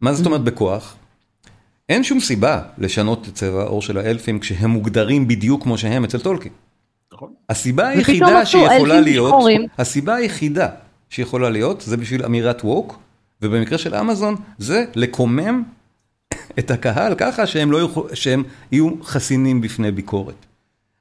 מה 0.00 0.12
זאת 0.12 0.26
אומרת 0.26 0.40
בכוח? 0.40 0.94
אין 1.90 2.04
שום 2.04 2.20
סיבה 2.20 2.62
לשנות 2.78 3.28
את 3.28 3.34
צבע 3.34 3.62
העור 3.62 3.82
של 3.82 3.98
האלפים 3.98 4.40
כשהם 4.40 4.70
מוגדרים 4.70 5.28
בדיוק 5.28 5.62
כמו 5.62 5.78
שהם 5.78 6.04
אצל 6.04 6.20
טולקין. 6.20 6.52
נכון. 7.12 7.32
הסיבה 7.48 7.88
היחידה 7.88 8.46
שיכולה 8.46 9.00
להיות, 9.00 9.28
שחורים. 9.28 9.66
הסיבה 9.78 10.14
היחידה 10.14 10.68
שיכולה 11.08 11.50
להיות, 11.50 11.80
זה 11.80 11.96
בשביל 11.96 12.24
אמירת 12.24 12.64
ווק, 12.64 12.98
ובמקרה 13.42 13.78
של 13.78 13.94
אמזון, 13.94 14.36
זה 14.58 14.84
לקומם 14.94 15.62
את 16.58 16.70
הקהל 16.70 17.14
ככה 17.14 17.46
שהם, 17.46 17.72
לא 17.72 17.76
יוכלו, 17.76 18.08
שהם 18.14 18.42
יהיו 18.72 18.90
חסינים 19.02 19.60
בפני 19.60 19.90
ביקורת. 19.90 20.46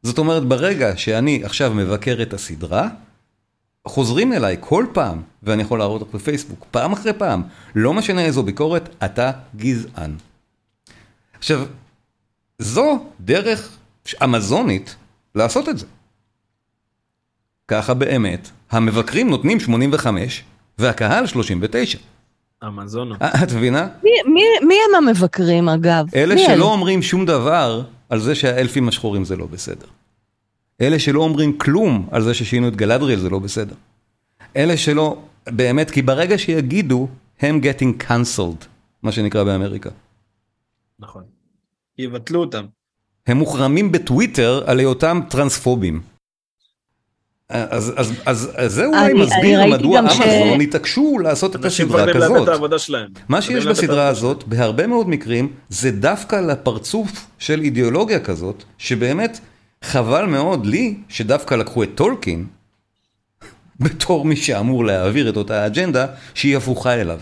זאת 0.03 0.17
אומרת, 0.17 0.43
ברגע 0.43 0.97
שאני 0.97 1.41
עכשיו 1.43 1.73
מבקר 1.73 2.21
את 2.21 2.33
הסדרה, 2.33 2.87
חוזרים 3.87 4.33
אליי 4.33 4.57
כל 4.59 4.85
פעם, 4.93 5.21
ואני 5.43 5.61
יכול 5.61 5.79
להראות 5.79 6.01
לך 6.01 6.07
בפייסבוק, 6.13 6.65
פעם 6.71 6.93
אחרי 6.93 7.13
פעם, 7.13 7.43
לא 7.75 7.93
משנה 7.93 8.21
איזו 8.21 8.43
ביקורת, 8.43 8.89
אתה 9.05 9.31
גזען. 9.55 10.11
עכשיו, 11.39 11.65
זו 12.59 13.05
דרך 13.19 13.77
אמזונית 14.23 14.95
לעשות 15.35 15.69
את 15.69 15.77
זה. 15.77 15.85
ככה 17.67 17.93
באמת, 17.93 18.49
המבקרים 18.71 19.29
נותנים 19.29 19.59
85 19.59 20.43
והקהל 20.77 21.25
39. 21.27 21.97
אמזונו. 22.67 23.15
אה, 23.21 23.43
את 23.43 23.53
מבינה? 23.53 23.87
מי, 24.03 24.09
מי, 24.33 24.41
מי 24.67 24.75
הם 24.89 25.07
המבקרים 25.07 25.69
אגב? 25.69 26.05
אלה 26.15 26.37
שלא 26.37 26.65
אומרים 26.65 27.01
שום 27.01 27.25
דבר 27.25 27.81
על 28.09 28.19
זה 28.19 28.35
שהאלפים 28.35 28.87
השחורים 28.87 29.25
זה 29.25 29.35
לא 29.35 29.45
בסדר. 29.45 29.87
אלה 30.81 30.99
שלא 30.99 31.21
אומרים 31.21 31.57
כלום 31.57 32.07
על 32.11 32.21
זה 32.21 32.33
ששינו 32.33 32.67
את 32.67 32.75
גלדריאל 32.75 33.19
זה 33.19 33.29
לא 33.29 33.39
בסדר. 33.39 33.75
אלה 34.55 34.77
שלא, 34.77 35.17
באמת, 35.47 35.91
כי 35.91 36.01
ברגע 36.01 36.37
שיגידו, 36.37 37.07
הם 37.39 37.61
getting 37.63 38.03
cancelled, 38.03 38.65
מה 39.03 39.11
שנקרא 39.11 39.43
באמריקה. 39.43 39.89
נכון. 40.99 41.23
יבטלו 41.97 42.39
אותם. 42.39 42.65
הם 43.27 43.37
מוחרמים 43.37 43.91
בטוויטר 43.91 44.63
על 44.67 44.79
היותם 44.79 45.21
טרנספובים. 45.29 46.01
אז, 47.49 47.93
אז, 47.97 48.13
אז, 48.25 48.51
אז 48.55 48.73
זה 48.73 48.85
אולי 48.85 49.13
מסביר 49.13 49.65
מדוע 49.65 50.01
גם 50.01 50.09
ש- 50.09 50.21
אמזון 50.21 50.61
התעקשו 50.61 51.19
לעשות 51.19 51.55
את 51.55 51.65
הסדרה 51.65 52.13
כזאת. 52.13 52.43
את 52.43 52.47
העבודה 52.47 52.79
שלהם. 52.79 53.09
מה 53.29 53.41
שיש 53.41 53.65
בסדרה 53.65 54.07
הזאת, 54.07 54.43
בהרבה 54.43 54.87
מאוד 54.87 55.09
מקרים, 55.09 55.53
זה 55.69 55.91
דווקא 55.91 56.35
לפרצוף 56.35 57.27
של 57.39 57.61
אידיאולוגיה 57.61 58.19
כזאת, 58.19 58.63
שבאמת 58.77 59.39
חבל 59.83 60.25
מאוד 60.25 60.65
לי, 60.65 60.97
שדווקא 61.09 61.55
לקחו 61.55 61.83
את 61.83 61.89
טולקין, 61.95 62.45
בתור 63.79 64.25
מי 64.25 64.35
שאמור 64.35 64.85
להעביר 64.85 65.29
את 65.29 65.37
אותה 65.37 65.65
אג'נדה, 65.65 66.05
שהיא 66.33 66.57
הפוכה 66.57 66.93
אליו. 66.93 67.19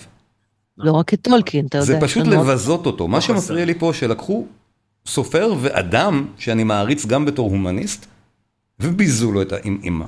לא 0.78 0.92
רק 0.92 1.14
את 1.14 1.22
טולקין, 1.22 1.66
אתה 1.66 1.78
יודע. 1.78 1.86
זה 1.86 1.98
פשוט 2.02 2.28
לבזות 2.28 2.86
אותו. 2.86 3.08
מה 3.08 3.18
לא 3.18 3.22
שמפריע. 3.22 3.66
לי 3.66 3.74
פה, 3.74 3.92
שלקחו 3.94 4.46
סופר 5.06 5.54
ואדם, 5.62 6.26
שאני 6.38 6.64
מעריץ 6.64 7.06
גם 7.06 7.26
בתור 7.26 7.50
הומניסט, 7.50 8.06
וביזו 8.80 9.32
לו 9.32 9.42
את 9.42 9.54
האימא. 9.54 10.06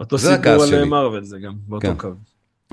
אותו 0.00 0.18
זה 0.18 0.36
סיפור 0.36 0.62
על. 0.62 0.84
מרוויל 0.84 1.24
זה 1.24 1.38
גם, 1.38 1.52
באותו 1.68 1.86
כן. 1.86 1.94
קו. 1.96 2.08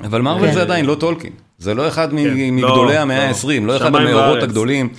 אבל 0.03 0.21
מרוויל 0.21 0.49
כן. 0.49 0.53
זה 0.53 0.61
עדיין 0.61 0.85
לא 0.85 0.95
טולקין. 0.95 1.33
זה 1.57 1.73
לא 1.73 1.87
אחד 1.87 2.09
כן. 2.09 2.15
מגדולי 2.15 2.93
לא, 2.93 2.99
המאה 2.99 3.31
לא. 3.31 3.35
ה-20, 3.35 3.61
לא 3.61 3.77
אחד 3.77 3.85
המאורות 3.85 4.15
וארץ. 4.15 4.43
הגדולים. 4.43 4.89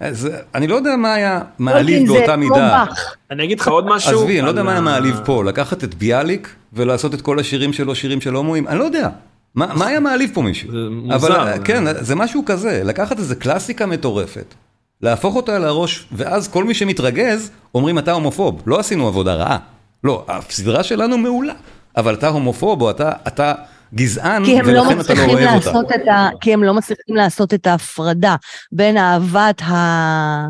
אז 0.00 0.28
אני 0.54 0.66
לא 0.66 0.74
יודע 0.74 0.96
מה 0.96 1.14
היה 1.14 1.40
מעליב 1.58 2.08
באותה 2.08 2.36
מידה. 2.36 2.84
אני 3.30 3.44
אגיד 3.44 3.60
לך 3.60 3.68
עוד 3.68 3.86
משהו. 3.86 4.20
עזבי, 4.20 4.38
אני 4.38 4.44
לא 4.44 4.48
יודע 4.48 4.62
מה 4.62 4.72
היה 4.72 4.80
מעליב 4.80 5.20
פה, 5.24 5.44
לקחת 5.44 5.84
את 5.84 5.94
ביאליק 5.94 6.54
ולעשות 6.72 7.14
את 7.14 7.20
כל 7.20 7.38
השירים 7.38 7.72
שלו 7.72 7.94
שירים 7.94 8.20
של 8.20 8.34
הומואים, 8.34 8.68
אני 8.68 8.78
לא 8.78 8.84
יודע. 8.84 9.08
מה 9.54 9.66
מה 9.74 9.86
היה 9.86 10.00
מעליב 10.00 10.30
פה 10.34 10.42
מישהו? 10.42 10.72
זה 10.72 10.78
אבל 11.14 11.38
מוזר. 11.38 11.62
כן, 11.64 11.84
זה 12.04 12.14
משהו 12.14 12.42
כזה, 12.46 12.82
לקחת 12.84 13.18
איזה 13.18 13.34
קלאסיקה 13.34 13.86
מטורפת, 13.86 14.54
להפוך 15.00 15.36
אותה 15.36 15.56
על 15.56 15.64
הראש, 15.64 16.06
ואז 16.12 16.48
כל 16.48 16.64
מי 16.64 16.74
שמתרגז, 16.74 17.50
אומרים 17.74 17.98
אתה 17.98 18.12
הומופוב, 18.12 18.62
לא 18.66 18.78
עשינו 18.78 19.08
עבודה 19.08 19.34
רעה. 19.34 19.58
לא, 20.04 20.24
הסדרה 20.28 20.82
שלנו 20.82 21.18
מעולה, 21.18 21.54
אבל 21.96 22.14
אתה 22.14 22.28
הומופוב 22.28 22.82
או 22.82 22.90
אתה, 22.90 23.12
אתה 23.26 23.54
גזען, 23.94 24.44
כי 24.44 24.58
הם 24.58 24.68
לא 24.68 24.80
ולכן 24.80 25.00
אתה 25.00 25.14
לא 25.14 25.20
אוהב 25.20 25.54
אותה. 25.54 25.66
לעשות 25.66 25.92
את 25.92 26.08
ה... 26.08 26.28
כי 26.40 26.52
הם 26.52 26.64
לא 26.64 26.74
מצליחים 26.74 27.16
לעשות 27.16 27.54
את 27.54 27.66
ההפרדה 27.66 28.36
בין 28.72 28.96
אהבת 28.96 29.62
ה... 29.62 30.46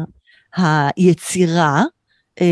היצירה, 0.57 1.83
אה. 2.41 2.47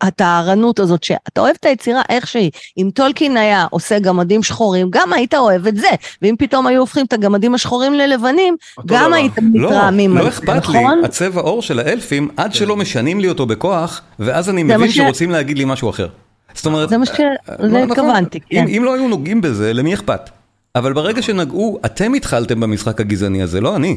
הטהרנות 0.00 0.78
הזאת, 0.78 1.04
שאתה 1.04 1.40
אוהב 1.40 1.56
את 1.60 1.64
היצירה 1.64 2.02
איך 2.08 2.26
שהיא. 2.26 2.50
אם 2.78 2.90
טולקין 2.94 3.36
היה 3.36 3.66
עושה 3.70 3.98
גמדים 3.98 4.42
שחורים, 4.42 4.86
גם 4.90 5.12
היית 5.12 5.34
אוהב 5.34 5.66
את 5.66 5.76
זה. 5.76 5.88
ואם 6.22 6.34
פתאום 6.38 6.66
היו 6.66 6.80
הופכים 6.80 7.06
את 7.06 7.12
הגמדים 7.12 7.54
השחורים 7.54 7.94
ללבנים, 7.94 8.56
גם 8.86 9.06
דבר. 9.06 9.14
היית 9.16 9.32
לא, 9.38 9.68
מתרעמים 9.68 10.16
לא 10.16 10.22
זה, 10.22 10.28
אכפת 10.28 10.68
לי, 10.68 10.78
נכון? 10.78 11.00
הצבע 11.04 11.40
עור 11.40 11.62
של 11.62 11.78
האלפים, 11.78 12.28
עד 12.36 12.54
שלא 12.54 12.76
משנים 12.76 13.20
לי 13.20 13.28
אותו 13.28 13.46
בכוח, 13.46 14.00
ואז 14.18 14.50
אני 14.50 14.62
מבין 14.62 14.90
ש- 14.90 14.96
שרוצים 14.96 15.30
להגיד 15.30 15.58
לי 15.58 15.64
משהו 15.64 15.90
אחר. 15.90 16.08
זאת 16.54 16.66
אומרת, 16.66 16.88
זה 16.88 16.98
מה 16.98 17.06
ש... 17.06 17.10
לא, 17.10 17.56
זה 17.58 17.66
נכון. 17.68 17.90
התכוונתי, 17.90 18.40
כן. 18.40 18.56
אם, 18.56 18.66
אם 18.76 18.84
לא 18.84 18.94
היו 18.94 19.08
נוגעים 19.08 19.40
בזה, 19.40 19.72
למי 19.72 19.94
אכפת? 19.94 20.30
אבל 20.76 20.92
ברגע 20.92 21.22
שנגעו, 21.22 21.78
אתם 21.84 22.14
התחלתם 22.14 22.60
במשחק 22.60 23.00
הגזעני 23.00 23.42
הזה, 23.42 23.60
לא 23.60 23.76
אני. 23.76 23.96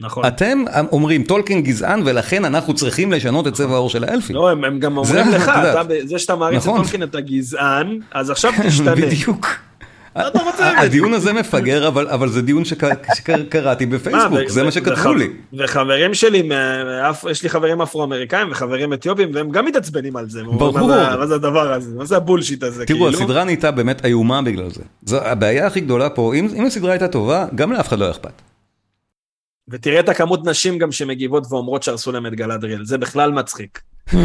נכון. 0.00 0.24
אתם 0.26 0.62
אומרים, 0.92 1.22
טולקין 1.22 1.62
גזען, 1.62 2.02
ולכן 2.04 2.44
אנחנו 2.44 2.74
צריכים 2.74 3.12
לשנות 3.12 3.46
את 3.46 3.52
צבע 3.54 3.74
העור 3.74 3.90
של 3.90 4.04
האלפים. 4.04 4.36
לא, 4.36 4.50
הם, 4.50 4.64
הם 4.64 4.78
גם 4.78 4.92
זה, 5.04 5.20
אומרים 5.20 5.34
לך, 5.36 5.48
את 5.48 5.56
יודעת. 5.56 5.86
אתה, 5.86 5.94
זה 6.04 6.18
שאתה 6.18 6.36
מעריץ 6.36 6.62
את 6.62 6.66
נכון. 6.68 6.82
טולקין 6.82 7.02
אתה 7.02 7.20
גזען, 7.20 7.98
אז 8.12 8.30
עכשיו 8.30 8.52
תשתנה. 8.66 8.94
בדיוק. 8.94 9.46
הדיון 10.58 11.14
הזה 11.14 11.32
מפגר, 11.32 11.88
אבל, 11.88 12.08
אבל 12.08 12.28
זה 12.28 12.42
דיון 12.42 12.64
שקר- 12.64 12.88
שקראתי 13.14 13.86
בפייסבוק, 13.86 14.48
זה 14.48 14.62
מה 14.62 14.70
שכתבו 14.70 15.14
לי. 15.14 15.28
וחברים 15.58 16.14
שלי, 16.14 16.48
יש 17.30 17.42
לי 17.42 17.48
חברים 17.48 17.80
אפרו-אמריקאים 17.82 18.50
וחברים 18.50 18.92
אתיופים, 18.92 19.30
והם 19.34 19.50
גם 19.50 19.64
מתעצבנים 19.64 20.16
על 20.16 20.30
זה. 20.30 20.42
ברור. 20.44 20.72
מה 20.78 20.86
זה- 21.20 21.26
זה 21.26 21.34
הדבר 21.34 21.72
הזה? 21.72 21.90
מה 21.96 22.04
זה 22.04 22.16
הבולשיט 22.16 22.62
הזה? 22.62 22.86
תראו, 22.86 23.06
כאילו? 23.06 23.22
הסדרה 23.22 23.44
נהייתה 23.44 23.70
באמת 23.70 24.04
איומה 24.04 24.42
בגלל 24.42 24.68
זה. 25.04 25.18
הבעיה 25.20 25.66
הכי 25.66 25.80
גדולה 25.80 26.08
פה, 26.10 26.34
אם, 26.34 26.48
אם 26.56 26.66
הסדרה 26.66 26.90
הייתה 26.92 27.08
טובה, 27.08 27.46
גם 27.54 27.72
לאף 27.72 27.88
אחד 27.88 27.98
לא 27.98 28.04
היה 28.04 28.12
אכפת. 28.12 28.42
ותראה 29.70 30.00
את 30.00 30.08
הכמות 30.08 30.46
נשים 30.46 30.78
גם 30.78 30.92
שמגיבות 30.92 31.46
ואומרות 31.50 31.82
שהרסו 31.82 32.12
להם 32.12 32.26
את 32.26 32.34
גלדריאל, 32.34 32.84
זה 32.84 32.98
בכלל 32.98 33.32
מצחיק. 33.32 33.80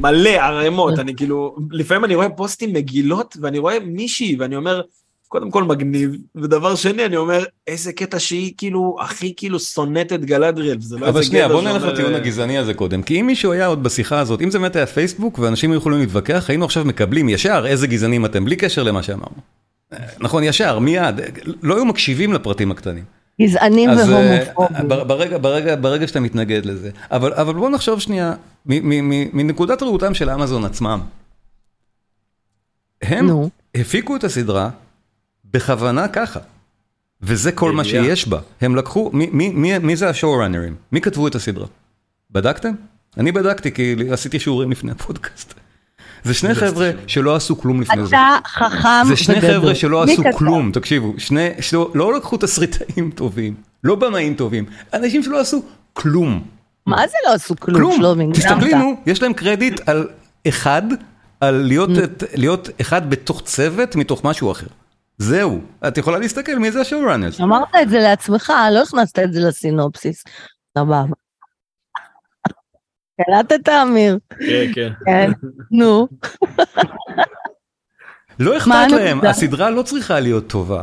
מלא 0.00 0.30
ערימות, 0.30 0.98
אני 0.98 1.16
כאילו, 1.16 1.56
לפעמים 1.70 2.04
אני 2.04 2.14
רואה 2.14 2.28
פוסטים 2.28 2.72
מגילות, 2.72 3.36
ואני 3.40 3.58
רואה 3.58 3.78
מישהי, 3.80 4.36
ואני 4.38 4.56
אומר, 4.56 4.82
קודם 5.28 5.50
כל 5.50 5.64
מגניב, 5.64 6.10
ודבר 6.36 6.74
שני, 6.74 7.04
אני 7.04 7.16
אומר, 7.16 7.44
איזה 7.66 7.92
קטע 7.92 8.18
שהיא 8.18 8.52
כאילו, 8.56 8.96
הכי 9.00 9.34
כאילו 9.36 9.60
שונאת 9.60 10.12
את 10.12 10.24
גלדריאל, 10.24 10.80
זה 10.80 10.98
לא 10.98 11.08
אבל 11.08 11.18
איזה 11.18 11.28
שנייה, 11.28 11.48
גבר 11.48 11.60
בוא 11.60 11.70
נלך 11.70 11.82
לטיעון 11.82 12.12
אה, 12.12 12.18
הגזעני 12.18 12.58
הזה 12.58 12.74
קודם. 12.74 13.02
כי 13.02 13.20
אם 13.20 13.26
מישהו 13.26 13.52
היה 13.52 13.66
עוד 13.66 13.82
בשיחה 13.82 14.18
הזאת, 14.18 14.42
אם 14.42 14.50
זה 14.50 14.58
באמת 14.58 14.76
היה 14.76 14.86
פייסבוק, 14.86 15.38
ואנשים 15.38 15.70
היו 15.70 15.78
יכולים 15.78 16.00
להתווכח, 16.00 16.44
היינו 16.48 16.64
עכשיו 16.64 16.84
מקבלים 16.84 17.28
ישר 17.28 17.64
איזה 17.66 17.86
גזענים 17.86 18.24
אתם, 18.24 18.44
בלי 18.44 18.56
קשר 18.56 18.82
למה 18.82 19.02
שאמרנו. 19.02 19.36
אה, 19.92 19.98
נכון, 20.20 20.44
ישר, 20.44 20.78
מיד. 20.78 21.20
לא 21.62 21.74
היו 21.74 21.84
מקשיבים 21.84 22.32
לפרטים 22.32 22.70
הקטנים. 22.70 23.17
גזענים 23.42 23.90
אה, 23.90 23.96
והומופובים. 23.96 24.88
בר- 24.88 25.04
ברגע, 25.04 25.38
ברגע, 25.38 25.76
ברגע 25.76 26.08
שאתה 26.08 26.20
מתנגד 26.20 26.66
לזה. 26.66 26.90
אבל, 27.10 27.32
אבל 27.34 27.54
בוא 27.54 27.70
נחשוב 27.70 28.00
שנייה, 28.00 28.34
מנקודת 29.32 29.82
ראותם 29.82 30.14
של 30.14 30.30
אמזון 30.30 30.64
עצמם. 30.64 31.00
הם 33.02 33.26
נו. 33.26 33.50
הפיקו 33.74 34.16
את 34.16 34.24
הסדרה 34.24 34.70
בכוונה 35.44 36.08
ככה. 36.08 36.40
וזה 37.22 37.52
כל 37.52 37.72
מה. 37.72 37.84
שיש 37.84 38.28
בה. 38.28 38.40
הם 38.60 38.76
לקחו, 38.76 39.10
מי, 39.12 39.28
מי, 39.32 39.48
מי, 39.48 39.78
מי 39.78 39.96
זה 39.96 40.08
השואו-ראנרים? 40.08 40.74
מי 40.92 41.00
כתבו 41.00 41.28
את 41.28 41.34
הסדרה? 41.34 41.66
בדקתם? 42.30 42.72
אני 43.16 43.32
בדקתי 43.32 43.72
כי 43.72 43.94
עשיתי 44.12 44.40
שיעורים 44.40 44.70
לפני 44.70 44.90
הפודקאסט. 44.92 45.54
זה 46.24 46.34
שני 46.34 46.54
חבר'ה 46.54 46.90
שלא 47.06 47.36
עשו 47.36 47.58
כלום 47.58 47.80
לפני 47.80 48.06
זה. 48.06 48.16
אתה 48.16 48.36
חכם 48.46 48.88
זה 49.06 49.16
שני 49.16 49.38
וגדול. 49.38 49.50
חבר'ה 49.52 49.74
שלא 49.74 50.02
עשו? 50.02 50.22
כלום, 50.36 50.72
תקשיבו, 50.72 51.14
שני, 51.18 51.48
שלא, 51.60 51.90
לא 51.94 52.14
לקחו 52.14 52.36
תסריטאים 52.36 53.10
טובים, 53.20 53.54
לא 53.84 53.94
במאים 53.94 54.34
טובים, 54.34 54.64
אנשים 54.94 55.22
שלא 55.22 55.40
עשו 55.40 55.62
כלום. 55.92 56.42
מה 56.86 57.06
זה 57.08 57.16
לא 57.26 57.34
עשו 57.34 57.54
כלום, 57.60 57.78
כלום. 57.78 57.96
שלומי? 57.96 58.32
תסתכלי. 58.32 58.74
נו, 58.74 58.96
יש 59.06 59.22
להם 59.22 59.32
קרדיט 59.32 59.88
על 59.88 60.08
אחד, 60.48 60.82
על 61.40 61.70
להיות, 62.34 62.70
אחד 62.80 63.10
בתוך 63.10 63.42
צוות 63.44 63.96
מתוך 63.96 64.24
משהו 64.24 64.52
אחר. 64.52 64.66
זהו, 65.18 65.60
את 65.88 65.98
יכולה 65.98 66.18
להסתכל 66.18 66.58
מי 66.58 66.70
זה 66.72 66.80
השואו-ראנרס. 66.80 67.40
אמרת 67.40 67.68
את 67.82 67.88
זה 67.90 67.98
לעצמך, 67.98 68.52
לא 68.72 68.82
הכנסת 68.82 69.18
את 69.18 69.32
זה 69.32 69.40
לסינופסיס. 69.40 70.24
סבבה. 70.78 71.04
קלטת, 73.26 73.68
אמיר? 73.68 74.18
כן, 74.40 74.70
כן. 74.74 74.92
כן. 75.04 75.30
נו. 75.70 76.08
לא 78.38 78.56
אכפת? 78.56 78.86
להם, 78.90 79.24
הסדרה 79.24 79.70
לא 79.70 79.82
צריכה 79.82 80.20
להיות 80.20 80.46
טובה. 80.46 80.82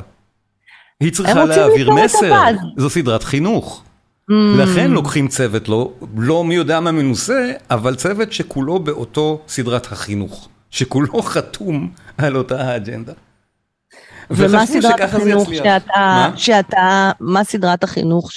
היא 1.00 1.14
צריכה 1.14 1.46
להעביר 1.46 1.92
מסר. 1.92 2.34
זו 2.78 2.90
סדרת 2.90 3.24
חינוך. 3.24 3.84
Mm, 4.32 4.34
לכן 4.58 4.92
לוקחים 4.92 5.28
צוות 5.28 5.70
לא, 5.70 5.92
לא 6.18 6.44
מי 6.44 6.56
יודע 6.56 6.80
מה 6.80 6.92
מנוסה, 6.92 7.52
אבל 7.70 7.96
צוות 7.96 8.32
שכולו 8.32 8.80
באותו 8.80 9.42
סדרת 9.48 9.92
החינוך, 9.92 10.50
שכולו 10.72 11.22
חתום 11.34 11.92
על 12.18 12.38
אותה 12.38 12.62
האג'נדה. 12.62 13.14
ומה 14.30 14.66
סדרת 14.66 15.02
החינוך. 15.02 15.54
שאתה, 15.54 15.92
מה? 15.98 16.32
שאתה, 16.36 17.12
מה 17.20 17.44
סדרת 17.44 17.84
החינוך 17.84 18.32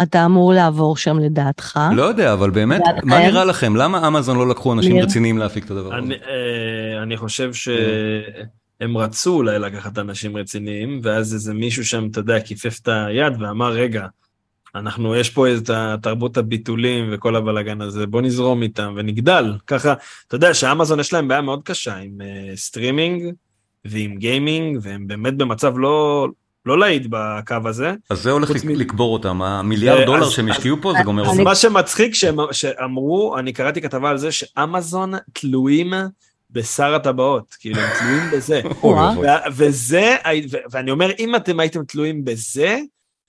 שאתה 0.00 0.24
אמור 0.24 0.52
לעבור 0.52 0.96
שם 0.96 1.18
לדעתך? 1.18 1.80
לא 1.96 2.02
יודע, 2.02 2.32
אבל 2.32 2.50
באמת, 2.50 2.80
לדעתכם? 2.88 3.08
מה 3.08 3.18
נראה 3.18 3.44
לכם? 3.44 3.76
למה 3.76 4.08
אמזון 4.08 4.36
לא 4.36 4.48
לקחו 4.48 4.72
אנשים? 4.72 4.96
רציניים 4.96 5.38
להפיק 5.38 5.64
את 5.64 5.70
הדבר 5.70 5.94
הזה? 5.94 5.96
אני, 5.96 6.14
אה, 6.14 7.02
אני 7.02 7.16
חושב 7.16 7.52
שהם 7.52 8.96
רצו 8.96 9.34
אולי 9.34 9.58
לקחת 9.58 9.98
אנשים 9.98 10.36
רציניים, 10.36 11.00
ואז 11.02 11.34
איזה 11.34 11.54
מישהו 11.54 11.84
שם, 11.84 12.08
אתה 12.10 12.20
יודע, 12.20 12.40
כיפף 12.40 12.78
את 12.82 12.88
היד 12.88 13.42
ואמר, 13.42 13.72
רגע, 13.72 14.06
אנחנו, 14.74 15.16
יש 15.16 15.30
פה 15.30 15.54
את 15.56 15.70
התרבות 15.70 16.36
הביטולים 16.36 17.08
וכל 17.12 17.36
הבלאגן 17.36 17.80
הזה, 17.80 18.06
בוא 18.06 18.22
נזרום 18.22 18.62
איתם 18.62 18.94
ונגדל. 18.96 19.52
ככה, 19.66 19.94
אתה 20.26 20.34
יודע 20.34 20.54
שאמזון 20.54 21.00
יש 21.00 21.12
להם 21.12 21.28
בעיה 21.28 21.40
מאוד 21.40 21.62
קשה 21.62 21.96
עם 21.96 22.12
אה, 22.20 22.56
סטרימינג 22.56 23.22
ועם 23.84 24.16
גיימינג, 24.16 24.78
והם 24.82 25.06
באמת 25.06 25.36
במצב 25.36 25.78
לא, 25.78 26.28
לא 26.66 26.78
להיט 26.78 27.06
בקו 27.10 27.56
הזה. 27.64 27.94
אז 28.10 28.22
זה 28.22 28.30
הולך 28.30 28.50
מ... 28.64 28.68
לקבור 28.68 29.12
אותם, 29.12 29.42
המיליארד 29.42 30.06
דולר 30.06 30.26
אז, 30.26 30.30
שהם 30.30 30.50
השקיעו 30.50 30.76
פה 30.82 30.92
זה 30.98 31.04
גומר 31.04 31.28
אותם. 31.28 31.44
מה 31.44 31.54
שמצחיק 31.54 32.14
שהם, 32.14 32.36
שאמרו, 32.52 33.38
אני 33.38 33.52
קראתי 33.52 33.80
כתבה 33.80 34.10
על 34.10 34.18
זה 34.18 34.32
שאמזון 34.32 35.12
תלויים 35.32 35.92
בשר 36.50 36.94
הטבעות, 36.94 37.56
כאילו 37.60 37.80
הם 37.80 37.90
תלויים 37.98 38.30
בזה. 38.32 38.60
וזה, 39.56 40.16
ואני 40.70 40.90
אומר, 40.90 41.10
אם 41.18 41.36
אתם 41.36 41.60
הייתם 41.60 41.84
תלויים 41.84 42.24
בזה, 42.24 42.78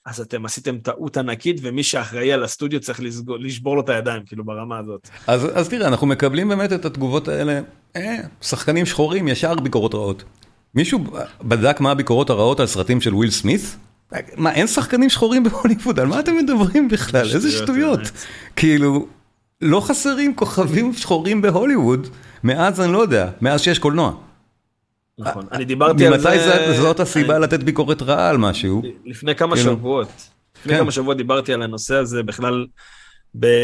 אז 0.06 0.20
אתם 0.20 0.44
עשיתם 0.44 0.78
טעות 0.78 1.16
ענקית, 1.16 1.56
ומי 1.62 1.82
שאחראי 1.82 2.32
על 2.32 2.44
הסטודיו 2.44 2.80
צריך 2.80 3.00
לסגור, 3.00 3.38
לשבור 3.38 3.76
לו 3.76 3.82
את 3.82 3.88
הידיים, 3.88 4.22
כאילו 4.26 4.44
ברמה 4.44 4.78
הזאת. 4.78 5.08
אז, 5.26 5.46
אז 5.54 5.68
תראה, 5.68 5.88
אנחנו 5.88 6.06
מקבלים 6.06 6.48
באמת 6.48 6.72
את 6.72 6.84
התגובות 6.84 7.28
האלה, 7.28 7.60
אה, 7.96 8.16
שחקנים 8.40 8.86
שחורים, 8.86 9.28
ישר 9.28 9.54
ביקורות 9.54 9.94
רעות. 9.94 10.24
מישהו 10.74 11.04
בדק 11.42 11.80
מה 11.80 11.90
הביקורות 11.90 12.30
הרעות 12.30 12.60
על 12.60 12.66
סרטים 12.66 13.00
של 13.00 13.14
וויל 13.14 13.30
סמית? 13.30 13.76
מה, 14.36 14.52
אין 14.52 14.66
שחקנים 14.66 15.10
שחורים 15.10 15.44
בהוליווד? 15.44 16.00
על 16.00 16.06
מה 16.06 16.20
אתם 16.20 16.36
מדברים 16.36 16.88
בכלל? 16.88 17.30
איזה 17.34 17.52
שטויות. 17.52 18.00
כאילו, 18.56 19.06
לא 19.60 19.80
חסרים 19.80 20.34
כוכבים 20.34 20.92
שחורים 20.92 21.42
בהוליווד, 21.42 22.08
מאז 22.44 22.80
אני 22.80 22.92
לא 22.92 22.98
יודע, 22.98 23.30
מאז 23.40 23.60
שיש 23.60 23.78
קולנוע. 23.78 24.14
נכון, 25.18 25.46
אני 25.52 25.64
דיברתי 25.64 26.06
על 26.06 26.18
זה... 26.18 26.28
ממתי 26.28 26.76
זאת 26.76 27.00
הסיבה 27.00 27.38
לתת 27.38 27.62
ביקורת 27.62 28.02
רעה 28.02 28.30
על 28.30 28.36
משהו? 28.36 28.82
לפני 29.04 29.34
כמה 29.34 29.56
כאילו- 29.56 29.72
שבועות. 29.72 30.08
לפני 30.60 30.72
כן. 30.72 30.78
כמה 30.78 30.90
שבועות 30.90 31.16
דיברתי 31.16 31.52
על 31.52 31.62
הנושא 31.62 31.94
הזה 31.94 32.22
בכלל. 32.22 32.66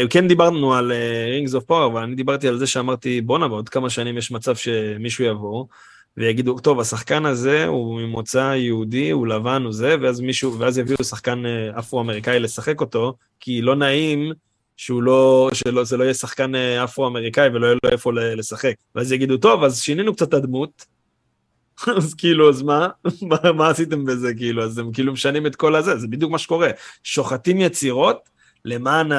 כן 0.09 0.27
דיברנו 0.27 0.73
על 0.73 0.91
רינגס 1.31 1.55
אוף 1.55 1.63
פאוור, 1.63 1.91
אבל 1.91 2.01
אני 2.01 2.15
דיברתי 2.15 2.47
על 2.47 2.57
זה 2.57 2.67
שאמרתי 2.67 3.21
בואנה 3.21 3.47
בעוד 3.47 3.69
כמה 3.69 3.89
שנים 3.89 4.17
יש 4.17 4.31
מצב 4.31 4.55
שמישהו 4.55 5.25
יבוא 5.25 5.65
ויגידו 6.17 6.59
טוב 6.59 6.79
השחקן 6.79 7.25
הזה 7.25 7.65
הוא 7.65 8.01
ממוצא 8.01 8.53
יהודי 8.57 9.09
הוא 9.09 9.27
לבן 9.27 9.63
הוא 9.63 9.73
זה 9.73 9.95
ואז 10.01 10.21
מישהו 10.21 10.59
ואז 10.59 10.77
יביאו 10.77 11.03
שחקן 11.03 11.45
אה, 11.45 11.79
אפרו-אמריקאי 11.79 12.39
לשחק 12.39 12.81
אותו 12.81 13.17
כי 13.39 13.61
לא 13.61 13.75
נעים 13.75 14.31
שהוא 14.77 15.03
לא, 15.03 15.49
שלא, 15.53 15.83
זה 15.83 15.97
לא 15.97 16.03
יהיה 16.03 16.13
שחקן 16.13 16.55
אה, 16.55 16.83
אפרו-אמריקאי 16.83 17.47
ולא 17.47 17.65
יהיה 17.65 17.75
לו 17.83 17.89
איפה 17.89 18.11
לשחק. 18.13 18.73
ואז 18.95 19.11
יגידו, 19.11 19.37
טוב, 19.37 19.63
אז 19.63 19.81
שינינו 19.81 20.15
קצת 20.15 20.27
את 20.27 20.33
הדמות, 20.33 20.85
אז 21.97 22.13
כאילו, 22.13 22.49
אז 22.49 22.61
מה? 22.61 22.87
מה, 23.55 23.69
עשיתם 23.69 24.05
בזה, 24.05 24.33
כאילו? 24.33 24.63
אז 24.63 24.77
הם 24.77 24.91
כאילו 24.91 25.13
משנים 25.13 25.45
את 25.45 25.55
כל 25.55 25.75
הזה, 25.75 25.97
זה 25.97 26.07
בדיוק 26.07 26.31
מה 26.31 26.37
שקורה. 26.37 26.69
שוחטים 27.03 27.61
יצירות 27.61 28.29
למען 28.65 29.11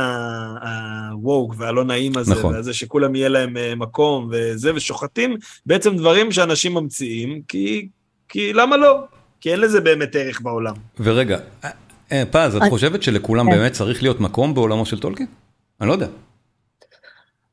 הווק 1.13 1.55
והלא 1.59 1.85
נעים 1.85 2.17
הזה, 2.17 2.35
נכון. 2.35 2.57
וזה 2.57 2.75
שכולם 2.75 3.15
יהיה 3.15 3.29
להם 3.29 3.57
אה, 3.57 3.75
מקום 3.75 4.31
וזה, 4.33 4.75
ושוחטים 4.75 5.37
בעצם 5.67 5.97
דברים 5.97 6.33
שאנשים 6.33 6.75
ממציאים, 6.75 7.43
כי, 7.49 7.89
כי 8.29 8.53
למה 8.53 8.77
לא? 8.77 9.05
כי 9.41 9.53
אין 9.53 9.61
לזה 9.61 9.81
באמת 9.81 10.17
ערך 10.17 10.41
בעולם. 10.41 10.75
ורגע, 11.01 11.39
אה, 12.13 12.23
פז, 12.31 12.57
את 12.57 12.63
חושבת 12.71 13.03
שלכולם 13.03 13.51
כן. 13.51 13.57
באמת 13.57 13.73
צריך 13.73 14.03
להיות 14.03 14.21
מקום 14.21 14.55
בעולמו 14.55 14.87
של 14.87 15.01
טולקין? 15.01 15.27
אני 15.81 15.89
לא 15.89 15.93
יודע. 15.93 16.07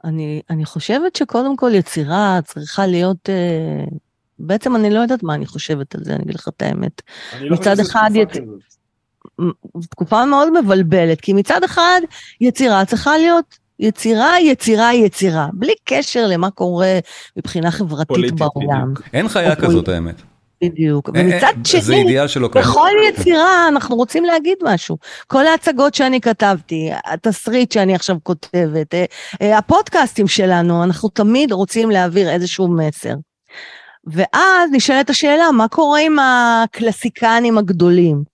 אני, 0.04 0.42
אני 0.50 0.66
חושבת 0.66 1.16
שקודם 1.16 1.58
כל 1.58 1.72
יצירה 1.74 2.40
צריכה 2.46 2.88
להיות, 2.88 3.30
אה, 3.30 3.86
בעצם 4.40 4.76
אני 4.76 4.90
לא 4.90 5.00
יודעת 5.00 5.24
מה 5.24 5.36
אני 5.36 5.46
חושבת 5.46 5.96
על 5.96 6.04
זה, 6.04 6.14
אני 6.14 6.24
אגיד 6.24 6.36
לך 6.36 6.48
את 6.48 6.62
האמת. 6.62 7.02
לא 7.42 7.58
מצד 7.58 7.80
אחד, 7.80 8.10
יצ... 8.14 8.32
תקופה 9.90 10.26
מאוד 10.26 10.62
מבלבלת, 10.62 11.22
כי 11.22 11.34
מצד 11.34 11.64
אחד 11.64 12.02
יצירה 12.42 12.86
צריכה 12.86 13.18
להיות 13.18 13.64
יצירה, 13.80 14.40
יצירה, 14.40 14.94
יצירה, 14.94 15.48
בלי 15.54 15.74
קשר 15.84 16.26
למה 16.28 16.52
קורה 16.52 17.00
מבחינה 17.38 17.72
חברתית 17.72 18.36
בעולם. 18.36 18.94
אין 19.14 19.28
חיה 19.28 19.56
כזאת 19.56 19.88
האמת. 19.88 20.22
בדיוק. 20.64 21.10
אה, 21.10 21.22
ומצד 21.22 21.54
אה, 21.76 21.82
שני, 21.82 22.18
בכל 22.56 22.90
יצירה 23.10 23.68
אנחנו 23.68 23.96
רוצים 23.96 24.26
להגיד 24.26 24.58
משהו. 24.64 24.98
כל 25.28 25.46
ההצגות 25.46 25.94
שאני 25.94 26.22
כתבתי, 26.22 26.90
התסריט 27.06 27.72
שאני 27.72 27.96
עכשיו 27.96 28.18
כותבת, 28.24 28.94
אה, 29.42 29.58
הפודקאסטים 29.58 30.28
שלנו, 30.28 30.84
אנחנו 30.84 31.10
תמיד 31.10 31.52
רוצים 31.52 31.92
להעביר 31.92 32.30
איזשהו 32.30 32.68
מסר. 32.68 33.14
ואז 34.08 34.70
נשאלת 34.72 35.10
השאלה, 35.10 35.52
מה 35.52 35.68
קורה 35.68 36.00
עם 36.00 36.16
הקלסיקנים 36.20 37.58
הגדולים? 37.58 38.33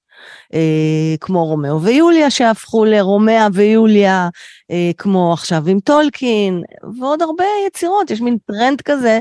אה, 0.53 1.15
כמו 1.21 1.45
רומאו 1.45 1.81
ויוליה 1.81 2.29
שהפכו 2.29 2.85
לרומאה 2.85 3.47
ויוליה, 3.53 4.29
אה, 4.71 4.91
כמו 4.97 5.33
עכשיו 5.33 5.63
עם 5.67 5.79
טולקין, 5.79 6.63
ועוד 6.99 7.21
הרבה 7.21 7.45
יצירות, 7.67 8.11
יש 8.11 8.21
מין 8.21 8.37
טרנד 8.47 8.81
כזה 8.81 9.19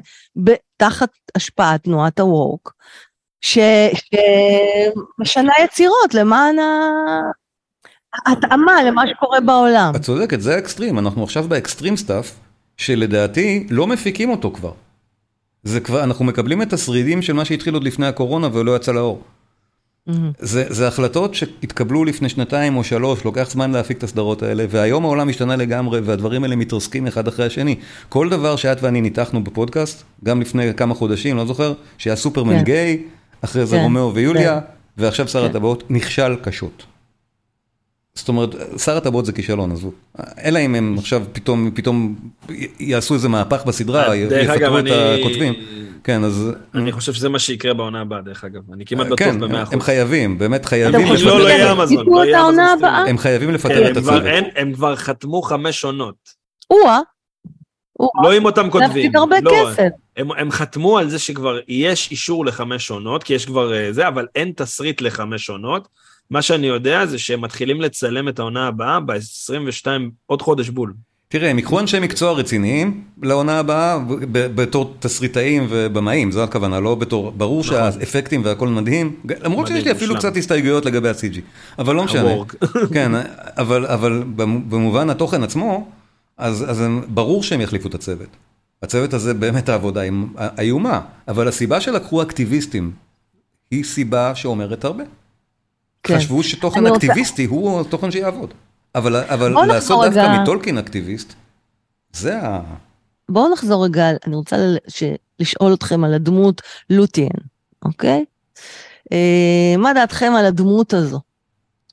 תחת 0.77 1.11
השפעת 1.35 1.83
תנועת 1.85 2.21
הוורק, 2.21 2.71
שמשנה 3.41 3.93
יצירות 5.65 6.15
למען 6.15 6.57
ההתאמה 8.27 8.83
למה 8.83 9.03
שקורה 9.09 9.41
בעולם. 9.41 9.93
את 9.97 10.03
צודקת, 10.03 10.41
זה 10.41 10.55
האקסטרים, 10.55 10.99
אנחנו 10.99 11.25
עכשיו 11.25 11.45
ב 11.49 11.55
extreme 11.55 11.97
stuff, 11.97 12.35
שלדעתי 12.77 13.67
לא 13.71 13.87
מפיקים 13.87 14.31
אותו 14.31 14.51
כבר. 14.51 14.73
זה 15.63 15.81
כבר, 15.81 16.05
אנחנו 16.05 16.25
מקבלים 16.25 16.63
את 16.63 16.73
השרידים 16.73 17.23
של 17.23 17.33
מה 17.33 17.45
שהתחיל 17.45 17.75
עוד 17.75 17.85
לפני 17.85 18.07
הקורונה 18.07 18.49
ולא 18.53 18.77
יצא 18.77 18.93
לאור. 18.93 19.23
זה, 20.39 20.65
זה 20.69 20.89
החלטות 20.89 21.35
שהתקבלו 21.35 22.05
לפני 22.05 22.29
שנתיים 22.29 22.77
או 22.77 22.85
שלוש, 22.85 23.25
לוקח 23.25 23.51
זמן 23.51 23.71
להפיק 23.71 23.99
את 23.99 24.03
הסדרות 24.03 24.43
האלה, 24.43 24.65
והיום 24.71 25.05
העולם 25.05 25.29
השתנה 25.29 25.57
לגמרי 25.57 26.01
והדברים 26.01 26.45
האלה 26.45 26.57
מתרסקים 26.57 27.07
אחד 27.07 27.29
אחרי 27.29 27.47
השני. 27.47 27.77
כל 28.09 28.29
דבר 28.29 28.57
שאת 28.57 28.83
ואני 28.83 29.01
ניתחנו 29.01 29.45
בפודקאסט, 29.45 30.03
גם 30.25 30.41
לפני 30.41 30.75
כמה 30.75 30.95
חודשים, 30.95 31.37
לא 31.37 31.47
זוכר, 31.47 31.73
שהיה 31.99 32.17
סופרמן 32.17 32.59
כן. 32.59 32.65
גיי, 32.65 33.03
אחרי 33.41 33.67
זה 33.67 33.77
כן. 33.77 33.83
רומאו 33.83 34.15
ויוליה, 34.15 34.61
כן. 34.61 34.67
ועכשיו 34.99 35.29
שר 35.29 35.41
כן. 35.41 35.51
הטבעות, 35.51 35.91
נכשל 35.91 36.37
קשות. 36.43 36.98
זאת 38.19 38.29
אומרת, 38.29 38.55
שר 38.79 38.97
הטבעות 38.97 39.27
זה 39.27 39.33
כישלון, 39.33 39.73
עזבו. 39.73 39.93
אלא 40.45 40.59
אם 40.59 40.75
הם 40.75 40.97
עכשיו 40.99 41.23
פתאום, 41.33 41.71
פתאום 41.75 42.15
יעשו 42.81 43.15
איזה 43.15 43.29
מהפך 43.29 43.65
בסדרה, 43.67 44.17
יפטרו 44.17 44.79
את 44.79 44.85
הכותבים. 45.21 45.55
כן, 46.05 46.25
אז... 46.25 46.53
אני 46.75 46.93
חושב 46.93 47.13
שזה 47.13 47.29
מה 47.29 47.39
שיקרה 47.39 47.75
בעונה 47.75 48.01
הבאה, 48.01 48.21
דרך 48.23 48.45
אגב. 48.45 48.61
אני 48.73 48.85
כמעט 48.85 49.07
בטוח 49.07 49.19
כן, 49.19 49.41
במאה 49.41 49.63
אחוז. 49.63 49.75
הם 49.75 49.81
חייבים, 49.81 50.39
באמת 50.39 50.65
חייבים. 50.65 51.07
לא, 51.25 51.41
לא 51.41 51.49
יהיה 51.49 51.73
אמזון. 51.73 52.07
לא 52.07 52.25
יהיה 52.25 52.49
אמזון. 52.49 52.85
הם 53.09 53.19
חייבים 53.19 53.51
לפטר 53.51 53.85
כן, 53.85 53.93
את 53.93 53.97
הצוות. 53.97 54.23
הם 54.57 54.73
כבר 54.73 54.97
חתמו 54.97 55.43
חמש 55.43 55.85
עונות. 55.85 56.15
או-אה. 56.71 57.01
לא 58.23 58.33
עם 58.33 58.45
אותם 58.45 58.71
כותבים. 58.71 58.91
להפסיד 58.91 59.17
הרבה 59.17 59.37
לא, 59.43 59.51
כסף. 59.51 59.89
הם, 60.17 60.33
הם 60.33 60.51
חתמו 60.51 60.99
על 60.99 61.09
זה 61.11 61.19
שכבר 61.19 61.59
יש 61.69 62.11
אישור 62.11 62.47
לחמש 62.47 62.91
עונות, 62.91 63.23
כי 63.23 63.35
יש 63.35 63.47
כבר 63.47 63.75
אה, 63.75 63.93
זה, 63.93 64.09
אבל 64.09 64.27
אין 64.35 64.53
תסריט 64.57 65.01
לחמש 65.01 65.51
עונות. 65.51 65.89
מה 66.31 66.43
שאני 66.43 66.67
יודע 66.67 67.07
זה 67.07 67.19
שהם 67.19 67.41
מתחילים 67.41 67.81
לצלם 67.81 68.29
את 68.29 68.39
העונה 68.39 68.67
הבאה 68.67 69.01
ב-22, 69.01 69.87
עוד 70.27 70.43
חודש 70.43 70.69
בול. 70.69 70.93
תראה, 71.29 71.51
הם 71.51 71.59
יקחו 71.59 71.81
אנשי 71.81 72.01
מקצוע 72.01 72.33
רציניים 72.33 73.05
לעונה 73.23 73.59
הבאה 73.59 73.99
בתור 74.31 74.95
תסריטאים 75.01 75.67
ובמאים, 75.71 76.33
זו 76.33 76.43
הכוונה, 76.43 76.81
לא 76.81 76.95
בתור, 76.95 77.31
ברור 77.31 77.61
נכון. 77.61 77.73
שהאפקטים 77.73 78.45
והכל 78.45 78.69
מדהים, 78.69 79.17
למרות 79.45 79.67
שיש 79.67 79.85
לי 79.85 79.93
אפילו 79.93 80.17
קצת 80.17 80.37
הסתייגויות 80.37 80.85
לגבי 80.85 81.09
ה-CG, 81.09 81.41
אבל 81.79 81.95
לא 81.95 82.05
משנה. 82.05 82.31
כן, 82.95 83.13
אבל 83.57 84.23
במובן 84.69 85.11
התוכן 85.11 85.43
עצמו, 85.43 85.91
אז 86.37 86.83
ברור 87.09 87.43
שהם 87.43 87.61
יחליפו 87.61 87.89
את 87.89 87.95
הצוות. 87.95 88.29
הצוות 88.83 89.15
הזה 89.15 89.35
באמת 89.35 89.69
העבודה 89.69 90.01
איומה, 90.59 91.01
אבל 91.29 91.49
הסיבה 91.49 91.81
שלקחו 91.81 92.23
אקטיביסטים 92.23 92.91
היא 93.71 93.85
סיבה 93.85 94.35
שאומרת 94.35 94.85
הרבה. 94.85 95.05
כן. 96.03 96.17
חשבו 96.17 96.43
שתוכן 96.43 96.87
אקטיביסטי 96.87 97.45
הוא 97.45 97.83
תוכן 97.83 98.11
שיעבוד. 98.11 98.55
אבל, 98.95 99.17
אבל 99.17 99.67
לעשות 99.67 100.05
דווקא 100.05 100.21
רגע... 100.21 100.43
מטולקין 100.43 100.79
אקטיביסט, 100.79 101.35
זה 102.13 102.39
ה... 102.43 102.61
בואו 103.29 103.53
נחזור 103.53 103.85
רגע, 103.85 104.11
אני 104.27 104.37
רוצה 104.37 104.57
ש... 104.89 105.03
לשאול 105.41 105.75
אתכם 105.75 106.05
על 106.05 106.15
הדמות 106.15 106.63
לוטיאן, 106.91 107.41
אוקיי? 107.85 108.25
אה, 109.13 109.75
מה 109.79 109.95
דעתכם 109.95 110.33
על 110.39 110.45
הדמות 110.45 110.95
הזו? 110.95 111.21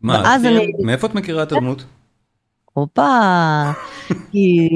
מה, 0.01 0.35
אני... 0.35 0.71
מאיפה 0.83 1.07
את 1.07 1.15
מכירה 1.15 1.43
את 1.43 1.51
הדמות? 1.51 1.83
הופה, 2.73 3.09
כי... 4.31 4.69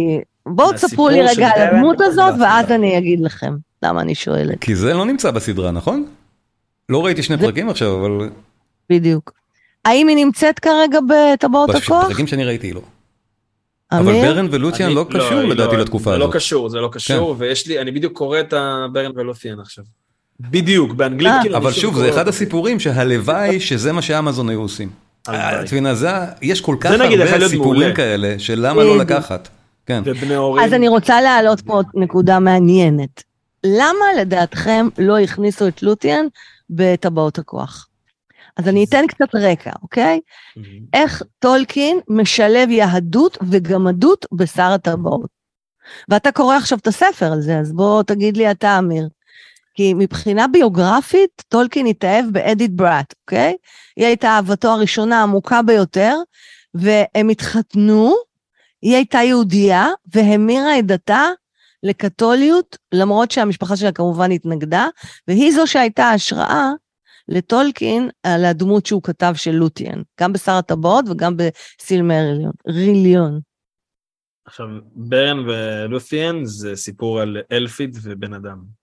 בואו 0.45 0.73
תספרו 0.73 1.09
לי 1.09 1.21
רגע 1.21 1.49
על 1.55 1.61
הדמות 1.61 2.01
הזאת, 2.01 2.33
ואז 2.39 2.71
אני 2.71 2.97
אגיד 2.97 3.19
לכם 3.19 3.53
למה 3.83 4.01
אני 4.01 4.15
שואלת. 4.15 4.59
כי 4.61 4.75
זה 4.75 4.93
לא 4.93 5.05
נמצא 5.05 5.31
בסדרה, 5.31 5.71
נכון? 5.71 6.05
לא 6.89 7.05
ראיתי 7.05 7.23
שני 7.23 7.37
פרקים 7.37 7.69
עכשיו, 7.69 7.99
אבל... 7.99 8.29
בדיוק. 8.89 9.33
האם 9.85 10.07
היא 10.07 10.15
נמצאת 10.15 10.59
כרגע 10.59 10.99
בטבעות 11.09 11.69
הכוח? 11.69 12.05
בפרקים 12.05 12.27
שאני 12.27 12.45
ראיתי 12.45 12.73
לא. 12.73 12.81
אבל 13.91 14.13
ברן 14.13 14.47
ולוציאן 14.51 14.91
לא 14.91 15.05
קשור 15.09 15.31
לא, 15.31 15.49
לדעתי 15.49 15.75
לא, 15.75 15.81
לתקופה 15.81 16.09
הזאת. 16.09 16.21
זה 16.21 16.27
לא 16.27 16.31
קשור, 16.33 16.69
זה 16.69 16.77
לא 16.77 16.89
קשור, 16.91 17.35
כן. 17.35 17.41
ויש 17.41 17.67
לי, 17.67 17.79
אני 17.79 17.91
בדיוק 17.91 18.13
קורא 18.13 18.39
את 18.39 18.53
הברן 18.53 19.11
ולוציאן 19.15 19.59
עכשיו. 19.59 19.83
בדיוק, 20.39 20.93
באנגלית 20.93 21.33
כאילו. 21.41 21.57
אבל 21.57 21.71
שוב, 21.71 21.99
זה 21.99 22.09
אחד 22.09 22.27
הסיפורים 22.27 22.79
שהלוואי 22.79 23.59
שזה 23.59 23.91
מה 23.91 24.01
שאמזון 24.01 24.49
היו 24.49 24.61
עושים. 24.61 24.89
את 25.29 25.73
מבינה, 25.73 25.93
יש 26.41 26.61
כל 26.61 26.75
כך 26.79 26.89
זה 26.89 26.97
נגיד 26.97 27.19
יכול 27.19 27.33
הרבה 27.33 27.49
סיפורים. 27.49 27.95
כאלה, 27.95 28.35
של 28.37 28.67
למה 28.67 28.83
לא. 28.83 28.97
לקחת. 28.97 29.49
כן. 29.85 30.01
ובני 30.05 30.35
הורים. 30.35 30.65
אז 30.65 30.73
אני 30.73 30.87
רוצה 30.87 31.21
להעלות 31.21 31.61
פה 31.61 31.81
נקודה 31.93 32.39
מעניינת. 32.39 33.23
למה 33.63 34.05
לדעתכם 34.21 34.87
לא 34.97 35.19
הכניסו 35.19 35.67
את 35.67 35.83
לותיאן 35.83 36.25
בטבעות 36.69 37.39
הכוח? 37.39 37.87
אז 38.59 38.67
אני 38.67 38.83
אתן 38.83 39.07
קצת 39.07 39.35
רקע, 39.35 39.71
אוקיי? 39.81 40.19
איך 40.93 41.23
טולקין 41.39 41.99
משלב 42.07 42.69
יהדות 42.69 43.37
וגמדות 43.49 44.25
בשר 44.31 44.71
הטבעות. 44.71 45.29
ואתה 46.09 46.31
קורא 46.31 46.55
עכשיו 46.55 46.77
את 46.77 46.87
הספר 46.87 47.33
הזה, 47.33 47.59
אז 47.59 47.73
בוא 47.73 48.03
תגיד 48.03 48.37
לי 48.37 48.51
אתה, 48.51 48.79
אמיר. 48.79 49.09
כי 49.73 49.93
מבחינה 49.93 50.47
ביוגרפית, 50.47 51.43
טולקין 51.47 51.85
התאהב 51.85 52.25
באדית 52.31 52.71
בראט, 52.71 53.13
אוקיי? 53.21 53.55
היא 53.95 54.05
הייתה 54.05 54.27
אהבתו 54.27 54.67
הראשונה 54.67 55.19
העמוקה 55.19 55.61
ביותר, 55.61 56.15
והם 56.73 57.29
התחתנו, 57.29 58.13
היא 58.81 58.95
הייתה 58.95 59.17
יהודייה, 59.17 59.87
והמירה 60.13 60.79
את 60.79 60.85
דתה 60.85 61.27
לקתוליות, 61.83 62.77
למרות 62.91 63.31
שהמשפחה 63.31 63.75
שלה 63.75 63.91
כמובן 63.91 64.31
התנגדה, 64.31 64.87
והיא 65.27 65.53
זו 65.53 65.67
שהייתה 65.67 66.09
השראה 66.09 66.71
לטולקין 67.29 68.09
על 68.23 68.45
הדמות 68.45 68.85
שהוא 68.85 69.03
כתב 69.03 69.33
של 69.35 69.51
לותיאן, 69.51 70.01
גם 70.21 70.33
בשר 70.33 70.51
הטבעות 70.51 71.05
וגם 71.09 71.33
בסילמריליון. 71.37 72.51
ריליון. 72.67 73.39
עכשיו, 74.45 74.67
ברן 74.95 75.39
ולות'יאן 75.39 76.45
זה 76.45 76.75
סיפור 76.75 77.19
על 77.19 77.37
אלפית 77.51 77.97
ובן 78.03 78.33
אדם. 78.33 78.79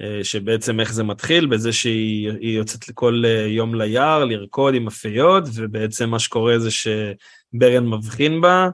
אה, 0.00 0.24
שבעצם 0.24 0.80
איך 0.80 0.92
זה 0.92 1.04
מתחיל, 1.04 1.46
בזה 1.46 1.72
שהיא 1.72 2.30
היא 2.40 2.58
יוצאת 2.58 2.84
כל 2.94 3.22
אה, 3.24 3.46
יום 3.46 3.74
ליער 3.74 4.24
לרקוד 4.24 4.74
עם 4.74 4.88
הפיות, 4.88 5.44
ובעצם 5.54 6.10
מה 6.10 6.18
שקורה 6.18 6.58
זה 6.58 6.70
שברן 6.70 7.86
מבחין 7.86 8.40
בה, 8.40 8.68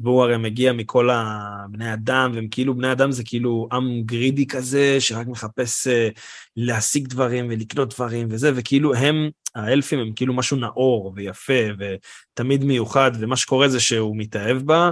והוא 0.00 0.22
הרי 0.22 0.36
מגיע 0.36 0.72
מכל 0.72 1.10
הבני 1.12 1.92
אדם, 1.92 2.30
והם 2.34 2.48
כאילו, 2.50 2.74
בני 2.74 2.92
אדם 2.92 3.12
זה 3.12 3.24
כאילו 3.24 3.68
עם 3.72 4.02
גרידי 4.04 4.46
כזה, 4.46 4.96
שרק 5.00 5.26
מחפש 5.26 5.86
אה, 5.86 6.08
להשיג 6.56 7.08
דברים 7.08 7.46
ולקנות 7.50 7.94
דברים 7.94 8.28
וזה, 8.30 8.52
וכאילו 8.54 8.94
הם, 8.94 9.30
האלפים 9.54 9.98
הם 9.98 10.12
כאילו 10.16 10.34
משהו 10.34 10.56
נאור 10.56 11.12
ויפה 11.16 11.62
ותמיד 11.78 12.64
מיוחד, 12.64 13.10
ומה 13.18 13.36
שקורה 13.36 13.68
זה 13.68 13.80
שהוא 13.80 14.16
מתאהב 14.16 14.58
בה, 14.58 14.90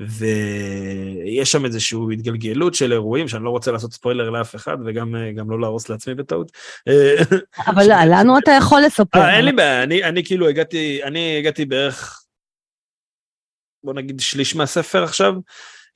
ויש 0.00 1.52
שם 1.52 1.64
איזושהי 1.64 1.98
התגלגלות 2.12 2.74
של 2.74 2.92
אירועים 2.92 3.28
שאני 3.28 3.44
לא 3.44 3.50
רוצה 3.50 3.72
לעשות 3.72 3.92
ספוילר 3.92 4.30
לאף 4.30 4.54
אחד 4.54 4.76
וגם 4.86 5.16
אה, 5.16 5.30
לא 5.48 5.60
להרוס 5.60 5.88
לעצמי 5.88 6.14
בטעות. 6.14 6.52
אה, 6.88 7.14
אבל 7.66 7.86
לנו 8.08 8.38
אתה 8.38 8.52
יכול 8.52 8.82
לספר. 8.86 9.28
אין 9.28 9.44
לי 9.44 9.52
בעיה, 9.52 9.82
אני 9.82 10.24
כאילו 10.24 10.48
הגעתי, 10.48 11.00
אני 11.04 11.38
הגעתי 11.38 11.64
בערך, 11.64 12.23
בוא 13.84 13.94
נגיד 13.94 14.20
שליש 14.20 14.56
מהספר 14.56 15.04
עכשיו, 15.04 15.34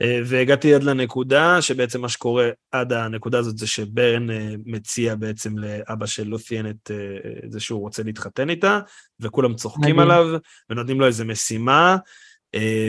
אה, 0.02 0.20
והגעתי 0.24 0.74
עד 0.74 0.82
לנקודה 0.82 1.62
שבעצם 1.62 2.00
מה 2.00 2.08
שקורה 2.08 2.50
עד 2.72 2.92
הנקודה 2.92 3.38
הזאת 3.38 3.58
זה 3.58 3.66
שברן 3.66 4.30
אה, 4.30 4.54
מציע 4.66 5.14
בעצם 5.14 5.58
לאבא 5.58 6.06
של 6.06 6.28
לות'יאן 6.28 6.70
את 6.70 6.90
אה, 6.90 7.30
זה 7.50 7.60
שהוא 7.60 7.80
רוצה 7.80 8.02
להתחתן 8.02 8.50
איתה, 8.50 8.80
וכולם 9.20 9.54
צוחקים 9.54 9.96
מדהים. 9.96 9.98
עליו 9.98 10.38
ונותנים 10.70 11.00
לו 11.00 11.06
איזה 11.06 11.24
משימה, 11.24 11.96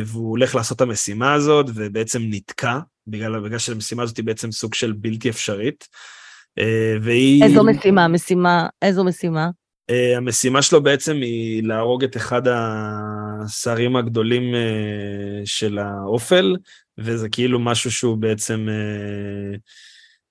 והוא 0.05 0.29
הולך 0.29 0.55
לעשות 0.55 0.75
את 0.75 0.81
המשימה 0.81 1.33
הזאת 1.33 1.65
ובעצם 1.75 2.21
נתקע, 2.29 2.79
בגלל, 3.07 3.39
בגלל 3.39 3.57
שהמשימה 3.57 4.03
הזאת 4.03 4.17
היא 4.17 4.25
בעצם 4.25 4.51
סוג 4.51 4.73
של 4.73 4.91
בלתי 4.91 5.29
אפשרית. 5.29 5.87
והיא... 7.01 7.43
איזו 7.43 7.63
משימה, 7.63 8.07
משימה, 8.07 8.67
איזו 8.81 9.03
משימה? 9.03 9.49
Uh, 9.89 10.17
המשימה 10.17 10.61
שלו 10.61 10.83
בעצם 10.83 11.15
היא 11.15 11.63
להרוג 11.63 12.03
את 12.03 12.17
אחד 12.17 12.41
השרים 12.47 13.95
הגדולים 13.95 14.53
uh, 14.53 15.45
של 15.45 15.77
האופל, 15.77 16.55
וזה 16.97 17.29
כאילו 17.29 17.59
משהו 17.59 17.91
שהוא 17.91 18.17
בעצם 18.17 18.67
uh, 18.69 19.57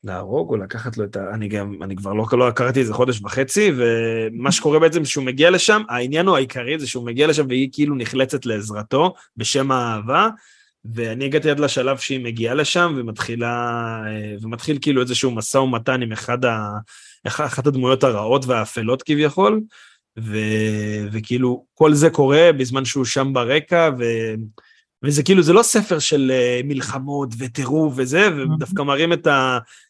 להרוג 0.05 0.51
או 0.51 0.57
לקחת 0.57 0.97
לו 0.97 1.05
את 1.05 1.17
ה... 1.17 1.35
אני 1.35 1.49
גם, 1.49 1.83
אני 1.83 1.97
כבר 1.97 2.13
לא, 2.13 2.27
לא 2.33 2.51
קראתי 2.51 2.81
איזה 2.81 2.95
חודש 2.95 3.21
וחצי, 3.21 3.73
ומה 3.77 4.53
שקורה 4.53 4.79
בעצם 4.79 5.05
שהוא 5.05 5.25
מגיע 5.25 5.51
לשם, 5.51 5.83
העניין 5.89 6.27
הוא 6.27 6.37
העיקרי 6.37 6.79
זה 6.79 6.87
שהוא 6.87 7.07
מגיע 7.07 7.27
לשם 7.27 7.47
והיא 7.49 7.69
כאילו 7.73 7.95
נחלצת 7.95 8.47
לעזרתו 8.47 9.15
בשם 9.37 9.71
האהבה, 9.71 10.29
ואני 10.95 11.25
הגעתי 11.25 11.51
עד 11.51 11.61
לשלב 11.61 11.99
שהיא 11.99 12.25
מגיעה 12.25 12.55
לשם 12.55 12.95
ומתחילה, 12.97 14.03
ומתחיל 14.43 14.79
כאילו 14.81 15.03
איזשהו 15.03 15.31
משא 15.31 15.59
ומתן 15.59 16.03
עם 16.03 16.13
אחד 16.13 16.45
ה... 16.45 16.69
אח- 17.27 17.41
אחת 17.41 17.67
הדמויות 17.67 18.05
הרעות 18.05 18.47
והאפלות 18.47 19.03
כביכול, 19.03 19.61
ו... 20.19 20.37
וכאילו 21.13 21.65
כל 21.75 21.95
זה 21.95 22.11
קורה 22.11 22.51
בזמן 22.57 22.85
שהוא 22.85 23.05
שם 23.05 23.33
ברקע, 23.33 23.91
ו... 23.99 24.05
וזה 25.03 25.23
כאילו, 25.23 25.43
זה 25.43 25.53
לא 25.53 25.63
ספר 25.63 25.99
של 25.99 26.31
אה, 26.35 26.61
מלחמות 26.65 27.29
וטירוף 27.39 27.93
וזה, 27.97 28.29
ודווקא 28.37 28.83
מראים 28.83 29.13
את 29.13 29.29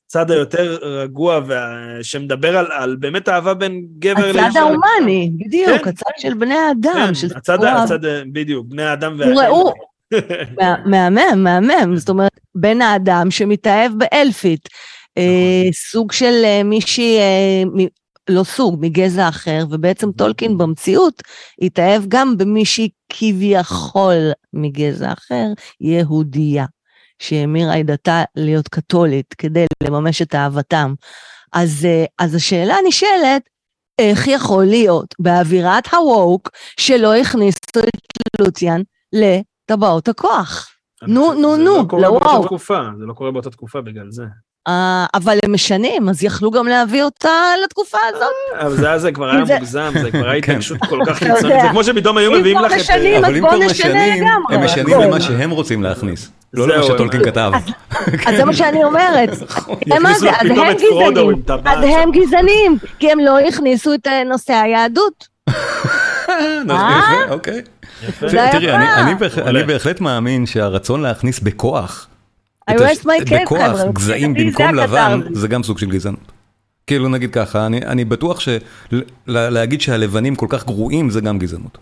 הצד 0.07 0.31
היותר 0.31 0.77
רגוע, 0.83 1.41
וה... 1.47 1.69
שמדבר 2.03 2.57
על, 2.59 2.67
על 2.73 2.97
באמת 2.97 3.29
אהבה 3.29 3.55
בין 3.55 3.87
גבר 3.99 4.29
הצד 4.29 4.57
ההומני, 4.59 5.31
בדיוק, 5.39 5.83
כן. 5.85 5.89
הצד 5.91 6.11
של 6.19 6.35
בני 6.35 6.55
האדם, 6.55 6.93
כן, 7.07 7.15
של 7.15 7.29
הצד, 7.37 7.53
סיפור 7.55 7.67
ה- 7.69 7.83
הצד, 7.83 7.99
בדיוק, 8.33 8.67
בני 8.69 8.83
האדם 8.83 9.17
מה- 10.57 10.77
מהמם, 10.87 11.45
מהמם, 11.45 11.97
זאת 11.97 12.09
אומרת, 12.09 12.33
בן 12.55 12.83
האדם 12.83 13.31
שמתאהב 13.31 13.93
באלפית. 13.99 14.69
סוג 15.73 16.13
של 16.13 16.43
אה, 16.45 16.63
מישהי, 16.65 17.19
אה, 17.19 17.63
לא 18.29 18.45
סוג, 18.45 18.77
מגזע 18.81 19.29
אחר, 19.29 19.65
ובעצם 19.71 20.13
טולקין 20.13 20.59
במציאות 20.59 21.23
התאהב 21.63 22.03
גם 22.09 22.39
במישהי 22.39 22.89
כביכול 23.09 24.15
מגזע 24.53 25.13
אחר, 25.13 25.47
יהודייה, 25.81 26.67
שהמירה 27.19 27.81
את 27.81 27.87
דתה 27.87 28.23
להיות 28.37 28.69
קתולית 28.69 29.35
כדי 29.39 29.67
לממש 29.83 30.23
את 30.23 30.35
אהבתם. 30.35 30.95
אז, 31.53 31.85
אה, 31.85 32.05
אז 32.19 32.35
השאלה 32.35 32.75
הנשאלת, 32.75 33.43
איך 33.99 34.27
יכול 34.27 34.65
להיות 34.65 35.15
באווירת 35.19 35.95
הווק 35.95 36.51
שלא 36.81 37.15
הכניסו 37.15 37.59
את 37.79 38.41
לותיאן 38.41 38.83
לטבעות 39.13 40.09
הכוח? 40.09 40.69
נו, 41.03 41.35
נו, 41.35 41.57
זה 41.57 41.63
נו, 41.63 41.77
לא 41.77 41.85
קורה 41.89 42.03
לא 42.03 42.11
באותה 42.11 42.27
וואו. 42.27 42.45
תקופה, 42.45 42.81
זה 42.99 43.07
לא 43.07 43.13
קורה 43.13 43.31
באותה 43.31 43.51
תקופה 43.51 43.81
בגלל 43.81 44.11
זה. 44.11 44.25
אה, 44.69 45.07
אבל 45.15 45.39
הם 45.45 45.53
משנים, 45.53 46.09
אז 46.09 46.25
יכלו 46.25 46.51
גם 46.51 46.67
להביא 46.67 47.03
אותה 47.03 47.29
לתקופה 47.65 47.99
הזאת. 48.09 48.67
אבל 48.67 48.77
זה 48.77 48.87
היה 48.89 48.99
זה 48.99 49.13
כבר 49.13 49.31
היה 49.31 49.45
זה- 49.45 49.55
מוגזם, 49.55 49.93
זה 50.03 50.11
כבר 50.11 50.29
היה 50.29 50.43
כן. 50.43 50.53
התנגשות 50.53 50.79
כל 50.89 50.99
כך. 51.07 51.19
קיצונית, 51.19 51.61
זה 51.63 51.69
כמו 51.71 51.85
שפתאום 51.85 52.17
היו 52.17 52.33
מביאים 52.33 52.59
לך 52.59 52.73
את... 52.73 52.77
משנים, 52.79 53.13
אה, 53.13 53.19
אז 53.19 53.25
אבל 53.25 53.37
אם 53.37 53.49
כבר 53.49 53.59
נשנה 53.59 53.67
משנים, 53.71 54.25
לגמרי. 54.25 54.55
הם 54.55 54.65
משנים. 54.65 55.01
למה 55.01 55.21
שהם 55.21 55.51
רוצים 55.51 55.83
להכניס. 55.83 56.31
לא 56.55 56.69
למה 56.69 56.83
שטולקין 56.83 57.25
כתב. 57.25 57.53
אז 58.27 58.37
זה 58.37 58.45
מה 58.45 58.53
שאני 58.59 58.85
אומרת. 58.85 59.29
אז 59.31 59.43
פתאום 59.43 59.97
הם 60.67 60.75
גזענים. 60.75 61.43
אז 61.65 61.79
הם 61.85 62.11
גזענים, 62.13 62.79
כי 62.99 63.13
הם 63.13 63.19
לא 63.19 63.39
הכניסו 63.39 63.95
את 63.95 64.07
אה, 64.07 64.25
נושא 64.25 64.53
היהדות. 64.53 65.29
נכון, 66.65 67.15
אוקיי. 67.31 67.63
תראי. 68.21 68.73
אני 69.47 69.65
בהחלט 69.65 70.01
מאמין 70.01 70.47
שהרצון 70.47 71.03
להכניס 71.03 71.41
בכוח, 71.41 72.07
I 72.69 72.73
rest 72.73 73.05
my 73.05 73.29
case, 73.29 73.43
בכוח 73.43 73.59
חבר'ה, 73.59 73.93
גזעים 73.93 74.35
במקום 74.35 74.75
לבן. 74.75 75.21
זה 75.33 75.49
גם 75.49 75.63
סוג 75.63 75.79
של 75.79 75.87
גזענות. 75.91 76.33
כאילו 76.87 77.09
נגיד 77.09 77.31
ככה, 77.33 77.67
אני- 77.67 77.83
אני 77.87 78.05
בטוח 78.05 78.41
שלהגיד 78.41 79.81
שהלבנים 79.81 80.37
כל 80.37 80.47
כך 80.49 80.67
גרועים 80.67 81.11
זה 81.11 81.21
גם 81.21 81.39
גזענות. 81.39 81.79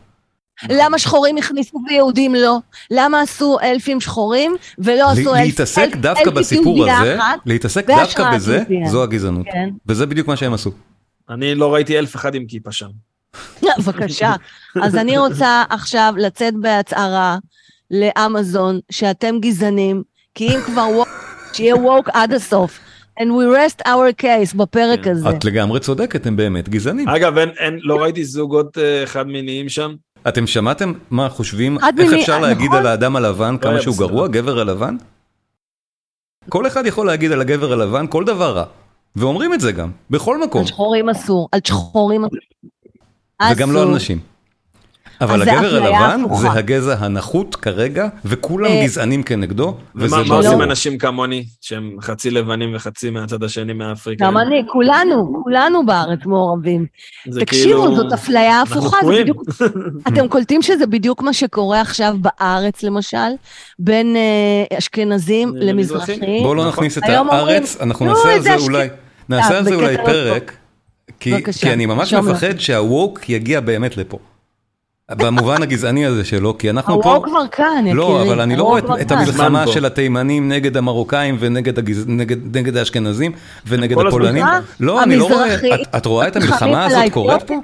למה 0.70 0.98
שחורים 0.98 1.36
הכניסו 1.38 1.78
ויהודים 1.88 2.34
לא? 2.34 2.58
למה 2.90 3.20
עשו 3.20 3.56
אלפים 3.62 4.00
שחורים 4.00 4.56
ולא 4.78 5.10
עשו 5.10 5.20
אלף- 5.34 5.44
להתעסק 5.44 5.78
אלף- 5.82 5.96
דווקא 5.96 6.20
אלפית 6.20 6.34
בסיפור 6.34 6.90
הזה? 6.90 7.16
להתעסק 7.46 7.86
דווקא 7.86 8.34
בזה. 8.34 8.62
זו 8.90 9.02
הגזענות. 9.02 9.46
כן, 9.52 9.68
וזה 9.86 10.06
בדיוק 10.06 10.28
מה 10.28 10.36
שהם 10.36 10.54
עשו. 10.54 10.70
אני 11.30 11.54
לא 11.54 11.74
ראיתי 11.74 11.98
אלף 11.98 12.16
אחד 12.16 12.34
עם 12.34 12.44
כיפה 12.48 12.72
שם. 12.72 12.86
בבקשה. 13.78 14.32
אז 14.82 14.96
אני 14.96 15.18
רוצה 15.18 15.64
עכשיו 15.70 16.14
לצאת 16.16 16.54
בהצהרה 16.60 17.38
לאמזון 17.90 18.80
שאתם 18.90 19.34
גזענים, 19.40 20.02
כי 20.36 20.48
אם 20.48 20.60
כבר 20.66 20.88
ווק, 20.96 21.08
שיהיה 21.52 21.76
ווק 21.76 22.08
עד 22.12 22.32
הסוף. 22.32 22.78
And 23.20 23.24
we 23.24 23.56
rest 23.56 23.86
our 23.86 24.22
case 24.22 24.56
בפרק 24.56 25.04
כן. 25.04 25.10
הזה. 25.10 25.30
את 25.30 25.44
לגמרי 25.44 25.80
צודקת, 25.80 26.26
הם 26.26 26.36
באמת 26.36 26.68
גזענים. 26.68 27.08
אגב, 27.08 27.38
אין, 27.38 27.48
אין, 27.58 27.78
לא 27.82 27.96
ראיתי 28.02 28.24
זוגות 28.24 28.78
אה, 28.78 29.02
חד 29.06 29.26
מיניים 29.26 29.68
שם. 29.68 29.94
אתם 30.28 30.46
שמעתם 30.46 30.92
מה 31.10 31.28
חושבים, 31.28 31.78
איך 31.78 31.84
מיני- 31.98 32.20
אפשר 32.20 32.38
להגיד 32.38 32.66
נכון. 32.66 32.78
על 32.78 32.86
האדם 32.86 33.16
הלבן 33.16 33.56
כמה 33.58 33.70
היה 33.72 33.80
שהוא 33.82 33.94
בסדר. 33.94 34.06
גרוע, 34.06 34.28
גבר 34.28 34.58
הלבן? 34.58 34.96
כל 36.48 36.66
אחד 36.66 36.86
יכול 36.86 37.06
להגיד 37.06 37.32
על 37.32 37.40
הגבר 37.40 37.72
הלבן 37.72 38.06
כל 38.06 38.24
דבר 38.24 38.56
רע. 38.56 38.64
ואומרים 39.16 39.54
את 39.54 39.60
זה 39.60 39.72
גם, 39.72 39.90
בכל 40.10 40.40
מקום. 40.40 40.60
על 40.60 40.66
שחורים 40.66 41.08
אסור, 41.08 41.48
על 41.52 41.60
שחורים 41.64 42.24
אסור. 42.24 42.38
וגם 43.56 43.72
לא 43.72 43.82
על. 43.82 43.88
נשים. 43.88 44.18
אבל 45.20 45.42
הגבר 45.42 45.74
הלבן. 45.76 46.22
זה 46.40 46.50
הגזע 46.50 46.96
הנחות 46.98 47.56
כרגע, 47.56 48.08
וכולם 48.24 48.70
אה, 48.70 48.82
גזענים 48.84 49.22
כנגדו, 49.22 49.76
וזה 49.94 50.16
ומה 50.16 50.24
מה 50.24 50.34
לא... 50.34 50.38
עושים 50.38 50.58
לא. 50.60 50.64
אנשים 50.64 50.98
כמוני, 50.98 51.44
שהם 51.60 51.96
חצי 52.00 52.30
לבנים 52.30 52.74
וחצי 52.74 53.10
מהצד 53.10 53.42
השני 53.42 53.72
מאפריקה? 53.72 54.24
גם 54.26 54.38
אני, 54.38 54.62
כולנו, 54.72 55.42
כולנו 55.44 55.86
בארץ 55.86 56.18
מעורבים. 56.26 56.86
תקשיבו, 57.40 57.82
כאילו- 57.82 57.96
זאת 57.96 58.12
אפליה 58.12 58.62
הפוכה, 58.62 58.96
זה. 59.06 59.12
בדיוק... 59.22 59.42
אתם 60.08 60.28
קולטים 60.28 60.62
שזה 60.62 60.86
בדיוק 60.86 61.22
מה 61.22 61.32
שקורה 61.32 61.80
עכשיו 61.80 62.16
בארץ, 62.20 62.82
למשל, 62.82 63.16
בין 63.78 64.16
אה, 64.16 64.78
אשכנזים 64.78 65.48
למזרחים. 65.56 66.14
למזרחים. 66.14 66.42
בואו 66.42 66.54
לא 66.54 66.68
נכון. 66.68 66.84
נכניס 66.84 66.98
את 66.98 67.02
הארץ, 67.08 67.76
אנחנו 67.80 68.06
"נו, 68.06 68.12
נעשה 68.12 68.34
על 68.34 68.40
זה 68.40 68.56
אשכנ-" 68.56 68.62
אולי, 68.62 68.88
נעשה 69.28 69.58
על 69.58 69.64
זה 69.64 69.74
אולי 69.74 69.96
פרק, 69.96 70.56
כי 71.20 71.32
אני 71.72 71.86
ממש. 71.86 72.14
מפחד 72.14 72.58
שהווק 72.58 73.28
יגיע 73.28 73.60
באמת 73.60 73.96
לפה. 73.96 74.18
במובן 75.14 75.62
הגזעני 75.62 76.06
הזה 76.06 76.24
שלו, 76.24 76.58
כי 76.58 76.70
אנחנו 76.70 77.02
פה... 77.02 77.10
הרוב 77.12 77.24
כבר 77.26 77.46
כאן, 77.52 77.78
יקירי. 77.80 77.94
לא, 77.94 78.22
אבל 78.22 78.40
אני 78.40 78.56
לא 78.56 78.62
רואה 78.62 78.78
את-. 79.00 79.10
המלחמה. 79.10 79.66
של 79.66 79.84
התימנים 79.84 80.48
נגד 80.48 80.76
המרוקאים 80.76 81.36
ונגד 81.40 81.78
הגז- 81.78 82.04
נגד- 82.06 82.56
נגד 82.56 82.76
האשכנזים 82.76 83.32
ונגד 83.66 83.96
הפולנים. 84.06 84.44
לא, 84.80 85.02
אני 85.02 85.16
לא 85.16 85.24
רואה... 85.28 85.54
את- 85.54 85.60
את 85.96 86.06
רואה 86.06 86.28
את 86.28 86.36
המלחמה 86.36 86.84
הזאת 86.86 87.12
קורית 87.12 87.42
פה? 87.42 87.54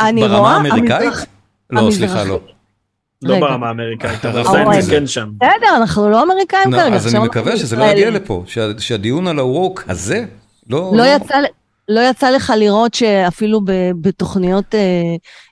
אני 0.00 0.20
ברמה 0.20 0.38
רואה, 0.38 0.52
האמריקאית? 0.52 1.02
המזרח- 1.12 1.26
לא, 1.70 1.90
סליחה, 1.90 2.24
לא. 2.24 2.40
לא. 3.22 3.40
ברמה 3.40 3.66
האמריקאית, 3.68 4.24
אבל 4.26 4.40
רחוק 4.40 4.56
סיינס 4.56 4.76
מזה. 4.76 4.90
כן 4.90 5.06
שם. 5.06 5.28
בסדר, 5.36 5.76
אנחנו 5.76 6.10
לא 6.10 6.22
אמריקאים 6.22 6.70
כרגע. 6.72 6.94
אז 6.96 7.14
אני 7.14 7.24
מקווה 7.24 7.56
שזה 7.56 7.76
לא. 7.76 7.84
יגיע 7.84 8.10
לפה, 8.10 8.42
שה- 8.46 8.78
שהדיון 8.78 9.28
על 9.28 9.38
הווק 9.38 9.84
הזה, 9.88 10.24
לא... 10.70 10.92
לא 10.96 11.02
יצא, 11.02 11.34
לא 11.88 12.00
יצא 12.10 12.30
לך 12.30 12.52
לראות 12.56 12.94
שאפילו 12.94 13.60
בתוכניות 14.00 14.74
אה, 14.74 14.80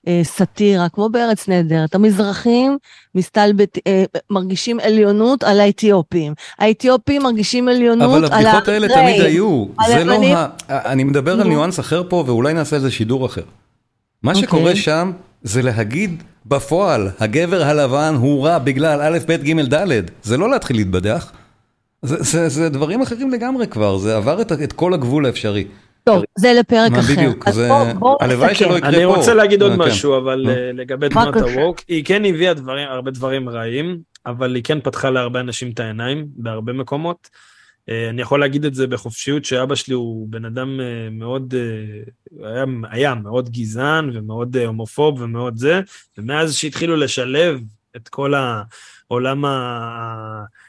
אה, 0.08 0.20
סאטירה, 0.24 0.88
כמו 0.88 1.08
בארץ 1.08 1.48
נהדרת, 1.48 1.94
המזרחים 1.94 2.78
מסתלבט, 3.14 3.78
אה, 3.86 4.04
מרגישים 4.30 4.80
עליונות 4.80 5.44
על 5.44 5.60
האתיופים. 5.60 6.34
האתיופים 6.58 7.22
מרגישים 7.22 7.68
עליונות 7.68 8.10
אבל 8.10 8.24
על 8.24 8.46
הבדיחות 8.46 8.68
האלה 8.68 8.88
תמיד 8.88 8.98
האריתראים. 8.98 9.32
היו, 9.32 9.66
זה 9.86 10.04
לא 10.04 10.12
הלבנים. 10.12 10.36
ה... 10.36 10.48
אני 10.68 11.04
מדבר 11.04 11.40
על. 11.40 11.48
ניואנס 11.48 11.80
אחר 11.80 12.02
פה 12.08 12.24
ואולי 12.26 12.54
נעשה 12.54 12.76
איזה 12.76 12.90
שידור 12.90 13.26
אחר. 13.26 13.42
מה 14.22 14.32
אוקיי. 14.32 14.42
שקורה 14.42 14.76
שם 14.76 15.12
זה 15.42 15.62
להגיד 15.62 16.22
בפועל, 16.46 17.08
הגבר 17.20 17.62
הלבן 17.62 18.14
הוא 18.18 18.46
רע 18.46 18.58
בגלל 18.58 19.00
א', 19.02 19.18
ב', 19.26 19.32
ג', 19.32 19.74
ד', 19.74 20.02
זה 20.22 20.36
לא 20.36 20.50
להתחיל 20.50 20.76
להתבדח. 20.76 21.32
זה, 22.02 22.16
זה, 22.20 22.48
זה 22.48 22.68
דברים 22.68 23.02
אחרים 23.02 23.30
לגמרי 23.30 23.66
כבר, 23.66 23.98
זה 23.98 24.16
עבר 24.16 24.42
את, 24.42 24.52
את 24.52 24.72
כל 24.72 24.94
הגבול 24.94 25.26
האפשרי. 25.26 25.64
טוב, 26.04 26.22
זה 26.38 26.52
לפרק 26.60 26.92
אחר. 26.92 27.12
בדיוק, 27.12 27.48
אז 27.48 27.54
זה... 27.54 27.68
בואו 27.68 27.94
בוא 27.98 28.16
הלוואי 28.20 28.50
נסכם. 28.50 28.64
שלא 28.64 28.78
יקרה 28.78 28.88
אני 28.88 29.04
פה. 29.04 29.16
רוצה 29.16 29.34
להגיד 29.34 29.62
עוד 29.62 29.72
אה, 29.72 29.76
כן. 29.76 29.82
משהו, 29.82 30.16
אבל. 30.16 30.46
אה, 30.48 30.70
לגבי 30.74 31.08
תנועת. 31.08 31.36
הווק, 31.36 31.80
היא 31.88 32.04
כן 32.04 32.24
הביאה 32.24 32.54
דברים, 32.54 32.88
הרבה 32.88 33.10
דברים 33.10 33.48
רעים, 33.48 33.98
אבל 34.26 34.54
היא 34.54 34.64
כן 34.64 34.80
פתחה 34.80 35.10
להרבה 35.10 35.40
אנשים 35.40 35.70
את 35.70 35.80
העיניים 35.80 36.26
בהרבה 36.36 36.72
מקומות. 36.72 37.28
אה, 37.88 38.08
אני 38.08 38.22
יכול 38.22 38.40
להגיד 38.40 38.64
את 38.64 38.74
זה 38.74 38.86
בחופשיות, 38.86 39.44
שאבא 39.44 39.74
שלי 39.74 39.94
הוא 39.94 40.28
בן 40.30 40.44
אדם 40.44 40.80
אה, 40.80 41.08
מאוד, 41.10 41.54
היה, 42.42 42.64
היה 42.90 43.14
מאוד 43.14 43.50
גזען 43.50 44.10
ומאוד 44.14 44.56
הומופוב 44.56 45.20
ומאוד 45.22 45.56
זה, 45.56 45.80
ומאז 46.18 46.54
שהתחילו 46.54 46.96
לשלב 46.96 47.60
את 47.96 48.08
כל 48.08 48.34
העולם 49.10 49.44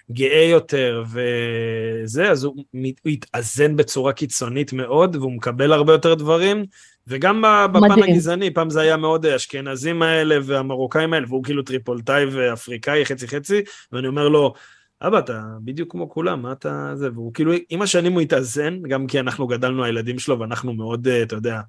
הגאה 0.09 0.47
יותר 0.51 1.03
וזה, 1.11 2.31
אז 2.31 2.43
הוא, 2.43 2.63
התאזן 3.05 3.75
בצורה 3.75 4.13
קיצונית 4.13 4.73
מאוד, 4.73 5.15
והוא 5.15 5.31
מקבל 5.31 5.73
הרבה 5.73 5.93
יותר 5.93 6.13
דברים. 6.13 6.65
וגם 7.07 7.43
בפן 7.73 7.79
מדהים. 7.79 8.03
הגזעני, 8.03 8.53
פעם 8.53 8.69
זה 8.69 8.81
היה 8.81 8.97
מאוד 8.97 9.25
האשכנזים 9.25 10.01
האלה 10.01 10.37
והמרוקאים 10.43 11.13
האלה, 11.13 11.25
והוא 11.29 11.43
כאילו 11.43 11.63
טריפולטאי 11.63 12.25
ואפריקאי 12.25 13.05
חצי 13.05 13.27
חצי, 13.27 13.61
ואני 13.91 14.07
אומר 14.07 14.29
לו, 14.29 14.53
אבא, 15.01 15.19
אתה 15.19 15.41
בדיוק 15.61 15.91
כמו 15.91 16.09
כולם, 16.09 16.41
מה 16.41 16.51
אתה 16.51 16.91
זה? 16.95 17.09
והוא 17.13 17.33
כאילו, 17.33 17.53
עם 17.69 17.81
השנים 17.81 18.13
הוא 18.13 18.21
התאזן, 18.21 18.81
גם 18.81 19.07
כי 19.07 19.19
אנחנו 19.19 19.47
גדלנו 19.47 19.83
הילדים 19.83 20.19
שלו 20.19 20.39
ואנחנו 20.39 20.73
מאוד, 20.73 21.07
אה, 21.07 21.23
אתה 21.23 21.35
יודע, 21.35 21.59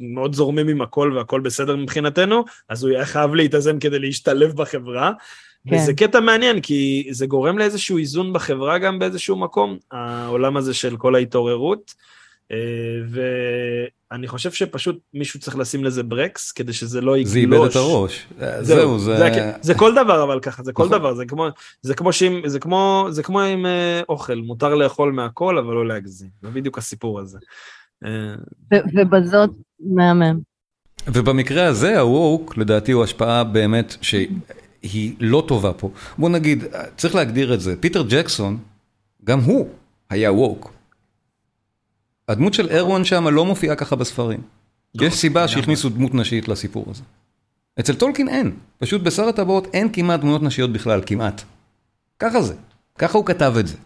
מאוד 0.00 0.34
זורמים 0.34 0.68
עם 0.68 0.82
הכל 0.82 1.12
והכל 1.16 1.40
בסדר 1.40 1.76
מבחינתנו, 1.76 2.44
אז 2.68 2.84
הוא 2.84 2.92
היה 2.92 3.06
חייב 3.06 3.34
להתאזן 3.34 3.78
כדי 3.78 3.98
להשתלב 3.98 4.52
בחברה. 4.52 5.12
כן. 5.68 5.76
וזה 5.76 5.94
קטע 5.94 6.20
מעניין, 6.20 6.60
כי 6.60 7.08
זה 7.10 7.26
גורם 7.26 7.58
לאיזשהו 7.58 7.98
איזון 7.98 8.32
בחברה 8.32 8.78
גם 8.78 8.98
באיזשהו 8.98 9.36
מקום, 9.36 9.76
העולם 9.90 10.56
הזה 10.56 10.74
של 10.74 10.96
כל 10.96 11.14
ההתעוררות. 11.14 11.94
אה, 12.52 12.56
ואני 14.12 14.28
חושב 14.28 14.52
שפשוט 14.52 14.98
מישהו 15.14 15.40
צריך 15.40 15.56
לשים 15.58 15.84
לזה 15.84 16.02
ברקס, 16.02 16.52
כדי 16.52 16.72
שזה 16.72 17.00
לא 17.00 17.16
יגלוש. 17.16 17.32
זה 17.32 17.38
איבד 17.38 17.58
את 17.70 17.76
הראש. 17.76 18.26
זהו, 18.60 18.98
זה... 18.98 19.16
זה, 19.16 19.26
הכ- 19.26 19.58
זה 19.60 19.74
כל 19.74 19.94
דבר 19.94 20.22
אבל 20.22 20.40
ככה, 20.40 20.62
זה 20.62 20.72
כל 20.72 20.84
נכון. 20.84 20.98
דבר, 20.98 21.14
זה 21.14 21.24
כמו, 21.26 21.48
זה 21.82 21.94
כמו 21.94 22.12
שאם, 22.12 22.40
זה 22.46 22.60
כמו, 22.60 23.06
זה 23.10 23.22
כמו 23.22 23.40
עם 23.40 23.66
אה, 23.66 24.00
אוכל, 24.08 24.34
מותר 24.34 24.74
לאכול 24.74 25.12
מהכל 25.12 25.58
אבל 25.58 25.74
לא 25.74 25.86
להגזים, 25.88 26.28
זה 26.42 26.48
בדיוק 26.50 26.78
הסיפור 26.78 27.20
הזה. 27.20 27.38
אה, 28.04 28.10
ו- 28.74 28.84
ובזאת, 29.00 29.50
מהמם. 29.80 30.38
ובמקרה 31.06 31.66
הזה 31.66 32.00
הווק 32.00 32.56
לדעתי 32.56 32.92
הוא 32.92 33.04
השפעה 33.04 33.44
באמת 33.44 33.96
שהיא 34.00 34.28
לא 35.20 35.44
טובה 35.48 35.72
פה. 35.72 35.90
בוא 36.18 36.28
נגיד, 36.28 36.64
צריך 36.96 37.14
להגדיר 37.14 37.54
את 37.54 37.60
זה, 37.60 37.76
פיטר 37.80 38.04
ג'קסון, 38.08 38.58
גם 39.24 39.40
הוא 39.40 39.68
היה 40.10 40.32
ווק. 40.32 40.72
הדמות 42.28 42.54
של 42.54 42.68
ארואן 42.70 43.04
שם 43.04 43.28
לא 43.28 43.44
מופיעה 43.44 43.76
ככה 43.76 43.96
בספרים. 43.96 44.40
יש 44.94 45.14
סיבה 45.14 45.48
שהכניסו 45.48 45.88
דמות 45.88 46.14
נשית 46.14 46.48
לסיפור 46.48 46.84
הזה. 46.90 47.02
אצל 47.80 47.94
טולקין 47.94 48.28
אין, 48.28 48.52
פשוט 48.78 49.02
בשר 49.02 49.28
הטבעות 49.28 49.68
אין 49.74 49.88
כמעט 49.92 50.20
דמויות 50.20 50.42
נשיות 50.42 50.72
בכלל, 50.72 51.00
כמעט. 51.06 51.42
ככה 52.18 52.42
זה, 52.42 52.54
ככה 52.98 53.18
הוא 53.18 53.26
כתב 53.26 53.54
את 53.60 53.66
זה. 53.66 53.76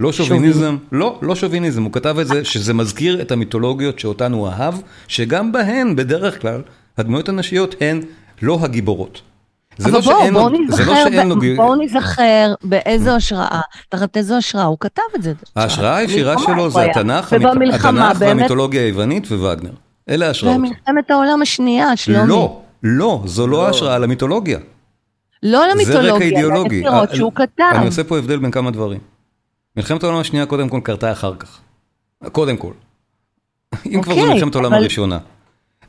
לא 0.00 0.12
שוביניזם, 0.12 0.76
לא, 0.92 1.18
לא 1.22 1.34
שוביניזם, 1.34 1.82
הוא 1.82 1.92
כתב 1.92 2.18
את 2.18 2.26
זה 2.26 2.44
שזה 2.44 2.74
מזכיר 2.74 3.22
את 3.22 3.32
המיתולוגיות 3.32 3.98
שאותן 3.98 4.32
הוא 4.32 4.48
אהב, 4.48 4.74
שגם 5.08 5.52
בהן 5.52 5.96
בדרך 5.96 6.40
כלל 6.40 6.62
הדמויות 6.98 7.28
הנשיות 7.28 7.74
הן 7.80 8.00
לא 8.42 8.58
הגיבורות. 8.62 9.22
זה 9.78 9.90
לא 9.90 10.00
בואו, 10.00 10.18
שאין 10.20 10.34
לו, 10.34 10.40
בואו 10.40 10.56
זה 10.68 10.84
לא 10.84 10.94
שאין 10.94 11.28
לו, 11.28 11.36
ב- 11.36 11.44
ג- 11.44 11.56
בואו 11.56 11.74
ניזכר 11.74 12.54
באיזו 12.64 13.10
השראה, 13.10 13.60
תחת 13.88 14.16
איזו 14.16 14.34
השראה 14.36 14.64
הוא 14.64 14.76
כתב 14.80 15.02
את 15.16 15.22
זה. 15.22 15.32
ההשראה 15.56 15.96
הישירה 15.96 16.34
שלו 16.38 16.70
זה. 16.70 16.82
התנ"ך, 16.84 17.34
ובמלחמה, 17.40 18.10
התנ"ך 18.10 18.18
באמת, 18.20 18.36
והמיתולוגיה 18.38 18.82
היוונית 18.82 19.26
ווגנר. 19.32 19.70
אלה 20.08 20.26
ההשראות. 20.26 20.56
במלחמת 20.56 21.10
העולם 21.10 21.42
השנייה, 21.42 21.96
שלומי. 21.96 22.28
לא, 22.28 22.60
לא, 22.82 23.22
זו 23.24 23.46
לא 23.46 23.52
לא. 23.58 23.66
ההשראה 23.66 23.98
למיתולוגיה. 23.98 24.58
לא 25.42 25.58
זה 25.58 25.64
רקע 25.66 25.74
למיתולוגיה, 25.74 26.26
אידיאולוגי. 26.28 26.86
אה, 26.88 27.02
שהוא 27.14 27.32
אני 27.38 27.46
כתב. 27.56 27.80
עושה 27.84 28.04
פה 28.04 28.18
הבדל 28.18 28.38
בין 28.38 28.50
כמה 28.50 28.70
דברים. 28.70 29.00
מלחמת 29.76 30.02
העולם 30.02 30.18
השנייה 30.18 30.46
קודם 30.46 30.68
כל 30.68 30.80
קרתה 30.84 31.12
אחר 31.12 31.34
כך. 31.34 31.58
קודם 32.32 32.56
כל. 32.56 32.72
אם 33.86 34.02
כבר 34.02 34.14
זו 34.14 34.20
אוקיי, 34.20 34.34
מלחמת 34.34 34.54
העולם 34.54 34.72
הראשונה. 34.72 35.18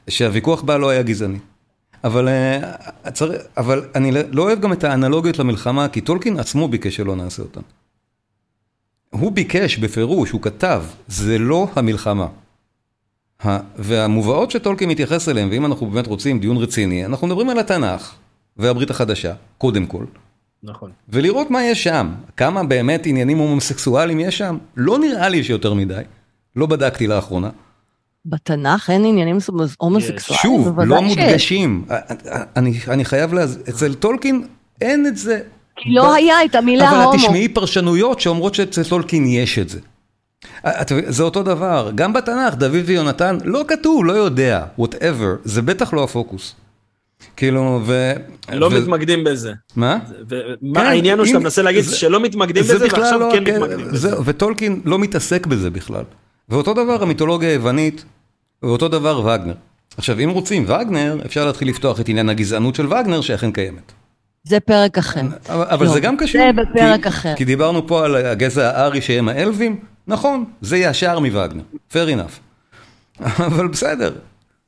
שהוויכוח 0.09 0.61
בה 0.61 0.77
לא 0.77 0.89
היה 0.89 1.01
גזעני. 1.03 1.37
אבל, 2.05 2.27
אה, 2.27 2.71
אבל 3.57 3.85
אני 3.95 4.11
לא 4.31 4.43
אוהב 4.43 4.59
גם 4.59 4.73
את 4.73 4.83
האנלוגיות 4.83 5.39
למלחמה, 5.39 5.87
כי 5.87 6.01
טולקין 6.01 6.39
עצמו 6.39 6.67
ביקש 6.67 6.95
שלא 6.95 7.15
נעשה 7.15 7.41
אותן. 7.43 7.61
הוא 9.09 9.31
ביקש 9.31 9.77
בפירוש, 9.77 10.31
הוא 10.31 10.41
כתב, 10.41 10.83
זה 11.07 11.37
לא 11.37 11.67
המלחמה. 11.75 12.27
והמובאות 13.77 14.51
שטולקין 14.51 14.89
מתייחס 14.89 15.29
אליהן, 15.29 15.49
ואם 15.51 15.65
אנחנו 15.65 15.87
באמת 15.87 16.07
רוצים 16.07 16.39
דיון 16.39 16.57
רציני, 16.57 17.05
אנחנו 17.05 17.27
מדברים 17.27 17.49
על 17.49 17.59
התנ"ך 17.59 18.15
והברית 18.57 18.89
החדשה, 18.89 19.33
קודם 19.57 19.85
כל. 19.85 20.05
נכון. 20.63 20.91
ולראות 21.09 21.51
מה 21.51 21.63
יש 21.63 21.83
שם, 21.83 22.13
כמה 22.37 22.63
באמת 22.63 23.05
עניינים 23.05 23.37
הומוסקסואליים 23.37 24.19
יש 24.19 24.37
שם, 24.37 24.57
לא 24.77 24.99
נראה 24.99 25.29
לי 25.29 25.43
שיותר 25.43 25.73
מדי, 25.73 26.01
לא 26.55 26.65
בדקתי 26.65 27.07
לאחרונה. 27.07 27.49
בתנ"ך 28.25 28.89
אין 28.89 29.05
עניינים 29.05 29.37
הומוסקסואליים, 29.77 30.41
שוב, 30.63 30.79
לא. 30.81 31.01
מודגשים, 31.01 31.85
אני, 32.55 32.79
אני 32.87 33.05
חייב 33.05 33.33
להז... 33.33 33.59
אצל 33.69 33.93
טולקין 33.93 34.47
אין 34.81 35.07
את 35.07 35.17
זה. 35.17 35.39
כי 35.75 35.89
לא 35.93 36.13
היה 36.13 36.45
את 36.45 36.55
המילה 36.55 36.89
אבל 36.89 36.97
הומו. 37.01 37.13
את 37.15 37.19
תשמעי 37.19 37.47
פרשנויות 37.47 38.19
שאומרות 38.19 38.55
שאצל 38.55 38.83
טולקין 38.83 39.25
יש 39.25 39.59
את 39.59 39.69
זה. 39.69 39.79
זה 41.07 41.23
אותו 41.23 41.43
דבר, 41.43 41.91
גם 41.95 42.13
בתנ"ך, 42.13 42.55
דוד 42.55 42.75
ויונתן, 42.85 43.37
לא 43.43 43.63
כתוב, 43.67 44.05
לא 44.05 44.11
יודע, 44.13 44.65
whatever, 44.79 45.37
זה 45.43 45.61
בטח 45.61 45.93
לא 45.93 46.03
הפוקוס. 46.03 46.55
כאילו, 47.37 47.81
ו... 47.85 48.13
לא 48.53 48.65
ו- 48.65 48.69
מתמקדים 48.81 49.23
בזה. 49.23 49.53
מה? 49.75 49.97
ומה 50.29 50.79
כן, 50.81 50.85
העניין 50.85 51.17
הוא 51.19 51.25
שאתה 51.27 51.39
מנסה 51.39 51.61
להגיד 51.61 51.83
זה- 51.83 51.95
שלא 51.95 52.19
מתמקדים 52.19 52.63
זה 52.63 52.75
בזה 52.75 52.85
בכלל 52.85 52.99
ועכשיו 53.01 53.19
לא 53.19 53.29
כן 53.31 53.43
הקטע- 53.43 53.59
מתמקדים 53.59 53.87
בזה. 53.87 53.97
זהו, 54.09 54.25
וטולקין 54.25 54.81
לא 54.85 54.99
מתעסק 54.99 55.45
בזה 55.47 55.69
בכלל. 55.69 56.03
ואותו 56.49 56.73
דבר 56.73 57.03
המיתולוגיה 57.03 57.49
היוונית, 57.49 58.05
ואותו 58.65 58.87
דבר 58.87 59.19
וגנר. 59.19 59.53
עכשיו, 59.97 60.19
אם 60.19 60.29
רוצים 60.29 60.63
וגנר, 60.63 61.17
אפשר 61.25 61.45
להתחיל 61.45 61.67
לפתוח 61.69 61.99
את 61.99 62.09
עניין 62.09 62.29
הגזענות 62.29 62.75
של 62.75 62.85
וגנר, 62.87 63.21
שאכן 63.21 63.51
קיימת. 63.51 63.91
זה 64.43 64.59
פרק 64.59 64.97
אחר. 64.97 65.21
אבל, 65.49 65.65
אבל 65.69 65.85
לא, 65.85 65.91
זה 65.93 65.99
גם 65.99 66.17
קשור. 66.17 66.41
זה 66.41 66.61
בפרק 66.61 67.03
כי, 67.03 67.09
אחר. 67.09 67.33
כי 67.35 67.45
דיברנו 67.45 67.87
פה 67.87 68.05
על 68.05 68.15
הגזע 68.15 68.77
הארי 68.77 69.01
שהם 69.01 69.29
האלווים, 69.29 69.79
נכון, 70.07 70.45
זה 70.61 70.77
ישר 70.77 71.19
מווגנר, 71.19 71.63
fair 71.91 72.09
enough. 72.09 72.39
אבל 73.47 73.67
בסדר. 73.67 74.13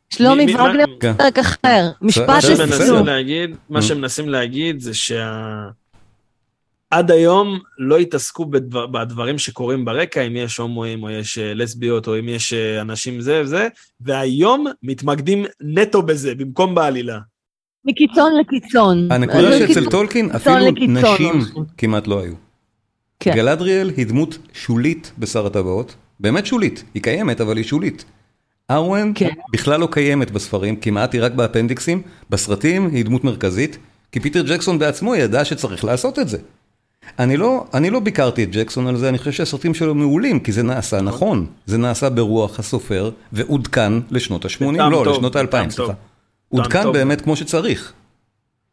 שלומי 0.10 0.56
וגנר, 0.56 0.86
כן. 1.00 1.14
פרק 1.18 1.40
אחר. 1.40 1.90
משפט 2.02 2.30
מה 2.30 2.38
בסדר, 2.38 2.56
שמנסים 2.56 2.82
לסיום. 2.82 3.08
מה 3.70 3.80
Mm. 3.80 3.82
שמנסים 3.82 4.30
להגיד 4.30 4.80
זה 4.80 4.94
שה... 4.94 5.32
עד 6.90 7.12
היום 7.12 7.60
לא 7.78 7.98
התעסקו 7.98 8.46
בדבר, 8.46 8.88
בדברים 8.88 9.38
שקורים 9.38 9.86
ברקע, 9.86 10.22
אם 10.22 10.36
יש 10.36 10.58
הומואים 10.58 11.04
או 11.04 11.10
יש 11.10 11.38
אה, 11.38 11.54
לסביות 11.54 12.08
או 12.08 12.20
אם 12.20 12.30
יש 12.30 12.54
אה, 12.54 12.82
אנשים 12.82 13.22
זה 13.22 13.42
וזה, 13.42 13.68
והיום 14.02 14.66
מתמקדים 14.84 15.46
נטו 15.62 16.02
בזה, 16.02 16.36
במקום 16.36 16.76
בעלילה. 16.76 17.20
מקיצון 17.86 18.32
לקיצון. 18.40 19.12
הנקודה 19.12 19.50
לא 19.50 19.60
שאצל 19.60 19.86
טולקין 19.86 20.32
אפילו 20.32 20.56
לקיצון, 20.58 20.98
נשים 20.98 21.38
נכון. 21.38 21.66
כמעט 21.78 22.08
לא 22.08 22.22
היו. 22.22 22.34
כן. 23.20 23.36
גלדריאל 23.36 23.90
היא 23.98 24.06
דמות 24.06 24.38
שולית 24.54 25.12
בשר 25.18 25.46
הטבעות, 25.46 25.96
באמת 26.20 26.46
שולית, 26.46 26.84
היא 26.94 27.04
קיימת 27.04 27.42
אבל 27.42 27.58
היא 27.58 27.66
שולית. 27.66 28.06
ארואן 28.72 29.12
כן. 29.16 29.30
בכלל 29.54 29.80
לא 29.80 29.88
קיימת 29.92 30.32
בספרים, 30.32 30.76
כמעט 30.76 31.14
היא 31.14 31.24
רק 31.24 31.32
באפנדיקסים, 31.32 32.02
בסרטים 32.30 32.90
היא 32.90 33.06
דמות 33.06 33.24
מרכזית, 33.24 33.78
כי 34.12 34.20
פיטר 34.20 34.44
ג'קסון 34.48 34.80
בעצמו 34.80 35.16
ידע 35.16 35.46
שצריך 35.46 35.86
לעשות 35.86 36.20
את 36.20 36.30
זה. 36.30 36.38
אני 37.20 37.38
לא, 37.38 37.66
אני 37.74 37.90
לא 37.90 38.00
ביקרתי 38.00 38.44
את 38.44 38.50
ג'קסון 38.52 38.88
על 38.88 38.98
זה, 38.98 39.10
אני 39.10 39.18
חושב 39.18 39.32
שהסרטים 39.32 39.74
שלו 39.74 39.96
מעולים, 39.96 40.40
כי 40.40 40.52
זה 40.52 40.64
נעשה 40.64 41.02
נכון, 41.02 41.46
זה 41.66 41.78
נעשה 41.78 42.10
ברוח 42.10 42.60
הסופר, 42.60 43.12
ועודכן 43.32 43.94
לשנות 44.12 44.46
ה-80, 44.46 44.74
בטעם 44.74 44.92
לא, 44.92 45.02
טוב, 45.06 45.14
לשנות 45.14 45.36
ה-2000, 45.36 45.44
בטעם 45.46 45.70
סליחה. 45.70 45.94
טוב. 45.94 45.96
עודכן 46.50 46.84
טוב. 46.84 46.94
באמת 46.94 47.22
כמו 47.22 47.36
שצריך. 47.36 47.94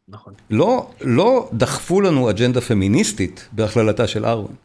נכון. 0.07 0.33
לא, 0.49 0.89
לא 1.01 1.49
דחפו 1.53 2.01
לנו 2.01 2.29
אג'נדה 2.29 2.61
פמיניסטית 2.61 3.47
בהכללתה 3.51 4.07
של 4.07 4.25
ארווין. 4.25 4.55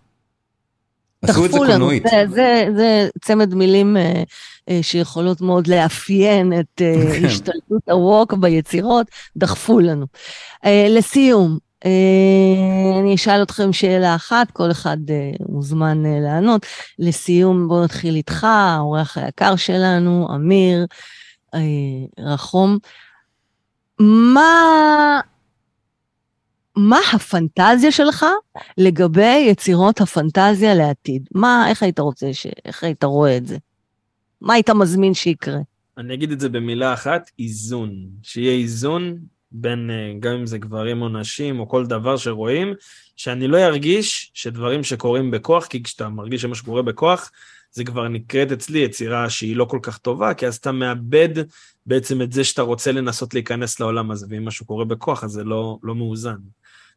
עשו 1.23 1.47
את 1.47 1.53
זה 1.53 1.59
קולנועית. 1.59 2.03
זה, 2.11 2.25
זה, 2.35 2.67
זה 2.77 3.09
צמד 3.21 3.55
מילים 3.55 3.97
אה, 3.97 4.23
אה, 4.69 4.79
שיכולות 4.83 5.41
מאוד 5.41 5.67
לאפיין 5.67 6.53
את 6.61 6.83
אה, 6.83 6.95
כן. 7.21 7.25
השתלטות 7.25 7.89
הווק 7.91 8.35
ביצירות, 8.35 9.07
דחפו 9.37 9.81
לנו. 9.81 10.07
אה, 10.65 10.87
לסיום, 10.89 11.59
אני 11.85 13.15
אשאל 13.15 13.43
אתכם 13.43 13.73
שאלה 13.73 14.15
אחת, 14.15 14.51
כל 14.51 14.71
אחד 14.71 14.97
אה, 15.11 15.31
מוזמן 15.49 16.07
אה, 16.07 16.21
לענות. 16.21 16.67
לסיום, 16.99 17.69
בואו 17.69 17.85
נתחיל 17.85 18.15
איתך, 18.15 18.45
האורח 18.45 19.19
היקר 19.19 19.57
שלנו, 19.57 20.29
אמיר 20.35 20.87
אה, 21.55 21.61
רחום. 22.19 22.79
מה... 24.01 25.21
מה 26.77 26.99
הפנטזיה 27.13 27.93
שלך 27.93 28.27
לגבי 28.79 29.47
יצירות 29.51 30.01
הפנטזיה 30.01 30.75
לעתיד? 30.75 31.29
מה, 31.35 31.67
איך 31.69 31.83
היית 31.83 31.99
רוצה, 31.99 32.33
ש... 32.33 32.47
איך 32.65 32.85
היית 32.85 33.05
רואה 33.05 33.37
את 33.37 33.47
זה? 33.47 33.59
מה 34.41 34.55
היית 34.55 34.71
מזמין 34.71 35.15
שיקרה? 35.15 35.59
אני 35.99 36.15
אגיד 36.15 36.33
את 36.33 36.41
זה 36.41 36.49
במילה 36.49 36.95
אחת, 36.95 37.31
איזון. 37.39 37.91
שיהיה 38.23 38.53
איזון 38.53 39.19
בין, 39.53 39.91
אה, 39.91 40.13
גם 40.21 40.33
אם 40.33 40.47
זה 40.47 40.59
גברים 40.59 41.03
או 41.03 41.09
נשים 41.09 41.61
או 41.61 41.69
כל 41.69 41.87
דבר 41.87 42.17
שרואים, 42.17 42.75
שאני 43.17 43.49
לא 43.49 43.59
ארגיש 43.59 44.31
שדברים 44.35 44.83
שקורים 44.85 45.31
בכוח, 45.31 45.67
כי 45.67 45.83
כשאתה 45.83 46.09
מרגיש 46.09 46.43
שמה 46.43 46.55
שקורה 46.55 46.83
בכוח, 46.83 47.31
זה 47.73 47.85
כבר 47.85 48.09
נקראת 48.09 48.53
אצלי 48.53 48.79
יצירה 48.79 49.31
שהיא 49.31 49.57
לא 49.57 49.65
כל 49.65 49.79
כך 49.83 49.99
טובה, 49.99 50.35
כי 50.35 50.47
אז 50.47 50.57
אתה 50.57 50.73
מאבד 50.73 51.29
בעצם 51.87 52.23
את 52.23 52.33
זה 52.33 52.45
שאתה 52.45 52.63
רוצה 52.63 52.93
לנסות 52.93 53.35
להיכנס 53.35 53.81
לעולם 53.81 54.11
הזה, 54.11 54.27
ואם 54.31 54.45
משהו 54.45 54.67
קורה 54.67 54.85
בכוח, 54.85 55.25
אז 55.25 55.31
זה 55.31 55.45
לא, 55.45 55.79
לא 55.83 55.95
מאוזן. 55.95 56.37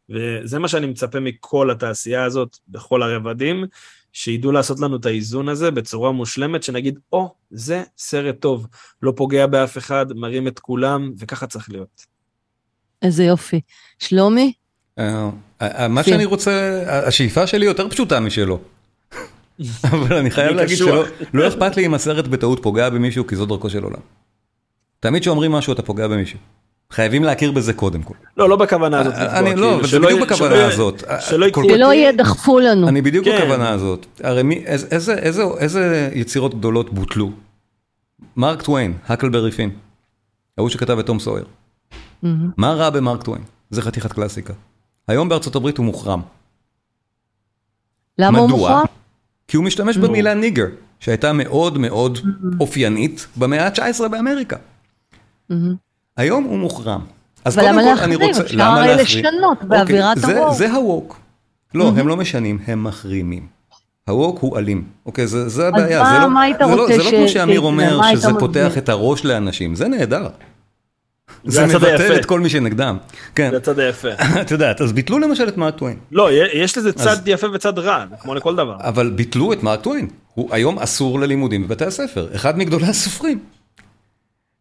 וזה 0.09 0.59
מה 0.59 0.67
שאני 0.67 0.87
מצפה 0.87 1.19
מכל 1.19 1.71
התעשייה 1.71 2.23
הזאת, 2.23 2.57
בכל 2.67 3.03
הרבדים, 3.03 3.65
שידעו 4.13 4.51
לעשות 4.51 4.79
לנו 4.79 4.95
את 4.95 5.05
האיזון 5.05 5.49
הזה 5.49 5.71
בצורה 5.71 6.11
מושלמת, 6.11 6.63
שנגיד, 6.63 6.99
או, 7.11 7.25
oh, 7.27 7.29
זה 7.51 7.83
סרט 7.97 8.39
טוב, 8.39 8.67
לא 9.01 9.13
פוגע 9.15 9.47
באף 9.47 9.77
אחד, 9.77 10.05
מרים 10.13 10.47
את 10.47 10.59
כולם, 10.59 11.11
וככה 11.19 11.47
צריך 11.47 11.69
להיות. 11.69 12.12
איזה 13.03 13.23
יופי. 13.23 13.61
שלומי? 13.99 14.53
אה, 14.99 15.29
אה, 15.61 15.87
מה 15.87 16.03
כן. 16.03 16.11
שאני 16.11 16.25
רוצה, 16.25 16.83
השאיפה 16.87 17.47
שלי 17.47 17.65
יותר 17.65 17.89
פשוטה 17.89 18.19
משלו. 18.19 18.59
אבל 19.91 20.15
אני 20.15 20.31
חייב 20.31 20.55
להגיד. 20.55 20.77
שלא 20.77 21.03
לא 21.33 21.47
אכפת 21.47 21.77
לי 21.77 21.85
אם 21.85 21.93
הסרט 21.93 22.27
בטעות 22.27 22.63
פוגע 22.63 22.89
במישהו, 22.89 23.27
כי 23.27 23.35
זו 23.35 23.45
דרכו 23.45 23.69
של 23.69 23.83
עולם. 23.83 23.99
תמיד 24.99 25.21
כשאומרים 25.21 25.51
משהו 25.51 25.73
אתה 25.73 25.81
פוגע 25.81 26.07
במישהו. 26.07 26.39
חייבים 26.91 27.23
להכיר 27.23 27.51
בזה 27.51 27.73
קודם 27.73 28.03
כל. 28.03 28.13
לא, 28.37 28.49
לא 28.49 28.55
בכוונה 28.55 28.99
הזאת 28.99 29.13
לפגוע, 29.13 29.39
אני 29.39 29.55
לא, 29.55 29.55
כאילו, 29.55 29.79
וזה 29.79 29.87
שלא 29.87 30.07
בדיוק 30.07 30.21
בכוונה 30.21 30.65
הזאת. 30.65 31.03
שלא 31.19 31.93
יהיה 31.93 32.11
דחפו 32.11 32.59
לנו. 32.59 32.87
אני 32.87 33.01
בדיוק 33.01 33.25
כן. 33.25 33.37
בכוונה 33.37 33.69
הזאת. 33.69 34.05
הרי 34.23 34.43
איזה 35.59 36.09
יצירות 36.13 36.55
גדולות 36.55 36.93
בוטלו? 36.93 37.31
מרק 38.37 38.61
טוויין, 38.61 38.93
הקלברי 39.07 39.51
פין. 39.51 39.69
ההוא 40.57 40.69
שכתב 40.69 40.99
את 40.99 41.05
תום 41.05 41.19
סויר. 41.19 41.45
מהמם. 42.23 42.49
מה 42.57 42.73
רע 42.73 42.89
במרק 42.89 43.23
טוויין? 43.23 43.43
זה 43.69 43.81
חתיכת 43.81 44.13
קלאסיקה. 44.13 44.53
היום 45.07 45.29
בארצות 45.29 45.55
הברית 45.55 45.77
הוא 45.77 45.85
מוחרם. 45.85 46.21
למה 48.17 48.39
הוא 48.39 48.47
מדוע? 48.47 48.59
מוכרע? 48.59 48.83
כי 49.47 49.57
הוא 49.57 49.65
משתמש 49.65 49.97
במילה 49.97 50.33
ניגר, 50.33 50.65
שהייתה 50.99 51.33
מאוד 51.33 51.77
מאוד 51.77 52.19
אופיינית 52.59 53.27
במאה 53.37 53.67
ה-19 53.67 54.07
באמריקה. 54.07 54.57
מהמם. 55.49 55.75
היום 56.17 56.43
הוא 56.43 56.57
מוחרם. 56.57 57.01
אז 57.45 57.59
קודם 57.59 57.73
כל 57.73 58.03
אני? 58.03 58.15
רוצה... 58.15 58.41
אפשר 58.41 58.55
למה 58.57 58.87
להחרים? 58.87 59.25
לשנות 59.25 59.57
אוקיי, 59.61 59.67
באווירת 59.69 60.17
הרוב. 60.23 60.57
זה 60.57 60.73
הווק. 60.73 61.19
לא, 61.75 61.91
הם 61.97 62.07
לא 62.07 62.17
משנים, 62.17 62.59
הם 62.67 62.83
מחרימים. 62.83 63.47
הווק 64.07 64.39
הוא 64.39 64.57
אלים, 64.57 64.83
אוקיי, 65.05 65.27
זה, 65.27 65.67
הבעיה, 65.67 66.05
זה 66.05 66.75
לא, 66.75 66.87
כמו 67.09 67.27
שאמיר? 67.27 67.61
אומר, 67.61 67.99
שזה? 68.11 68.29
פותח 68.39 68.77
את 68.77 68.89
הראש 68.89 69.25
לאנשים, 69.25 69.75
זה 69.75 69.87
נהדר. 69.87 70.27
זה 71.45 71.65
מבטל. 71.65 72.15
את 72.15 72.25
כל 72.25 72.39
מי 72.39 72.49
שנגדם. 72.49 72.97
כן, 73.35 73.49
זה 73.51 73.57
הצד 73.57 73.79
היפה. 73.79 74.07
את 74.41 74.51
יודעת, 74.51 74.81
אז 74.81 74.93
ביטלו 74.93 75.19
למשל 75.19 75.47
את 75.47 75.57
מרק 75.57 75.75
טוויין. 75.75 75.97
לא, 76.11 76.29
יש 76.53 76.77
לזה 76.77 76.93
צד 76.93 77.17
יפה 77.25 77.47
וצד 77.53 77.79
רע, 77.79 78.05
כמו 78.21 78.35
לכל 78.35 78.55
דבר. 78.55 78.75
אבל 78.79 79.11
ביטלו 79.15 79.53
את 79.53 79.63
מרק 79.63 79.81
טוויין. 79.81 80.07
הוא 80.33 80.49
היום 80.51 80.79
אסור 80.79 81.19
ללימודים 81.19 81.67
בבתי 81.67 81.85
הספר, 81.85 82.27
אחד 82.35 82.57
מגדולי 82.57 82.87
הסופרים. 82.87 83.39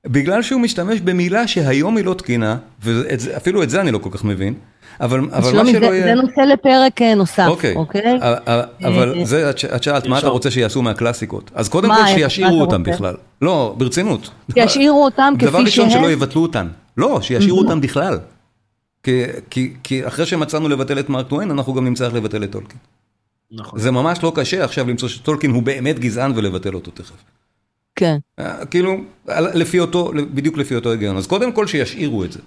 בגלל 0.06 0.42
שהוא 0.42 0.60
משתמש 0.60 1.00
במילה 1.00 1.48
שהיום 1.48 1.96
היא 1.96 2.04
לא 2.04 2.14
תקינה, 2.14 2.56
ואפילו 2.82 3.62
את 3.62 3.70
זה 3.70 3.80
אני 3.80 3.90
לא 3.90 3.98
כל 3.98 4.08
כך 4.12 4.24
מבין, 4.24 4.54
אבל, 5.00 5.20
אבל 5.32 5.56
מה 5.56 5.66
שלא 5.66 5.80
זה- 5.80 5.86
יהיה... 5.86 6.02
זה 6.02 6.14
נושא 6.14 6.40
לפרק 6.40 7.02
אה, 7.02 7.14
נוסף, 7.14 7.46
אוקיי, 7.48 7.74
אוקיי? 7.74 8.18
א- 8.20 8.34
א- 8.50 8.62
אבל 8.84 9.18
אה, 9.18 9.24
זה, 9.24 9.50
את 9.50 9.82
שאלת, 9.82 10.06
מה 10.06 10.18
אתה. 10.18 10.28
רוצה 10.28 10.50
שיעשו 10.50 10.82
מהקלאסיקות? 10.82 11.50
אז 11.54 11.68
קודם 11.68 11.88
מה, 11.88 11.96
כל 11.96 12.14
שישאירו 12.14 12.60
אותם 12.60 12.80
רוצה? 12.80 12.92
בכלל. 12.92 13.14
לא, 13.42 13.74
ברצינות. 13.78 14.30
שישאירו 14.54 15.04
אותם 15.04 15.34
דבר 15.38 15.50
כפי 15.58 15.62
ראשון, 15.62 15.90
שלא 15.90 16.00
שהם. 16.00 16.10
יבטלו 16.10 16.42
אותן. 16.42 16.68
לא, 16.96 17.18
שישאירו 17.22 17.58
אותם 17.58 17.80
בכלל. 17.80 18.18
כי- 19.02 19.22
כי- 19.50 19.72
כי 19.82 20.06
אחרי 20.06 20.26
שמצאנו 20.26 20.68
לבטל 20.68 20.98
את 20.98 21.08
מרק 21.08 21.28
טוויין, 21.28 21.50
אנחנו 21.50 21.74
גם 21.74 21.84
נמצא 21.84 22.04
איך 22.04 22.14
לבטל 22.14 22.44
את 22.44 22.52
טולקין. 22.52 22.78
נכון. 23.52 23.78
זה 23.78 23.90
ממש 23.90 24.22
לא 24.22 24.32
קשה 24.34 24.64
עכשיו 24.64 24.88
למצוא 24.88 25.08
שטולקין 25.08 25.50
הוא 25.50 25.62
באמת 25.62 25.98
גזען 25.98 26.32
ולבטל 26.34 26.74
אותו 26.74 26.90
תכף. 26.90 27.14
כן. 28.02 28.16
אה, 28.38 28.66
כאילו, 28.66 28.96
לפי 29.54 29.80
אותו, 29.80 30.12
בדיוק 30.34 30.58
לפי 30.58 30.74
אותו 30.74 30.90
היגיון. 30.90 31.16
אז 31.16 31.26
קודם 31.26 31.52
כל 31.52 31.66
שישאירו 31.66 32.24
את 32.24 32.32
זה. 32.32 32.38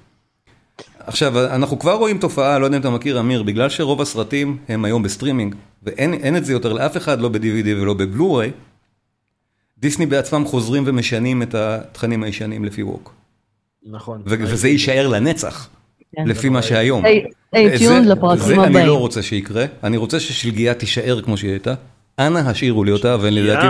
עכשיו, 1.00 1.46
אנחנו 1.46 1.80
כבר 1.80 1.94
רואים 1.94 2.18
תופעה, 2.18 2.60
לא 2.60 2.66
יודע 2.66 2.78
אם 2.78 2.82
אתה 2.82 2.90
מכיר, 2.90 3.20
אמיר, 3.20 3.44
בגלל 3.44 3.70
שרוב 3.70 4.02
הסרטים 4.02 4.58
הם 4.70 4.86
היום 4.86 5.04
בסטרימינג, 5.04 5.56
ואין 5.84 6.14
אין 6.14 6.38
את 6.38 6.46
זה 6.46 6.54
יותר 6.54 6.74
לאף 6.74 6.98
אחד, 6.98 7.22
לא 7.22 7.30
ב-DVD 7.30 7.68
ולא 7.68 7.94
בבלו-ריי, 7.94 8.52
דיסני 9.78 10.06
בעצמם 10.06 10.46
חוזרים 10.46 10.84
ומשנים 10.86 11.42
את 11.42 11.56
התכנים 11.56 12.24
הישנים 12.24 12.66
לפי 12.66 12.84
ווק. 12.84 13.14
נכון. 13.92 14.22
וזה 14.26 14.68
יישאר 14.70 15.08
לנצח, 15.08 15.70
כן. 16.16 16.28
לפי 16.28 16.50
מה 16.50 16.62
שהיום. 16.62 17.04
stay 17.06 17.10
זה- 17.78 18.00
tuned 18.02 18.06
לפרקים 18.08 18.46
זה 18.46 18.54
אני 18.54 18.64
הבאים. 18.68 18.88
לא 18.88 19.00
רוצה 19.00 19.22
שיקרה, 19.24 19.66
אני 19.84 19.98
רוצה 19.98 20.20
ששלגיה 20.20 20.74
תישאר 20.74 21.22
כמו 21.22 21.38
שהיא 21.38 21.52
הייתה. 21.52 21.74
אנא 22.20 22.40
השאירו 22.40 22.84
לי 22.84 22.92
אותה, 22.92 23.16
ולדעתי 23.22 23.68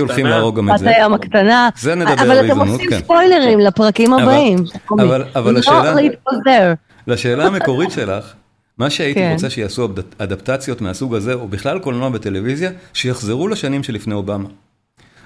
הולכים. 0.00 0.26
להרוג 0.26 0.56
גם 0.56 0.68
את 0.68 0.74
בת 0.74 0.78
זה. 0.80 0.90
הים 0.90 1.14
הקטנה. 1.14 1.68
זה 1.78 1.94
נדבר 1.94 2.12
אבל 2.12 2.22
אתם 2.38 2.48
בהזדמנות, 2.48 2.68
עושים 2.68 2.90
כן. 2.90 2.98
ספוילרים 3.00 3.58
לפרקים 3.60 4.12
אבל- 4.12 4.22
הבאים. 4.22 4.58
אבל- 4.98 5.24
אבל 5.36 5.56
השאלה- 5.56 5.94
להתפזר. 5.94 6.72
לשאלה 7.06 7.46
המקורית 7.46 7.90
שלך, 7.90 8.32
מה 8.78 8.90
שהייתי 8.90 9.20
כן. 9.20 9.30
רוצה 9.34 9.50
שיעשו 9.50 9.88
אדפטציות 10.18 10.80
מהסוג 10.80 11.14
הזה, 11.14 11.34
או 11.34 11.48
בכלל 11.48 11.78
קולנוע 11.78 12.08
בטלוויזיה, 12.08 12.70
שיחזרו 12.92 13.48
לשנים 13.48 13.82
שלפני 13.82 14.14
אובמה. 14.14 14.48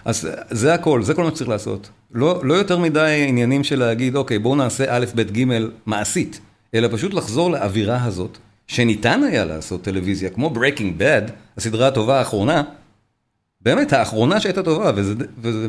אז 0.04 0.28
זה 0.50 0.74
הכל, 0.74 1.02
זה 1.02 1.14
כל 1.14 1.22
מה 1.24 1.30
שצריך 1.30 1.50
לעשות. 1.50 1.90
לא, 2.14 2.40
לא 2.42 2.54
יותר 2.54 2.78
מדי 2.78 3.24
עניינים 3.28 3.64
של 3.64 3.78
להגיד, 3.78 4.16
אוקיי, 4.16 4.38
בואו 4.38 4.56
נעשה 4.56 4.84
א', 4.96 5.04
ב', 5.14 5.20
ג' 5.38 5.44
מעשית, 5.86 6.40
אלא 6.74 6.88
פשוט 6.92 7.14
לחזור 7.14 7.50
לאווירה 7.50 8.04
הזאת, 8.04 8.38
שניתן 8.66 9.22
היה 9.22 9.44
לעשות 9.44 9.82
טלוויזיה, 9.82 10.30
כמו 10.30 10.52
Breaking 10.54 11.00
Bad, 11.00 11.30
הסדרה 11.56 11.88
הטובה 11.88 12.18
האחרונה, 12.18 12.62
באמת, 13.60 13.92
האחרונה 13.92 14.40
שהייתה 14.40 14.62
טובה, 14.62 14.92
וזה, 14.94 15.14
וזה 15.38 15.68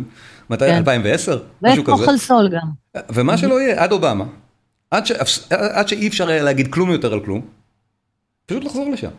מתי? 0.50 0.66
כן. 0.66 0.76
2010? 0.76 1.40
משהו 1.62 1.84
כזה. 1.84 2.06
חלסול 2.06 2.50
גם. 2.50 2.68
ומה 3.14 3.38
שלא 3.38 3.62
יהיה, 3.62 3.84
עד 3.84 3.92
אובמה, 3.92 4.26
עד, 4.92 5.06
ש... 5.06 5.12
עד 5.50 5.88
שאי 5.88 6.08
אפשר 6.08 6.30
היה 6.30 6.44
להגיד 6.44 6.74
כלום 6.74 6.92
יותר 6.92 7.14
על 7.14 7.20
כלום, 7.20 7.42
פשוט 8.46 8.64
לחזור 8.64 8.92
לשם. 8.92 9.10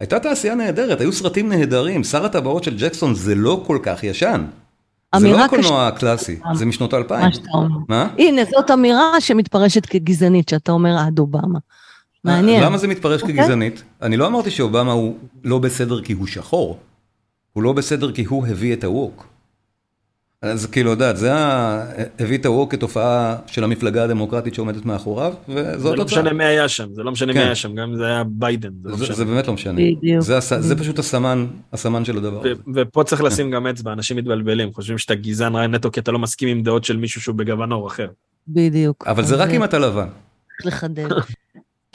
הייתה 0.00 0.18
תעשייה 0.18 0.54
נהדרת, 0.54 1.00
היו 1.00 1.12
סרטים 1.12 1.48
נהדרים, 1.48 2.04
שר 2.04 2.24
הטבעות 2.24 2.64
של 2.64 2.76
ג'קסון 2.78 3.14
זה 3.14 3.34
לא 3.34 3.62
כל 3.66 3.78
כך 3.82 4.04
ישן. 4.04 4.44
זה 5.16 5.28
לא 5.28 5.44
הקולנוע 5.44 5.86
הקלאסי, 5.86 6.38
אה, 6.46 6.54
זה 6.54 6.66
משנות 6.66 6.92
האלפיים. 6.92 7.24
מה 7.24 7.32
שאתה 7.32 7.48
אומר. 7.54 7.78
מה? 7.88 8.08
הנה, 8.18 8.42
זאת 8.44 8.70
אמירה 8.70 9.20
שמתפרשת 9.20 9.86
כגזענית, 9.86 10.48
שאתה 10.48 10.72
אומר 10.72 10.98
עד 10.98 11.18
אובמה. 11.18 11.58
מעניין. 12.26 12.62
למה 12.64 12.78
זה 12.78 12.88
מתפרש 12.88 13.22
אוקיי. 13.22 13.36
כגזענית? 13.36 13.82
אני 14.02 14.16
לא 14.16 14.26
אמרתי 14.26 14.50
שאובמה 14.50 14.92
הוא 14.92 15.16
לא 15.44 15.58
בסדר 15.58 16.02
כי 16.02 16.12
הוא 16.12 16.26
שחור. 16.26 16.78
הוא 17.52 17.62
לא 17.62 17.72
בסדר 17.72 18.12
כי 18.12 18.24
הוא 18.24 18.46
הביא 18.46 18.72
את 18.72 18.84
הווק. 18.84 19.26
אז 20.42 20.66
כאילו, 20.66 20.90
יודעת, 20.90 21.16
זה 21.16 21.34
ה... 21.34 21.84
הביא 22.18 22.38
את 22.38 22.46
הווק 22.46 22.72
כתופעה 22.72 23.36
של 23.46 23.64
המפלגה 23.64 24.04
הדמוקרטית 24.04 24.54
שעומדת 24.54 24.84
מאחוריו, 24.84 25.34
וזאת 25.48 25.90
זה 25.92 25.96
לא. 25.96 26.04
משנה 26.04 26.32
מי 26.32 26.44
היה 26.44 26.68
שם, 26.68 26.94
זה 26.94 27.02
לא 27.02 27.12
משנה 27.12 27.32
מי 27.32 27.38
כן. 27.38 27.44
היה 27.44 27.54
שם, 27.54 27.74
גם 27.74 27.88
אם 27.88 27.96
זה 27.96 28.06
היה 28.06 28.24
ביידן, 28.24 28.70
זה 28.82 28.88
לא 28.88 28.96
זה, 28.96 29.02
משנה. 29.02 29.16
זה 29.16 29.24
באמת 29.24 29.46
לא 29.46 29.54
משנה. 29.54 29.80
בדיוק. 29.80 30.20
זה, 30.20 30.36
הס... 30.38 30.52
זה 30.58 30.78
פשוט 30.78 30.98
הסמן, 30.98 31.46
הסמן 31.72 32.04
של 32.04 32.16
הדבר 32.16 32.36
ו- 32.36 32.40
הזה. 32.40 32.60
ופה 32.74 33.04
צריך 33.04 33.22
לשים 33.22 33.50
גם 33.50 33.66
אצבע, 33.66 33.92
אנשים 33.92 34.16
מתבלבלים, 34.16 34.72
חושבים 34.72 34.98
שאתה 34.98 35.14
גזען 35.14 35.56
רק 35.56 35.70
נטו 35.70 35.92
כי 35.92 36.00
אתה 36.00 36.12
לא 36.12 36.18
מסכים 36.18 36.48
עם 36.48 36.62
דעות 36.62 36.84
של 36.84 36.96
מישהו 36.96 37.20
שהוא 37.20 37.34
בגוון 37.34 37.72
עור 37.72 37.88
אחר. 37.88 38.08
בדיוק. 38.48 39.04
אבל 39.06 39.24
זה 39.24 39.36
רק 39.36 39.50
אם 39.50 39.64
אתה 39.64 39.78
לבן. 39.78 40.08
צריך 40.62 40.76
לחדד. 40.76 41.08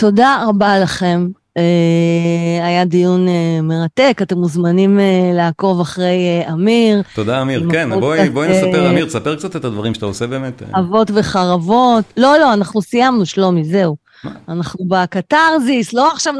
תודה 0.01 0.43
רבה 0.47 0.79
לכם. 0.79 1.27
אה, 1.57 2.65
היה 2.65 2.85
דיון 2.85 3.27
אה, 3.27 3.61
מרתק, 3.63 4.19
אתם 4.21 4.37
מוזמנים 4.37 4.99
אה, 4.99 5.31
לעקוב 5.33 5.81
אחרי 5.81 6.43
אמיר, 6.53 7.01
תודה 7.15 7.41
אמיר, 7.41 7.63
כן, 7.71 7.99
בואי, 7.99 8.29
בואי 8.29 8.47
נספר, 8.47 8.89
אמיר, 8.89 9.05
תספר 9.05 9.35
קצת 9.35 9.55
את 9.55 9.65
הדברים 9.65 9.93
שאתה 9.93 10.05
עושה 10.05 10.27
באמת. 10.27 10.63
אבות 10.79 11.11
וחרבות. 11.13 12.05
לא, 12.17 12.37
לא, 12.37 12.53
אנחנו 12.53 12.81
סיימנו, 12.81 13.25
שלומי, 13.25 13.63
זהו. 13.63 13.95
מה? 14.23 14.31
אנחנו 14.49 14.85
בקתרזיס, 14.87 15.93
לא 15.93 16.11
עכשיו 16.11 16.33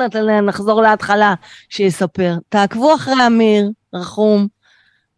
נחזור 0.44 0.82
להתחלה 0.82 1.34
שיספר. 1.70 2.36
תעקבו 2.50 2.96
אחרי 2.96 3.28
אמיר 3.28 3.70
רחום 3.94 4.48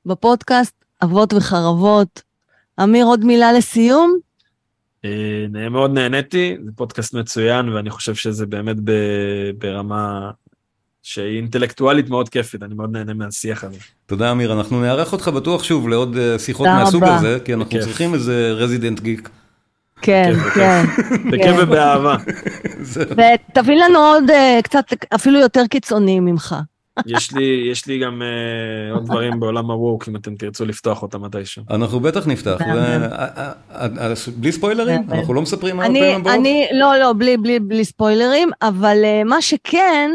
בפודקאסט 0.05 0.75
אבות 1.03 1.33
וחרבות. 1.33 2.21
אמיר, 2.83 3.05
עוד 3.05 3.25
מילה 3.25 3.53
לסיום? 3.53 4.17
אה, 5.05 5.09
מאוד 5.69 5.93
נהניתי, 5.93 6.55
זה 6.65 6.71
פודקאסט 6.75 7.13
מצוין, 7.13 7.69
ואני 7.69 7.89
חושב 7.89 8.15
שזה 8.15 8.45
באמת 8.45 8.75
ב- 8.83 8.91
ברמה 9.57 10.31
שהיא 11.03 11.37
אינטלקטואלית 11.37 12.09
מאוד 12.09 12.29
כיפית, 12.29 12.63
אני 12.63 12.73
מאוד 12.75 12.91
נהנה 12.91 13.13
מהשיח 13.13 13.63
הזה. 13.63 13.77
תודה 14.05 14.31
אמיר, 14.31 14.53
אנחנו 14.53 14.81
נארח 14.81 15.13
אותך 15.13 15.27
בטוח 15.27 15.63
שוב 15.63 15.89
לעוד 15.89 16.17
אה, 16.17 16.39
שיחות 16.39 16.67
מהסוג 16.67 17.03
רבה. 17.03 17.15
הזה, 17.15 17.37
כי 17.45 17.53
אנחנו 17.53 17.69
בכיף. 17.69 17.83
צריכים 17.83 18.13
איזה 18.13 18.51
רזידנט 18.51 18.99
גיק. 18.99 19.29
כן, 20.01 20.33
בכיף, 20.35 20.53
כן. 20.53 20.83
בכיף 21.31 21.55
ובאהבה. 21.59 22.15
ותביא 23.51 23.75
לנו 23.75 23.99
עוד 23.99 24.29
אה, 24.29 24.59
קצת, 24.63 24.83
אפילו 25.15 25.39
יותר 25.39 25.61
קיצוני 25.69 26.19
ממך. 26.19 26.55
יש 27.05 27.31
לי, 27.31 27.67
יש 27.71 27.87
לי 27.87 27.99
גם 27.99 28.21
אה, 28.21 28.93
עוד 28.93 29.05
דברים 29.05 29.39
בעולם 29.39 29.71
הווק, 29.71 30.09
אם 30.09 30.15
אתם 30.15 30.35
תרצו 30.35 30.65
לפתוח 30.65 31.01
אותם 31.01 31.21
מתישהו. 31.21 31.63
אנחנו 31.69 31.99
בטח 31.99 32.27
נפתח. 32.27 32.61
אה, 32.61 33.51
אה, 33.71 34.13
בלי 34.37 34.51
ספוילרים? 34.51 35.01
אנחנו 35.11 35.33
לא 35.33 35.41
מספרים 35.41 35.81
אני, 35.81 36.15
הבאות? 36.15 36.35
אני, 36.35 36.67
לא, 36.71 36.97
לא, 36.97 37.13
בלי, 37.17 37.37
בלי, 37.37 37.59
בלי 37.59 37.85
ספוילרים, 37.85 38.49
אבל 38.61 38.97
uh, 39.03 39.27
מה 39.27 39.41
שכן, 39.41 40.11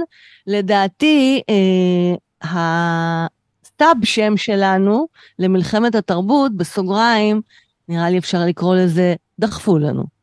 לדעתי, 0.47 1.43
uh, 1.51 2.49
הסטאב 2.49 3.97
שם 4.05 4.37
שלנו 4.37 5.07
למלחמת 5.39 5.95
התרבות, 5.95 6.57
בסוגריים, 6.57 7.41
נראה 7.89 8.11
לי 8.11 8.19
אפשר 8.19 8.45
לקרוא 8.47 8.77
לזה, 8.77 9.15
דחפו 9.39 9.79
לנו. 9.79 10.18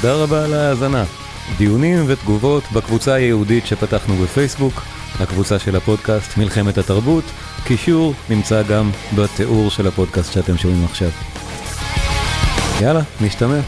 תודה 0.00 0.14
רבה 0.14 0.44
על 0.44 0.54
ההאזנה. 0.54 1.04
דיונים 1.58 2.04
ותגובות 2.06 2.64
בקבוצה 2.72 3.14
הייעודית 3.14 3.66
שפתחנו 3.66 4.14
בפייסבוק, 4.16 4.82
הקבוצה 5.20 5.58
של 5.58 5.76
הפודקאסט 5.76 6.36
מלחמת 6.36 6.78
התרבות, 6.78 7.24
קישור 7.64 8.14
נמצא 8.30 8.62
גם 8.62 8.90
בתיאור 9.16 9.70
של 9.70 9.86
הפודקאסט 9.86 10.32
שאתם 10.32 10.58
שומעים 10.58 10.84
עכשיו. 10.84 11.08
יאללה, 12.80 13.00
נשתמע. 13.20 13.60